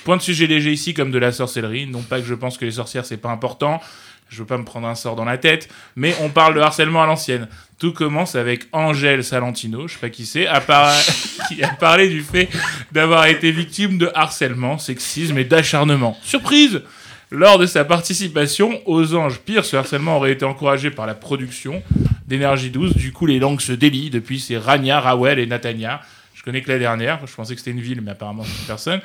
Point 0.04 0.18
de 0.18 0.22
sujet 0.22 0.48
léger 0.48 0.72
ici, 0.72 0.94
comme 0.94 1.12
de 1.12 1.18
la 1.18 1.32
sorcellerie. 1.32 1.88
Non 1.88 2.02
pas 2.02 2.20
que 2.20 2.26
je 2.26 2.34
pense 2.34 2.58
que 2.58 2.66
les 2.66 2.72
sorcières, 2.72 3.06
c'est 3.06 3.18
pas 3.18 3.30
important. 3.30 3.82
Je 4.30 4.40
veux 4.40 4.46
pas 4.46 4.58
me 4.58 4.66
prendre 4.66 4.88
un 4.88 4.96
sort 4.96 5.16
dans 5.16 5.26
la 5.26 5.38
tête. 5.38 5.70
Mais 5.96 6.16
on 6.22 6.30
parle 6.30 6.56
de 6.56 6.60
harcèlement 6.60 7.04
à 7.04 7.06
l'ancienne. 7.06 7.48
Tout 7.80 7.94
commence 7.94 8.36
avec 8.36 8.68
Angèle 8.72 9.24
Salentino, 9.24 9.88
je 9.88 9.94
sais 9.94 10.00
pas 10.00 10.10
qui 10.10 10.26
c'est, 10.26 10.48
qui 11.48 11.64
a 11.64 11.70
parlé 11.70 12.10
du 12.10 12.22
fait 12.22 12.50
d'avoir 12.92 13.26
été 13.28 13.52
victime 13.52 13.98
de 13.98 14.10
harcèlement, 14.14 14.78
sexisme 14.78 15.38
et 15.38 15.44
d'acharnement. 15.44 16.18
Surprise 16.24 16.82
lors 17.34 17.58
de 17.58 17.66
sa 17.66 17.84
participation 17.84 18.80
aux 18.86 19.16
Anges. 19.16 19.40
Pire, 19.40 19.66
ce 19.66 19.76
harcèlement 19.76 20.18
aurait 20.18 20.32
été 20.32 20.46
encouragé 20.46 20.92
par 20.92 21.08
la 21.08 21.16
production 21.16 21.82
d'énergie 22.28 22.70
douce. 22.70 22.96
Du 22.96 23.12
coup, 23.12 23.26
les 23.26 23.40
langues 23.40 23.60
se 23.60 23.72
délient. 23.72 24.12
Depuis, 24.12 24.40
c'est 24.40 24.58
Rania, 24.58 25.00
Rawel 25.00 25.40
et 25.40 25.48
Natania. 25.48 26.02
Je 26.36 26.44
connais 26.44 26.62
que 26.62 26.72
la 26.72 26.78
dernière. 26.78 27.26
Je 27.26 27.34
pensais 27.34 27.54
que 27.54 27.60
c'était 27.60 27.72
une 27.72 27.82
ville, 27.82 28.02
mais 28.02 28.12
apparemment, 28.12 28.44
c'est 28.44 28.60
une 28.62 28.68
personne. 28.68 29.02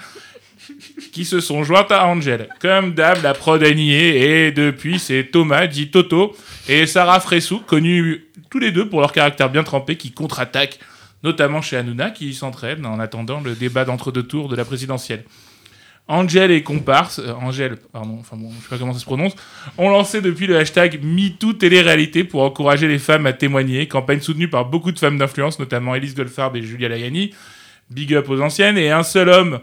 Qui 1.12 1.24
se 1.24 1.40
sont 1.40 1.64
jointes 1.64 1.92
à 1.92 2.06
Angel. 2.06 2.48
Comme 2.60 2.94
d'hab, 2.94 3.22
la 3.22 3.34
prod 3.34 3.62
nié. 3.62 4.46
Et 4.46 4.52
depuis, 4.52 4.98
c'est 4.98 5.24
Thomas, 5.24 5.66
dit 5.66 5.90
Toto, 5.90 6.36
et 6.68 6.86
Sarah 6.86 7.20
Fressou, 7.20 7.60
connus 7.60 8.26
tous 8.50 8.58
les 8.58 8.72
deux 8.72 8.88
pour 8.88 9.00
leur 9.00 9.12
caractère 9.12 9.50
bien 9.50 9.62
trempé, 9.62 9.96
qui 9.96 10.12
contre-attaquent, 10.12 10.78
notamment 11.22 11.62
chez 11.62 11.76
Hanouna, 11.76 12.10
qui 12.10 12.34
s'entraînent 12.34 12.86
en 12.86 12.98
attendant 13.00 13.40
le 13.40 13.54
débat 13.54 13.84
d'entre-deux 13.84 14.22
tours 14.22 14.48
de 14.48 14.56
la 14.56 14.64
présidentielle. 14.64 15.24
Angel 16.10 16.50
et 16.50 16.62
comparse, 16.62 17.18
euh, 17.18 17.34
Angel, 17.34 17.76
pardon, 17.92 18.16
enfin 18.20 18.36
bon, 18.36 18.50
je 18.50 18.62
sais 18.62 18.70
pas 18.70 18.78
comment 18.78 18.94
ça 18.94 18.98
se 18.98 19.04
prononce, 19.04 19.34
ont 19.76 19.90
lancé 19.90 20.22
depuis 20.22 20.46
le 20.46 20.56
hashtag 20.56 21.00
MeToo 21.02 21.52
Télé-réalité 21.52 22.24
pour 22.24 22.42
encourager 22.42 22.88
les 22.88 22.98
femmes 22.98 23.26
à 23.26 23.34
témoigner. 23.34 23.86
Campagne 23.88 24.20
soutenue 24.20 24.48
par 24.48 24.64
beaucoup 24.64 24.90
de 24.90 24.98
femmes 24.98 25.18
d'influence, 25.18 25.58
notamment 25.58 25.94
Elise 25.94 26.14
Goldfarb 26.14 26.56
et 26.56 26.62
Julia 26.62 26.88
Layani. 26.88 27.34
Big 27.90 28.14
up 28.14 28.28
aux 28.30 28.40
anciennes. 28.40 28.78
Et 28.78 28.90
un 28.90 29.02
seul 29.02 29.28
homme 29.28 29.60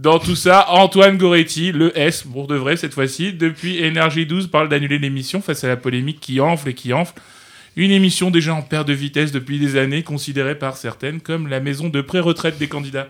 dans 0.00 0.20
tout 0.20 0.36
ça, 0.36 0.70
Antoine 0.70 1.18
Goretti, 1.18 1.72
le 1.72 1.96
S, 1.98 2.22
pour 2.22 2.46
de 2.46 2.54
vrai 2.54 2.76
cette 2.76 2.94
fois-ci. 2.94 3.32
Depuis 3.32 3.78
Énergie 3.78 4.26
12 4.26 4.46
parle 4.46 4.68
d'annuler 4.68 5.00
l'émission 5.00 5.40
face 5.40 5.64
à 5.64 5.68
la 5.68 5.76
polémique 5.76 6.20
qui 6.20 6.40
enfle 6.40 6.68
et 6.68 6.74
qui 6.74 6.92
enfle. 6.92 7.14
Une 7.74 7.90
émission 7.90 8.30
déjà 8.30 8.54
en 8.54 8.62
perte 8.62 8.86
de 8.86 8.92
vitesse 8.92 9.32
depuis 9.32 9.58
des 9.58 9.76
années, 9.76 10.04
considérée 10.04 10.56
par 10.56 10.76
certaines 10.76 11.20
comme 11.20 11.48
la 11.48 11.58
maison 11.58 11.88
de 11.88 12.00
pré-retraite 12.00 12.58
des 12.58 12.68
candidats. 12.68 13.08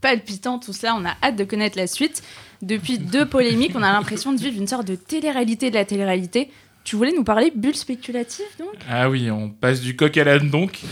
Palpitant 0.00 0.58
tout 0.58 0.72
ça, 0.72 0.94
on 0.98 1.04
a 1.04 1.14
hâte 1.22 1.36
de 1.36 1.44
connaître 1.44 1.76
la 1.76 1.86
suite. 1.86 2.22
Depuis 2.62 2.98
deux 2.98 3.26
polémiques, 3.26 3.72
on 3.74 3.82
a 3.82 3.92
l'impression 3.92 4.32
de 4.32 4.40
vivre 4.40 4.58
une 4.58 4.66
sorte 4.66 4.86
de 4.86 4.94
télé-réalité 4.94 5.68
de 5.68 5.74
la 5.74 5.84
télé-réalité. 5.84 6.50
Tu 6.86 6.94
voulais 6.94 7.10
nous 7.10 7.24
parler 7.24 7.50
bulle 7.52 7.74
spéculative, 7.74 8.46
donc? 8.60 8.68
Ah 8.88 9.10
oui, 9.10 9.28
on 9.28 9.50
passe 9.50 9.80
du 9.80 9.96
coq 9.96 10.16
à 10.18 10.22
l'âne 10.22 10.50
donc. 10.50 10.82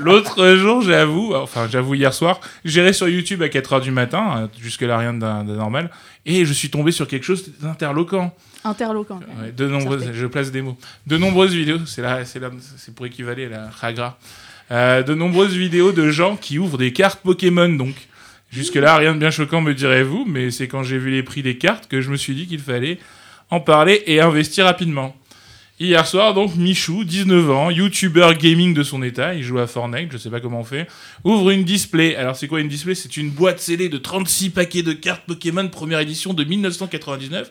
L'autre 0.00 0.56
jour, 0.56 0.82
j'avoue, 0.82 1.32
enfin 1.32 1.68
j'avoue 1.70 1.94
hier 1.94 2.12
soir, 2.12 2.40
j'irai 2.64 2.92
sur 2.92 3.08
YouTube 3.08 3.40
à 3.40 3.46
4h 3.46 3.80
du 3.80 3.92
matin, 3.92 4.34
euh, 4.36 4.46
jusque-là 4.60 4.98
rien 4.98 5.14
d'anormal, 5.14 5.92
et 6.26 6.44
je 6.44 6.52
suis 6.52 6.70
tombé 6.70 6.90
sur 6.90 7.06
quelque 7.06 7.22
chose 7.22 7.52
d'interloquant. 7.60 8.34
Interloquant. 8.64 9.20
Ouais, 9.40 9.52
de 9.52 9.68
nombreuses, 9.68 10.10
je 10.12 10.26
place 10.26 10.50
des 10.50 10.60
mots. 10.60 10.76
De 11.06 11.18
nombreuses 11.18 11.54
vidéos, 11.54 11.86
c'est 11.86 12.02
là, 12.02 12.24
c'est 12.24 12.40
là, 12.40 12.50
c'est 12.76 12.92
pour 12.92 13.06
équivaler 13.06 13.44
à 13.44 13.50
la 13.50 13.70
Ragra. 13.70 14.18
Euh, 14.72 15.04
de 15.04 15.14
nombreuses 15.14 15.54
vidéos 15.54 15.92
de 15.92 16.10
gens 16.10 16.34
qui 16.34 16.58
ouvrent 16.58 16.78
des 16.78 16.92
cartes 16.92 17.20
Pokémon 17.20 17.68
donc. 17.68 17.94
Jusque-là, 18.50 18.96
rien 18.96 19.14
de 19.14 19.20
bien 19.20 19.30
choquant 19.30 19.60
me 19.60 19.72
direz-vous, 19.72 20.24
mais 20.26 20.50
c'est 20.50 20.66
quand 20.66 20.82
j'ai 20.82 20.98
vu 20.98 21.12
les 21.12 21.22
prix 21.22 21.42
des 21.42 21.58
cartes 21.58 21.86
que 21.86 22.00
je 22.00 22.10
me 22.10 22.16
suis 22.16 22.34
dit 22.34 22.48
qu'il 22.48 22.58
fallait 22.58 22.98
en 23.50 23.60
parler 23.60 24.02
et 24.06 24.20
investir 24.20 24.64
rapidement. 24.64 25.14
Hier 25.80 26.06
soir, 26.06 26.34
donc, 26.34 26.54
Michou, 26.54 27.02
19 27.02 27.50
ans, 27.50 27.68
youtubeur 27.68 28.34
gaming 28.34 28.74
de 28.74 28.84
son 28.84 29.02
état, 29.02 29.34
il 29.34 29.42
joue 29.42 29.58
à 29.58 29.66
Fortnite, 29.66 30.12
je 30.12 30.18
sais 30.18 30.30
pas 30.30 30.38
comment 30.38 30.60
on 30.60 30.64
fait, 30.64 30.86
ouvre 31.24 31.50
une 31.50 31.64
display. 31.64 32.14
Alors, 32.14 32.36
c'est 32.36 32.46
quoi 32.46 32.60
une 32.60 32.68
display? 32.68 32.94
C'est 32.94 33.16
une 33.16 33.30
boîte 33.30 33.58
scellée 33.58 33.88
de 33.88 33.98
36 33.98 34.50
paquets 34.50 34.84
de 34.84 34.92
cartes 34.92 35.24
Pokémon 35.26 35.68
première 35.68 35.98
édition 35.98 36.32
de 36.32 36.44
1999. 36.44 37.50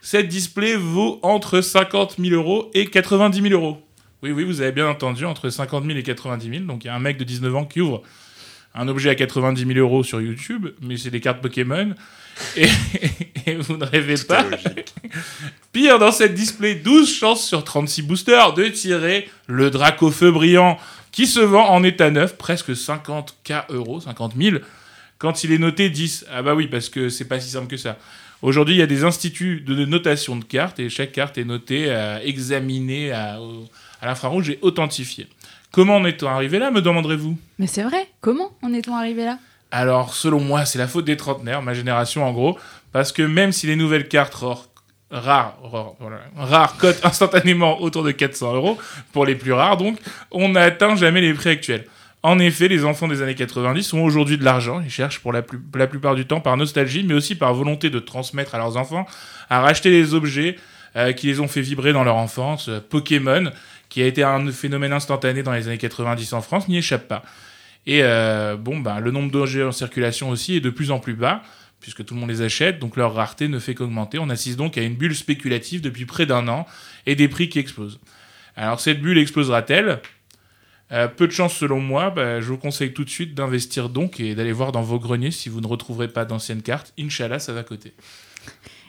Cette 0.00 0.28
display 0.28 0.76
vaut 0.76 1.20
entre 1.22 1.60
50 1.60 2.16
000 2.18 2.34
euros 2.34 2.70
et 2.72 2.86
90 2.86 3.42
000 3.42 3.52
euros. 3.52 3.82
Oui, 4.22 4.30
oui, 4.30 4.44
vous 4.44 4.62
avez 4.62 4.72
bien 4.72 4.88
entendu, 4.88 5.26
entre 5.26 5.50
50 5.50 5.84
000 5.84 5.98
et 5.98 6.02
90 6.02 6.48
000. 6.48 6.64
Donc, 6.64 6.84
il 6.84 6.86
y 6.86 6.90
a 6.90 6.94
un 6.94 7.00
mec 7.00 7.18
de 7.18 7.24
19 7.24 7.54
ans 7.54 7.64
qui 7.66 7.82
ouvre 7.82 8.02
un 8.74 8.88
objet 8.88 9.10
à 9.10 9.14
90 9.14 9.66
000 9.66 9.78
euros 9.78 10.02
sur 10.02 10.20
YouTube, 10.20 10.68
mais 10.80 10.96
c'est 10.96 11.10
des 11.10 11.20
cartes 11.20 11.40
Pokémon. 11.40 11.94
Et, 12.56 12.68
et 13.46 13.54
vous 13.56 13.76
ne 13.76 13.84
rêvez 13.84 14.16
pas. 14.26 14.44
Pire, 15.72 15.98
dans 15.98 16.12
cette 16.12 16.34
display, 16.34 16.74
12 16.74 17.12
chances 17.12 17.46
sur 17.46 17.64
36 17.64 18.02
boosters 18.02 18.54
de 18.54 18.68
tirer 18.68 19.28
le 19.46 19.70
Draco 19.70 20.10
Feu 20.10 20.30
brillant 20.30 20.78
qui 21.12 21.26
se 21.26 21.40
vend 21.40 21.68
en 21.68 21.84
état 21.84 22.10
neuf, 22.10 22.36
presque 22.38 22.70
50K 22.70 23.66
euros, 23.68 24.00
50 24.00 24.32
000, 24.36 24.56
quand 25.18 25.44
il 25.44 25.52
est 25.52 25.58
noté 25.58 25.90
10. 25.90 26.26
Ah 26.32 26.42
bah 26.42 26.54
oui, 26.54 26.66
parce 26.66 26.88
que 26.88 27.10
c'est 27.10 27.26
pas 27.26 27.38
si 27.38 27.50
simple 27.50 27.68
que 27.68 27.76
ça. 27.76 27.98
Aujourd'hui, 28.40 28.74
il 28.74 28.78
y 28.78 28.82
a 28.82 28.86
des 28.86 29.04
instituts 29.04 29.60
de 29.60 29.84
notation 29.84 30.36
de 30.36 30.44
cartes 30.44 30.80
et 30.80 30.88
chaque 30.88 31.12
carte 31.12 31.38
est 31.38 31.44
notée, 31.44 31.84
euh, 31.88 32.18
examinée 32.24 33.12
à 33.12 33.38
l'infrarouge 34.02 34.50
et 34.50 34.58
authentifiée. 34.62 35.28
Comment 35.72 35.96
en 35.96 36.04
est-on 36.04 36.28
arrivé 36.28 36.58
là, 36.58 36.70
me 36.70 36.82
demanderez-vous? 36.82 37.36
Mais 37.58 37.66
c'est 37.66 37.82
vrai, 37.82 38.06
comment 38.20 38.50
en 38.62 38.72
est-on 38.74 38.94
arrivé 38.94 39.24
là? 39.24 39.38
Alors, 39.70 40.12
selon 40.12 40.38
moi, 40.40 40.66
c'est 40.66 40.78
la 40.78 40.86
faute 40.86 41.06
des 41.06 41.16
trentenaires, 41.16 41.62
ma 41.62 41.72
génération 41.72 42.26
en 42.26 42.32
gros, 42.32 42.58
parce 42.92 43.10
que 43.10 43.22
même 43.22 43.52
si 43.52 43.66
les 43.66 43.76
nouvelles 43.76 44.06
cartes 44.06 44.34
rares, 44.34 44.68
rares, 45.10 45.56
rares, 45.62 45.92
voilà, 45.98 46.18
rares 46.36 46.76
cotent 46.76 47.00
instantanément 47.04 47.80
autour 47.80 48.02
de 48.02 48.10
400 48.10 48.54
euros, 48.54 48.78
pour 49.12 49.24
les 49.24 49.34
plus 49.34 49.52
rares 49.54 49.78
donc, 49.78 49.96
on 50.30 50.50
n'atteint 50.50 50.94
jamais 50.94 51.22
les 51.22 51.32
prix 51.32 51.50
actuels. 51.50 51.86
En 52.22 52.38
effet, 52.38 52.68
les 52.68 52.84
enfants 52.84 53.08
des 53.08 53.20
années 53.22 53.34
90 53.34 53.94
ont 53.94 54.04
aujourd'hui 54.04 54.36
de 54.38 54.44
l'argent, 54.44 54.80
ils 54.84 54.90
cherchent 54.90 55.20
pour 55.20 55.32
la, 55.32 55.40
plus- 55.42 55.60
la 55.74 55.86
plupart 55.86 56.14
du 56.14 56.26
temps 56.26 56.40
par 56.40 56.56
nostalgie, 56.58 57.02
mais 57.02 57.14
aussi 57.14 57.34
par 57.34 57.52
volonté 57.54 57.88
de 57.90 57.98
transmettre 57.98 58.54
à 58.54 58.58
leurs 58.58 58.76
enfants, 58.76 59.06
à 59.48 59.60
racheter 59.62 59.90
des 59.90 60.12
objets 60.14 60.56
euh, 60.96 61.12
qui 61.12 61.28
les 61.28 61.40
ont 61.40 61.48
fait 61.48 61.62
vibrer 61.62 61.92
dans 61.94 62.04
leur 62.04 62.16
enfance. 62.16 62.68
Euh, 62.68 62.78
Pokémon, 62.86 63.50
qui 63.92 64.00
a 64.00 64.06
été 64.06 64.22
un 64.22 64.50
phénomène 64.50 64.94
instantané 64.94 65.42
dans 65.42 65.52
les 65.52 65.68
années 65.68 65.76
90 65.76 66.32
en 66.32 66.40
France, 66.40 66.66
n'y 66.66 66.78
échappe 66.78 67.08
pas. 67.08 67.22
Et 67.84 68.02
euh, 68.02 68.56
bon, 68.56 68.80
ben, 68.80 69.00
le 69.00 69.10
nombre 69.10 69.30
d'objets 69.30 69.64
en 69.64 69.70
circulation 69.70 70.30
aussi 70.30 70.56
est 70.56 70.60
de 70.60 70.70
plus 70.70 70.90
en 70.90 70.98
plus 70.98 71.12
bas, 71.12 71.42
puisque 71.78 72.02
tout 72.02 72.14
le 72.14 72.20
monde 72.20 72.30
les 72.30 72.40
achète, 72.40 72.78
donc 72.78 72.96
leur 72.96 73.12
rareté 73.12 73.48
ne 73.48 73.58
fait 73.58 73.74
qu'augmenter. 73.74 74.18
On 74.18 74.30
assiste 74.30 74.56
donc 74.56 74.78
à 74.78 74.82
une 74.82 74.94
bulle 74.94 75.14
spéculative 75.14 75.82
depuis 75.82 76.06
près 76.06 76.24
d'un 76.24 76.48
an 76.48 76.66
et 77.04 77.16
des 77.16 77.28
prix 77.28 77.50
qui 77.50 77.58
explosent. 77.58 78.00
Alors 78.56 78.80
cette 78.80 79.02
bulle 79.02 79.18
explosera-t-elle? 79.18 80.00
Euh, 80.92 81.06
Peu 81.06 81.26
de 81.26 81.32
chance 81.32 81.54
selon 81.54 81.78
moi, 81.78 82.08
bah, 82.08 82.40
je 82.40 82.46
vous 82.46 82.56
conseille 82.56 82.94
tout 82.94 83.04
de 83.04 83.10
suite 83.10 83.34
d'investir 83.34 83.90
donc 83.90 84.20
et 84.20 84.34
d'aller 84.34 84.52
voir 84.52 84.72
dans 84.72 84.82
vos 84.82 84.98
greniers 84.98 85.32
si 85.32 85.50
vous 85.50 85.60
ne 85.60 85.66
retrouverez 85.66 86.08
pas 86.08 86.24
d'anciennes 86.24 86.62
cartes. 86.62 86.94
Inch'Allah, 86.98 87.38
ça 87.38 87.52
va 87.52 87.62
coter. 87.62 87.92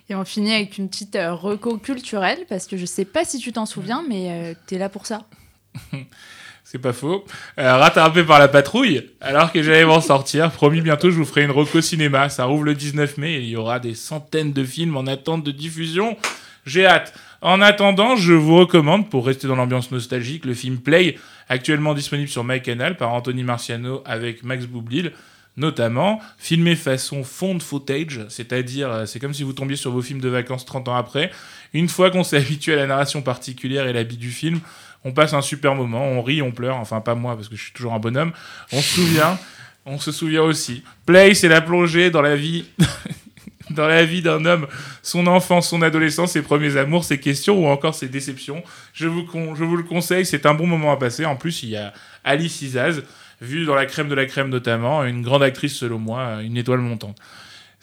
Et 0.09 0.15
on 0.15 0.25
finit 0.25 0.53
avec 0.53 0.77
une 0.77 0.89
petite 0.89 1.15
euh, 1.15 1.33
reco 1.33 1.77
culturelle, 1.77 2.39
parce 2.49 2.67
que 2.67 2.77
je 2.77 2.85
sais 2.85 3.05
pas 3.05 3.23
si 3.23 3.39
tu 3.39 3.53
t'en 3.53 3.65
souviens, 3.65 4.03
mais 4.07 4.31
euh, 4.31 4.53
t'es 4.67 4.77
là 4.77 4.89
pour 4.89 5.05
ça. 5.05 5.25
C'est 6.65 6.79
pas 6.79 6.93
faux. 6.93 7.23
Euh, 7.59 7.77
rattrapé 7.77 8.23
par 8.23 8.39
la 8.39 8.47
patrouille, 8.47 9.11
alors 9.21 9.51
que 9.51 9.61
j'allais 9.61 9.85
m'en 9.85 10.01
sortir. 10.01 10.49
Promis, 10.51 10.81
bientôt, 10.81 11.11
je 11.11 11.17
vous 11.17 11.25
ferai 11.25 11.43
une 11.43 11.51
reco 11.51 11.81
cinéma. 11.81 12.29
Ça 12.29 12.45
rouvre 12.45 12.63
le 12.63 12.73
19 12.73 13.17
mai 13.17 13.33
et 13.33 13.39
il 13.41 13.49
y 13.49 13.55
aura 13.55 13.79
des 13.79 13.95
centaines 13.95 14.53
de 14.53 14.63
films 14.63 14.97
en 14.97 15.05
attente 15.05 15.43
de 15.43 15.51
diffusion. 15.51 16.17
J'ai 16.65 16.85
hâte. 16.85 17.13
En 17.41 17.61
attendant, 17.61 18.15
je 18.15 18.33
vous 18.33 18.57
recommande, 18.57 19.09
pour 19.09 19.25
rester 19.25 19.47
dans 19.47 19.55
l'ambiance 19.55 19.91
nostalgique, 19.91 20.45
le 20.45 20.53
film 20.53 20.79
Play, 20.79 21.17
actuellement 21.49 21.93
disponible 21.93 22.29
sur 22.29 22.43
MyCanal 22.43 22.97
par 22.97 23.13
Anthony 23.13 23.43
Marciano 23.43 24.01
avec 24.05 24.43
Max 24.43 24.65
Boublil, 24.65 25.11
notamment, 25.57 26.19
filmé 26.37 26.75
façon 26.75 27.23
fond 27.23 27.59
footage, 27.59 28.21
c'est-à-dire, 28.29 28.91
euh, 28.91 29.05
c'est 29.05 29.19
comme 29.19 29.33
si 29.33 29.43
vous 29.43 29.53
tombiez 29.53 29.75
sur 29.75 29.91
vos 29.91 30.01
films 30.01 30.21
de 30.21 30.29
vacances 30.29 30.65
30 30.65 30.87
ans 30.87 30.95
après. 30.95 31.31
Une 31.73 31.89
fois 31.89 32.11
qu'on 32.11 32.23
s'est 32.23 32.37
habitué 32.41 32.73
à 32.73 32.77
la 32.77 32.87
narration 32.87 33.21
particulière 33.21 33.87
et 33.87 33.93
l'habit 33.93 34.17
du 34.17 34.31
film, 34.31 34.59
on 35.05 35.11
passe 35.11 35.33
un 35.33 35.41
super 35.41 35.75
moment, 35.75 36.05
on 36.05 36.21
rit, 36.21 36.41
on 36.41 36.51
pleure, 36.51 36.77
enfin 36.77 37.01
pas 37.01 37.15
moi 37.15 37.35
parce 37.35 37.49
que 37.49 37.55
je 37.55 37.63
suis 37.63 37.73
toujours 37.73 37.93
un 37.93 37.99
bonhomme, 37.99 38.31
on 38.71 38.81
se 38.81 38.95
souvient, 38.95 39.37
on 39.85 39.99
se 39.99 40.11
souvient 40.11 40.43
aussi. 40.43 40.83
Play, 41.05 41.33
c'est 41.33 41.49
la 41.49 41.61
plongée 41.61 42.09
dans 42.09 42.21
la 42.21 42.35
vie 42.35 42.65
dans 43.69 43.87
la 43.87 44.05
vie 44.05 44.21
d'un 44.21 44.45
homme, 44.45 44.67
son 45.01 45.27
enfance, 45.27 45.69
son 45.69 45.81
adolescence, 45.81 46.31
ses 46.31 46.41
premiers 46.41 46.77
amours, 46.77 47.03
ses 47.03 47.19
questions 47.19 47.57
ou 47.57 47.67
encore 47.67 47.95
ses 47.95 48.07
déceptions. 48.07 48.63
Je 48.93 49.07
vous, 49.07 49.25
le 49.75 49.83
conseille, 49.83 50.25
c'est 50.25 50.45
un 50.45 50.53
bon 50.53 50.67
moment 50.67 50.91
à 50.91 50.97
passer. 50.97 51.25
En 51.25 51.35
plus, 51.35 51.63
il 51.63 51.69
y 51.69 51.77
a 51.77 51.93
Alice 52.23 52.61
Isaz, 52.61 53.03
vue 53.43 53.65
dans 53.65 53.75
la 53.75 53.85
crème 53.85 54.09
de 54.09 54.15
la 54.15 54.25
crème 54.25 54.49
notamment, 54.49 55.03
une 55.03 55.21
grande 55.21 55.43
actrice 55.43 55.75
selon 55.75 55.99
moi, 55.99 56.41
une 56.41 56.57
étoile 56.57 56.79
montante. 56.79 57.19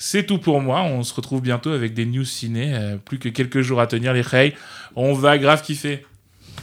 C'est 0.02 0.24
tout 0.24 0.38
pour 0.38 0.62
moi. 0.62 0.80
On 0.82 1.02
se 1.02 1.12
retrouve 1.12 1.42
bientôt 1.42 1.70
avec 1.70 1.92
des 1.92 2.06
news 2.06 2.24
ciné. 2.24 2.74
Euh, 2.74 2.96
plus 2.96 3.18
que 3.18 3.28
quelques 3.28 3.60
jours 3.60 3.82
à 3.82 3.86
tenir 3.86 4.14
les 4.14 4.22
rails. 4.22 4.54
On 4.96 5.12
va 5.12 5.36
grave 5.36 5.62
kiffer. 5.62 6.06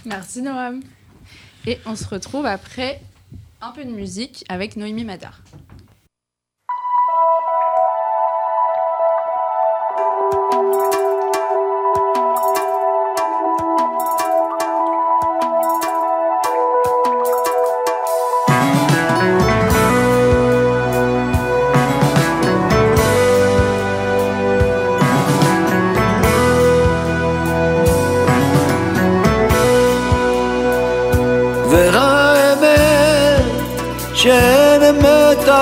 Merci 0.05 0.41
Noam. 0.41 0.81
Et 1.67 1.77
on 1.85 1.95
se 1.95 2.07
retrouve 2.07 2.47
après 2.47 2.99
un 3.61 3.71
peu 3.71 3.85
de 3.85 3.91
musique 3.91 4.43
avec 4.49 4.75
Noémie 4.75 5.05
Madar. 5.05 5.39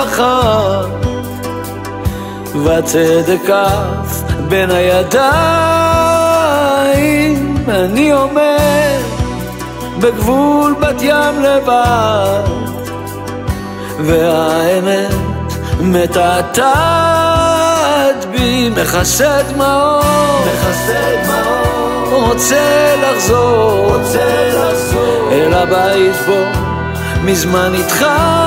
אחת 0.06 1.06
והצדק 2.64 3.50
עף 3.50 4.22
בין 4.48 4.70
הידיים. 4.70 6.06
אני 7.68 8.12
עומד 8.12 9.00
בגבול 10.00 10.74
בת 10.80 11.02
ים 11.02 11.42
לבד 11.42 12.42
והאמת 14.00 15.12
מתעתעת 15.80 16.56
בי 18.30 18.70
מכסה 18.70 19.42
דמעות 19.42 20.04
מכסה 20.46 21.16
דמעות 21.24 21.76
רוצה 22.12 22.94
לחזור 23.02 23.94
רוצה 23.94 24.48
לחזור. 24.48 25.28
אל 25.32 25.54
הבית 25.54 26.16
בו 26.26 26.40
מזמן 27.24 27.74
התחלתי 27.74 28.45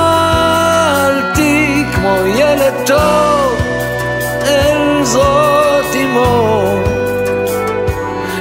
כמו 2.10 2.26
ילד 2.26 2.74
טוב 2.86 3.56
אל 4.42 5.04
זרועות 5.04 5.94
אמו. 6.04 6.62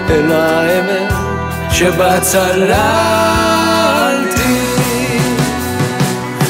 אל 0.09 0.31
האמת 0.31 1.13
שבה 1.71 2.19
צללתי 2.19 2.75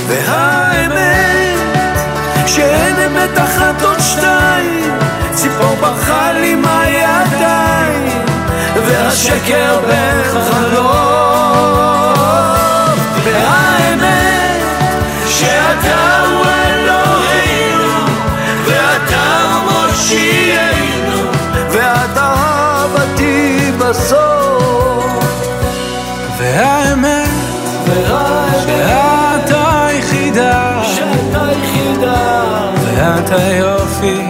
והאמת 0.08 1.58
שאין 2.48 2.96
אמת 2.96 3.38
אחת 3.38 3.82
עוד 3.82 4.00
שתיים 4.00 4.94
ציפור 5.34 5.76
ברחה 5.82 6.32
לי 6.32 6.56
מהידיים 6.56 8.26
והשקר 8.76 9.80
בחלום 9.88 11.89
אהבתי 23.89 23.89
בסוף 23.89 25.05
והאמת 26.39 27.29
שאתה 27.87 29.87
היחידה 29.87 30.83
שאתה 30.85 31.47
היחידה 31.47 32.73
ואתה 32.75 33.53
יופי 33.53 34.21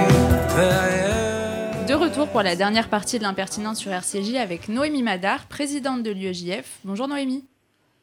De 1.87 1.95
retour 1.95 2.29
pour 2.29 2.43
la 2.43 2.57
dernière 2.57 2.89
partie 2.89 3.19
de 3.19 3.25
l'impertinente 3.25 3.77
sur 3.77 3.93
RCJ 3.93 4.37
avec 4.37 4.69
Noémie 4.69 5.03
Madar, 5.03 5.47
présidente 5.47 6.03
de 6.03 6.11
l'UEJF. 6.11 6.79
Bonjour 6.85 7.09
Noémie. 7.09 7.45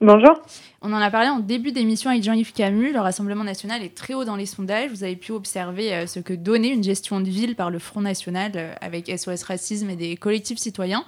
Bonjour. 0.03 0.43
On 0.83 0.93
en 0.93 0.99
a 0.99 1.11
parlé 1.11 1.31
en 1.31 1.41
début 1.41 1.73
d'émission 1.73 2.11
avec 2.11 2.23
Jean-Yves 2.23 2.53
Camus. 2.53 2.93
Le 2.93 3.01
Rassemblement 3.01 3.45
national 3.45 3.83
est 3.83 3.97
très 3.97 4.13
haut 4.13 4.27
dans 4.27 4.37
les 4.37 4.45
sondages. 4.45 4.91
Vous 4.91 5.05
avez 5.05 5.17
pu 5.17 5.33
observer 5.33 5.95
euh, 5.95 6.07
ce 6.07 6.21
que 6.21 6.35
donnait 6.35 6.69
une 6.69 6.85
gestion 6.85 7.19
de 7.19 7.31
ville 7.31 7.57
par 7.57 7.71
le 7.71 7.79
Front 7.79 8.03
national 8.03 8.53
euh, 8.57 8.75
avec 8.83 9.09
SOS 9.09 9.45
Racisme 9.45 9.89
et 9.89 9.97
des 9.97 10.19
collectifs 10.19 10.59
citoyens. 10.59 11.03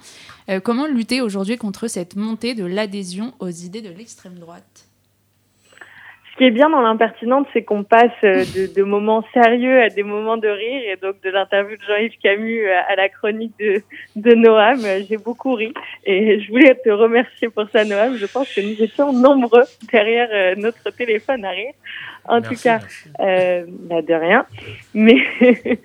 Euh, 0.49 0.59
comment 0.59 0.87
lutter 0.87 1.21
aujourd'hui 1.21 1.57
contre 1.57 1.87
cette 1.87 2.15
montée 2.15 2.55
de 2.55 2.65
l'adhésion 2.65 3.35
aux 3.37 3.49
idées 3.49 3.83
de 3.83 3.89
l'extrême 3.89 4.39
droite? 4.39 4.88
Qui 6.39 6.45
est 6.45 6.51
bien 6.51 6.69
dans 6.69 6.79
l'impertinente, 6.79 7.47
c'est 7.51 7.63
qu'on 7.63 7.83
passe 7.83 8.11
euh, 8.23 8.45
de, 8.55 8.73
de 8.73 8.83
moments 8.83 9.25
sérieux 9.33 9.81
à 9.81 9.89
des 9.89 10.03
moments 10.03 10.37
de 10.37 10.47
rire, 10.47 10.81
et 10.89 10.95
donc 10.95 11.21
de 11.21 11.29
l'interview 11.29 11.75
de 11.75 11.83
Jean-Yves 11.83 12.17
Camus 12.23 12.65
à, 12.69 12.93
à 12.93 12.95
la 12.95 13.09
chronique 13.09 13.51
de, 13.59 13.81
de 14.15 14.35
Noam, 14.35 14.79
euh, 14.85 15.01
j'ai 15.07 15.17
beaucoup 15.17 15.53
ri, 15.53 15.73
et 16.05 16.39
je 16.39 16.49
voulais 16.49 16.75
te 16.75 16.89
remercier 16.89 17.49
pour 17.49 17.65
ça, 17.73 17.83
Noam. 17.83 18.15
Je 18.15 18.25
pense 18.25 18.47
que 18.53 18.61
nous 18.61 18.81
étions 18.81 19.11
nombreux 19.11 19.65
derrière 19.91 20.29
euh, 20.31 20.55
notre 20.55 20.89
téléphone 20.95 21.43
à 21.43 21.49
rire. 21.49 21.73
En 22.25 22.41
Merci, 22.41 22.55
tout 22.55 22.61
cas, 22.63 22.79
euh, 23.21 23.65
bah, 23.67 24.01
de 24.01 24.13
rien. 24.13 24.45
Mais 24.93 25.17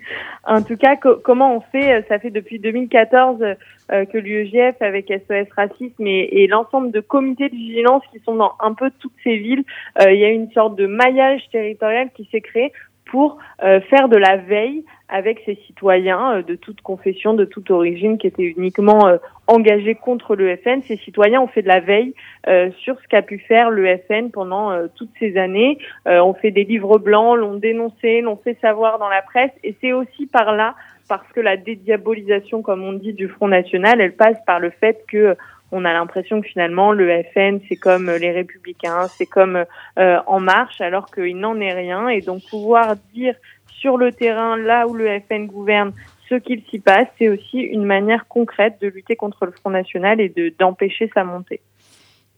en 0.45 0.61
tout 0.61 0.77
cas, 0.77 0.95
co- 0.95 1.17
comment 1.23 1.55
on 1.55 1.61
fait 1.61 2.03
Ça 2.07 2.19
fait 2.19 2.29
depuis 2.29 2.59
2014 2.59 3.43
euh, 3.91 4.05
que 4.05 4.17
l'UEGF, 4.17 4.81
avec 4.81 5.07
SOS 5.07 5.47
Racisme 5.55 6.05
et, 6.07 6.43
et 6.43 6.47
l'ensemble 6.47 6.91
de 6.91 6.99
comités 6.99 7.49
de 7.49 7.55
vigilance 7.55 8.03
qui 8.11 8.19
sont 8.25 8.35
dans 8.35 8.53
un 8.59 8.73
peu 8.73 8.91
toutes 8.99 9.13
ces 9.23 9.37
villes, 9.37 9.63
euh, 10.01 10.11
il 10.11 10.19
y 10.19 10.25
a 10.25 10.29
une 10.29 10.51
sorte 10.51 10.75
de 10.75 10.87
maillage 10.87 11.41
territorial 11.51 12.09
qui 12.15 12.27
s'est 12.31 12.41
créé 12.41 12.71
pour 13.05 13.37
euh, 13.63 13.79
faire 13.81 14.09
de 14.09 14.17
la 14.17 14.37
veille 14.37 14.83
avec 15.07 15.41
ces 15.45 15.55
citoyens 15.67 16.37
euh, 16.37 16.41
de 16.41 16.55
toute 16.55 16.81
confession, 16.81 17.33
de 17.33 17.45
toute 17.45 17.69
origine, 17.71 18.17
qui 18.17 18.27
étaient 18.27 18.53
uniquement 18.57 19.07
euh, 19.07 19.17
engagés 19.47 19.95
contre 19.95 20.35
le 20.35 20.55
FN. 20.57 20.81
Ces 20.87 20.97
citoyens 20.97 21.41
ont 21.41 21.47
fait 21.47 21.61
de 21.61 21.67
la 21.67 21.79
veille 21.79 22.13
euh, 22.47 22.71
sur 22.79 22.99
ce 22.99 23.07
qu'a 23.07 23.21
pu 23.21 23.39
faire 23.39 23.69
le 23.69 23.97
FN 24.07 24.31
pendant 24.31 24.71
euh, 24.71 24.87
toutes 24.95 25.11
ces 25.19 25.37
années. 25.37 25.77
Euh, 26.07 26.19
on 26.19 26.33
fait 26.33 26.51
des 26.51 26.63
livres 26.63 26.97
blancs, 26.97 27.37
l'ont 27.37 27.55
dénoncé, 27.55 28.21
l'ont 28.21 28.37
fait 28.37 28.57
savoir 28.59 28.97
dans 28.97 29.09
la 29.09 29.21
presse, 29.21 29.51
et 29.63 29.75
c'est 29.81 29.93
aussi 29.93 30.25
par 30.25 30.53
là, 30.53 30.75
parce 31.07 31.27
que 31.33 31.39
la 31.39 31.55
dédiabolisation, 31.55 32.63
comme 32.63 32.83
on 32.83 32.93
dit, 32.93 33.13
du 33.13 33.27
Front 33.27 33.47
National, 33.47 34.01
elle 34.01 34.15
passe 34.15 34.37
par 34.47 34.59
le 34.59 34.71
fait 34.71 35.03
que 35.07 35.37
on 35.75 35.85
a 35.85 35.93
l'impression 35.93 36.41
que 36.41 36.47
finalement 36.47 36.91
le 36.91 37.23
FN 37.33 37.59
c'est 37.67 37.75
comme 37.75 38.09
les 38.09 38.31
Républicains, 38.31 39.07
c'est 39.07 39.25
comme 39.25 39.65
euh, 39.99 40.19
En 40.27 40.39
Marche, 40.39 40.81
alors 40.81 41.07
qu'il 41.11 41.37
n'en 41.37 41.59
est 41.59 41.73
rien, 41.73 42.07
et 42.09 42.21
donc 42.21 42.41
pouvoir 42.49 42.95
dire 43.13 43.35
sur 43.67 43.97
le 43.97 44.11
terrain, 44.11 44.57
là 44.57 44.87
où 44.87 44.93
le 44.93 45.19
FN 45.19 45.45
gouverne, 45.45 45.91
ce 46.29 46.35
qu'il 46.35 46.63
s'y 46.69 46.79
passe, 46.79 47.07
c'est 47.19 47.29
aussi 47.29 47.59
une 47.59 47.85
manière 47.85 48.27
concrète 48.27 48.77
de 48.81 48.87
lutter 48.87 49.15
contre 49.15 49.45
le 49.45 49.51
Front 49.51 49.69
National 49.69 50.19
et 50.19 50.29
de 50.29 50.53
d'empêcher 50.57 51.09
sa 51.13 51.23
montée. 51.23 51.61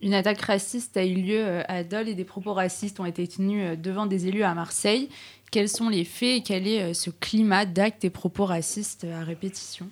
Une 0.02 0.14
attaque 0.14 0.42
raciste 0.42 0.96
a 0.98 1.06
eu 1.06 1.16
lieu 1.16 1.40
euh, 1.40 1.64
à 1.68 1.84
Dole 1.84 2.08
et 2.08 2.14
des 2.14 2.24
propos 2.24 2.54
racistes 2.54 3.00
ont 3.00 3.06
été 3.06 3.28
tenus 3.28 3.64
euh, 3.66 3.76
devant 3.76 4.06
des 4.06 4.28
élus 4.28 4.44
à 4.44 4.54
Marseille. 4.54 5.10
Quels 5.52 5.70
sont 5.70 5.90
les 5.90 6.04
faits 6.04 6.38
et 6.38 6.44
quel 6.44 6.68
est 6.68 6.84
euh, 6.84 6.94
ce 6.94 7.10
climat 7.10 7.66
d'actes 7.66 8.06
et 8.06 8.12
propos 8.12 8.46
racistes 8.46 9.06
à 9.06 9.24
répétition? 9.24 9.90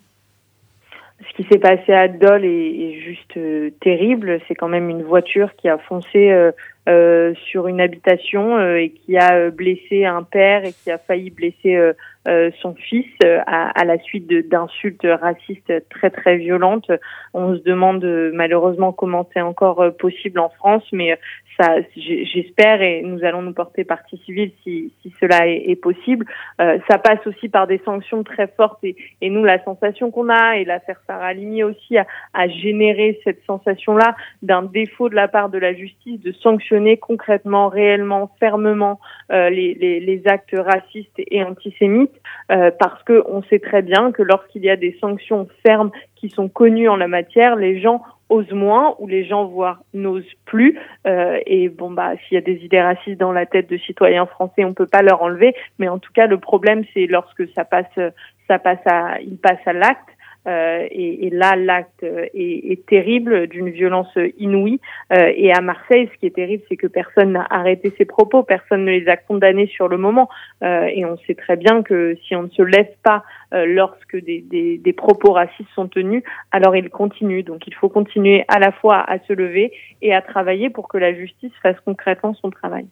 Ce 1.22 1.34
qui 1.36 1.47
s'est 1.49 1.59
passé 1.59 1.93
à 1.93 2.09
Dole 2.09 2.43
est, 2.43 2.99
juste 2.99 3.38
euh, 3.38 3.70
terrible. 3.82 4.39
C'est 4.47 4.55
quand 4.55 4.68
même 4.68 4.89
une 4.89 5.03
voiture 5.03 5.55
qui 5.55 5.70
a 5.70 5.78
foncé 5.78 6.32
euh, 6.32 6.51
euh, 6.89 7.34
sur 7.49 7.68
une 7.68 7.80
habitation 7.80 8.59
et 8.76 8.89
qui 8.89 9.18
a 9.18 9.49
blessé 9.49 10.05
un 10.05 10.24
père 10.24 10.66
et 10.66 10.74
qui 10.74 10.91
a 10.91 10.97
failli 10.97 11.30
blesser 11.30 11.93
euh, 12.28 12.52
son 12.62 12.76
fils 12.76 13.06
euh, 13.24 13.40
à, 13.46 13.70
à 13.80 13.86
la 13.86 14.00
suite 14.00 14.28
d'insultes 14.50 15.06
racistes 15.06 15.74
très 15.90 16.10
très 16.10 16.38
violentes. 16.38 16.92
On 17.34 17.56
se 17.56 17.62
demande 17.62 18.04
euh, 18.04 18.32
malheureusement 18.34 18.92
comment 18.94 19.28
c'est 19.34 19.42
encore 19.42 19.84
possible 19.98 20.40
en 20.40 20.50
France, 20.50 20.84
mais 20.92 21.18
ça, 21.60 21.78
j'espère 21.96 22.82
et 22.82 23.02
nous 23.02 23.24
allons 23.24 23.42
nous 23.42 23.54
porter 23.54 23.84
partie 23.84 24.18
civile 24.26 24.52
si, 24.64 24.92
si 25.02 25.14
cela 25.22 25.48
est, 25.48 25.70
est 25.70 25.76
possible. 25.76 26.26
Euh, 26.60 26.80
ça 26.90 26.98
passe 26.98 27.26
aussi 27.26 27.50
par 27.50 27.68
des 27.68 27.80
sanctions 27.86 28.24
très 28.24 28.48
fortes 28.48 28.84
et, 28.84 28.96
et 29.22 29.30
nous 29.30 29.44
la 29.44 29.64
sensation 29.64 30.12
qu'on 30.12 30.30
a 30.30 30.58
et 30.58 30.66
l'affaire 30.66 31.00
Sarah 31.08 31.28
Halimi 31.28 31.64
aussi 31.64 31.98
a, 31.98 32.06
a 32.34 32.48
généré 32.48 33.20
cette 33.24 33.44
sensation-là 33.46 34.16
d'un 34.42 34.64
défaut 34.64 35.10
de 35.10 35.16
la 35.16 35.28
part 35.28 35.50
de 35.50 35.58
la 35.58 35.74
justice 35.74 36.20
de 36.22 36.32
sanctionner 36.34 36.98
concrètement, 36.98 37.70
réellement, 37.70 38.32
fermement 38.40 39.00
euh, 39.32 39.50
les, 39.50 39.74
les, 39.76 40.00
les 40.00 40.28
actes 40.28 40.56
racistes 40.58 41.18
et 41.18 41.44
antisémites 41.44 42.14
euh, 42.51 42.72
parce 42.78 43.01
que 43.03 43.24
on 43.28 43.43
sait 43.43 43.59
très 43.59 43.82
bien 43.82 44.11
que 44.11 44.22
lorsqu'il 44.22 44.63
y 44.63 44.70
a 44.70 44.76
des 44.76 44.97
sanctions 45.01 45.47
fermes 45.66 45.91
qui 46.16 46.30
sont 46.30 46.49
connues 46.49 46.89
en 46.89 46.95
la 46.95 47.07
matière, 47.07 47.55
les 47.55 47.80
gens 47.80 48.01
osent 48.30 48.51
moins 48.51 48.95
ou 48.99 49.07
les 49.07 49.24
gens 49.24 49.45
voire 49.45 49.84
n'osent 49.93 50.24
plus 50.45 50.80
Euh, 51.05 51.39
et 51.45 51.70
bon 51.70 51.91
bah 51.91 52.13
s'il 52.18 52.34
y 52.36 52.38
a 52.38 52.41
des 52.41 52.66
idées 52.66 52.82
racistes 52.82 53.20
dans 53.20 53.32
la 53.32 53.45
tête 53.45 53.70
de 53.70 53.78
citoyens 53.78 54.26
français 54.26 54.66
on 54.66 54.74
peut 54.74 54.88
pas 54.88 55.03
leur 55.03 55.22
enlever 55.22 55.53
mais 55.78 55.88
en 55.88 55.99
tout 55.99 56.11
cas 56.11 56.26
le 56.26 56.39
problème 56.39 56.84
c'est 56.93 57.05
lorsque 57.05 57.47
ça 57.53 57.63
passe 57.66 57.99
ça 58.47 58.59
passe 58.59 58.86
à, 58.86 59.20
il 59.22 59.38
passe 59.38 59.59
à 59.66 59.74
l'acte. 59.74 60.09
Euh, 60.48 60.88
et, 60.91 61.28
et, 61.28 61.30
là, 61.30 61.56
l'acte 61.56 62.04
est, 62.04 62.72
est, 62.72 62.86
terrible, 62.86 63.48
d'une 63.48 63.70
violence 63.70 64.16
inouïe. 64.38 64.80
Euh, 65.14 65.32
et 65.36 65.52
à 65.52 65.62
Marseille, 65.62 66.10
ce 66.14 66.20
qui 66.20 66.28
est 66.28 66.36
terrible, 66.36 66.64
c'est 66.70 66.78
que 66.78 66.88
personne 66.88 67.34
n'a 67.34 67.46
arrêté 67.50 67.93
ses 67.98 68.06
propos, 68.06 68.43
personne 68.43 68.86
ne 68.86 68.91
les 68.91 69.08
a 69.08 69.18
condamnés 69.18 69.68
sur 69.68 69.88
le 69.88 69.98
moment. 69.98 70.30
Euh, 70.64 70.86
et 70.86 71.06
on 71.06 71.18
sait 71.26 71.36
très 71.36 71.56
bien 71.56 71.84
que 71.84 72.16
si 72.28 72.36
on 72.36 72.43
ne 72.43 72.50
se 72.50 72.62
lève 72.62 72.91
pas 73.04 73.24
euh, 73.54 73.66
lorsque 73.66 74.18
des, 74.18 74.41
des, 74.41 74.78
des, 74.78 74.93
propos 74.93 75.32
racistes 75.34 75.70
sont 75.74 75.88
tenus, 75.88 76.24
alors 76.52 76.76
ils 76.76 76.89
continuent. 76.89 77.43
Donc 77.43 77.68
il 77.68 77.74
faut 77.74 77.89
continuer 77.89 78.46
à 78.48 78.60
la 78.60 78.72
fois 78.72 79.00
à 79.00 79.20
se 79.20 79.34
lever 79.34 79.72
et 80.02 80.14
à 80.14 80.22
travailler 80.22 80.70
pour 80.70 80.88
que 80.88 80.98
la 80.98 81.14
justice 81.14 81.52
fasse 81.62 81.80
concrètement 81.86 82.34
son 82.34 82.50
travail. 82.50 82.86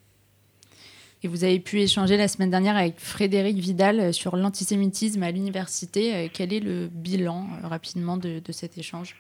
Et 1.24 1.30
vous 1.30 1.46
avez 1.46 1.60
pu 1.60 1.80
échanger 1.80 2.18
la 2.18 2.28
semaine 2.28 2.50
dernière 2.50 2.76
avec 2.76 3.00
Frédéric 3.00 3.58
Vidal 3.58 4.00
euh, 4.00 4.12
sur 4.12 4.36
l'antisémitisme 4.36 5.24
à 5.24 5.32
l'université. 5.32 6.14
Euh, 6.14 6.28
quel 6.32 6.52
est 6.52 6.60
le 6.60 6.90
bilan 6.90 7.48
euh, 7.64 7.68
rapidement 7.68 8.18
de, 8.18 8.40
de 8.40 8.52
cet 8.52 8.78
échange? 8.78 9.16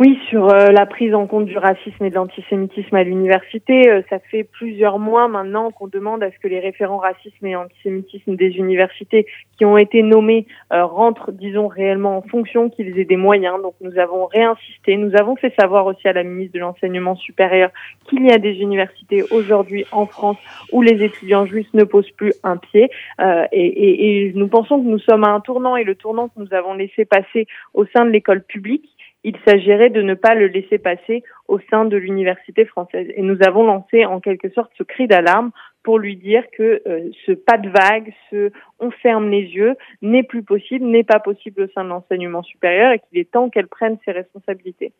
Oui, 0.00 0.16
sur 0.28 0.48
euh, 0.48 0.68
la 0.68 0.86
prise 0.86 1.12
en 1.12 1.26
compte 1.26 1.46
du 1.46 1.58
racisme 1.58 2.04
et 2.04 2.10
de 2.10 2.14
l'antisémitisme 2.14 2.94
à 2.94 3.02
l'université, 3.02 3.90
euh, 3.90 4.02
ça 4.08 4.20
fait 4.20 4.44
plusieurs 4.44 5.00
mois 5.00 5.26
maintenant 5.26 5.72
qu'on 5.72 5.88
demande 5.88 6.22
à 6.22 6.30
ce 6.30 6.38
que 6.38 6.46
les 6.46 6.60
référents 6.60 6.98
racisme 6.98 7.44
et 7.44 7.56
antisémitisme 7.56 8.36
des 8.36 8.58
universités 8.58 9.26
qui 9.56 9.64
ont 9.64 9.76
été 9.76 10.02
nommés 10.02 10.46
euh, 10.72 10.84
rentrent, 10.84 11.32
disons, 11.32 11.66
réellement 11.66 12.16
en 12.16 12.22
fonction, 12.22 12.70
qu'ils 12.70 12.96
aient 12.96 13.04
des 13.04 13.16
moyens. 13.16 13.60
Donc 13.60 13.74
nous 13.80 13.98
avons 13.98 14.26
réinsisté, 14.26 14.96
nous 14.96 15.16
avons 15.16 15.34
fait 15.34 15.52
savoir 15.58 15.86
aussi 15.86 16.06
à 16.06 16.12
la 16.12 16.22
ministre 16.22 16.54
de 16.54 16.60
l'Enseignement 16.60 17.16
supérieur 17.16 17.70
qu'il 18.08 18.24
y 18.24 18.30
a 18.30 18.38
des 18.38 18.54
universités 18.60 19.24
aujourd'hui 19.32 19.84
en 19.90 20.06
France 20.06 20.38
où 20.70 20.80
les 20.80 21.02
étudiants 21.02 21.44
juifs 21.44 21.74
ne 21.74 21.82
posent 21.82 22.12
plus 22.12 22.34
un 22.44 22.56
pied. 22.56 22.88
Et, 23.20 23.66
et, 23.66 24.28
et 24.28 24.32
nous 24.34 24.46
pensons 24.46 24.80
que 24.80 24.86
nous 24.86 25.00
sommes 25.00 25.24
à 25.24 25.30
un 25.30 25.40
tournant 25.40 25.74
et 25.76 25.82
le 25.82 25.96
tournant 25.96 26.28
que 26.28 26.38
nous 26.38 26.54
avons 26.54 26.74
laissé 26.74 27.04
passer 27.04 27.48
au 27.74 27.84
sein 27.86 28.04
de 28.04 28.10
l'école 28.10 28.42
publique 28.42 28.88
il 29.28 29.36
s'agirait 29.46 29.90
de 29.90 30.00
ne 30.00 30.14
pas 30.14 30.34
le 30.34 30.46
laisser 30.46 30.78
passer 30.78 31.22
au 31.48 31.58
sein 31.70 31.84
de 31.84 31.98
l'université 31.98 32.64
française. 32.64 33.08
Et 33.14 33.20
nous 33.20 33.36
avons 33.46 33.62
lancé 33.62 34.06
en 34.06 34.20
quelque 34.20 34.48
sorte 34.48 34.72
ce 34.78 34.82
cri 34.82 35.06
d'alarme 35.06 35.50
pour 35.82 35.98
lui 35.98 36.16
dire 36.16 36.44
que 36.56 36.80
euh, 36.86 37.10
ce 37.26 37.32
pas 37.32 37.58
de 37.58 37.68
vague, 37.68 38.14
ce 38.30 38.50
on 38.78 38.90
ferme 38.90 39.28
les 39.28 39.42
yeux 39.42 39.74
n'est 40.00 40.22
plus 40.22 40.42
possible, 40.42 40.86
n'est 40.86 41.04
pas 41.04 41.20
possible 41.20 41.62
au 41.62 41.68
sein 41.74 41.84
de 41.84 41.90
l'enseignement 41.90 42.42
supérieur 42.42 42.92
et 42.92 43.00
qu'il 43.00 43.18
est 43.18 43.30
temps 43.30 43.50
qu'elle 43.50 43.68
prenne 43.68 43.98
ses 44.06 44.12
responsabilités. 44.12 44.92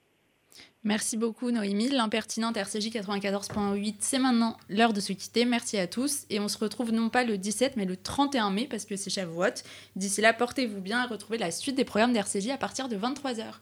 Merci 0.84 1.16
beaucoup 1.16 1.50
Noémie. 1.50 1.88
L'impertinente 1.88 2.58
RCJ 2.58 2.90
94.8, 2.90 3.96
c'est 4.00 4.18
maintenant 4.18 4.58
l'heure 4.68 4.92
de 4.92 5.00
se 5.00 5.14
quitter. 5.14 5.46
Merci 5.46 5.78
à 5.78 5.86
tous 5.86 6.26
et 6.28 6.38
on 6.38 6.48
se 6.48 6.58
retrouve 6.58 6.92
non 6.92 7.08
pas 7.08 7.24
le 7.24 7.38
17 7.38 7.78
mais 7.78 7.86
le 7.86 7.96
31 7.96 8.50
mai 8.50 8.66
parce 8.70 8.84
que 8.84 8.96
c'est 8.96 9.10
Shavuot. 9.10 9.64
D'ici 9.96 10.20
là, 10.20 10.34
portez-vous 10.34 10.82
bien 10.82 11.02
et 11.04 11.08
retrouvez 11.08 11.38
la 11.38 11.50
suite 11.50 11.76
des 11.76 11.84
programmes 11.84 12.12
d'RCJ 12.12 12.50
à 12.50 12.58
partir 12.58 12.88
de 12.88 12.96
23h. 12.96 13.60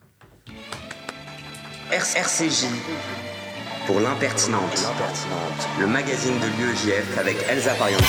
RCJ 1.90 2.66
pour 3.86 4.00
l'impertinente, 4.00 4.86
le 5.78 5.86
magazine 5.86 6.38
de 6.38 6.46
l'UEJF 6.58 7.18
avec 7.18 7.36
Elsa 7.48 7.74
Pariente. 7.74 8.02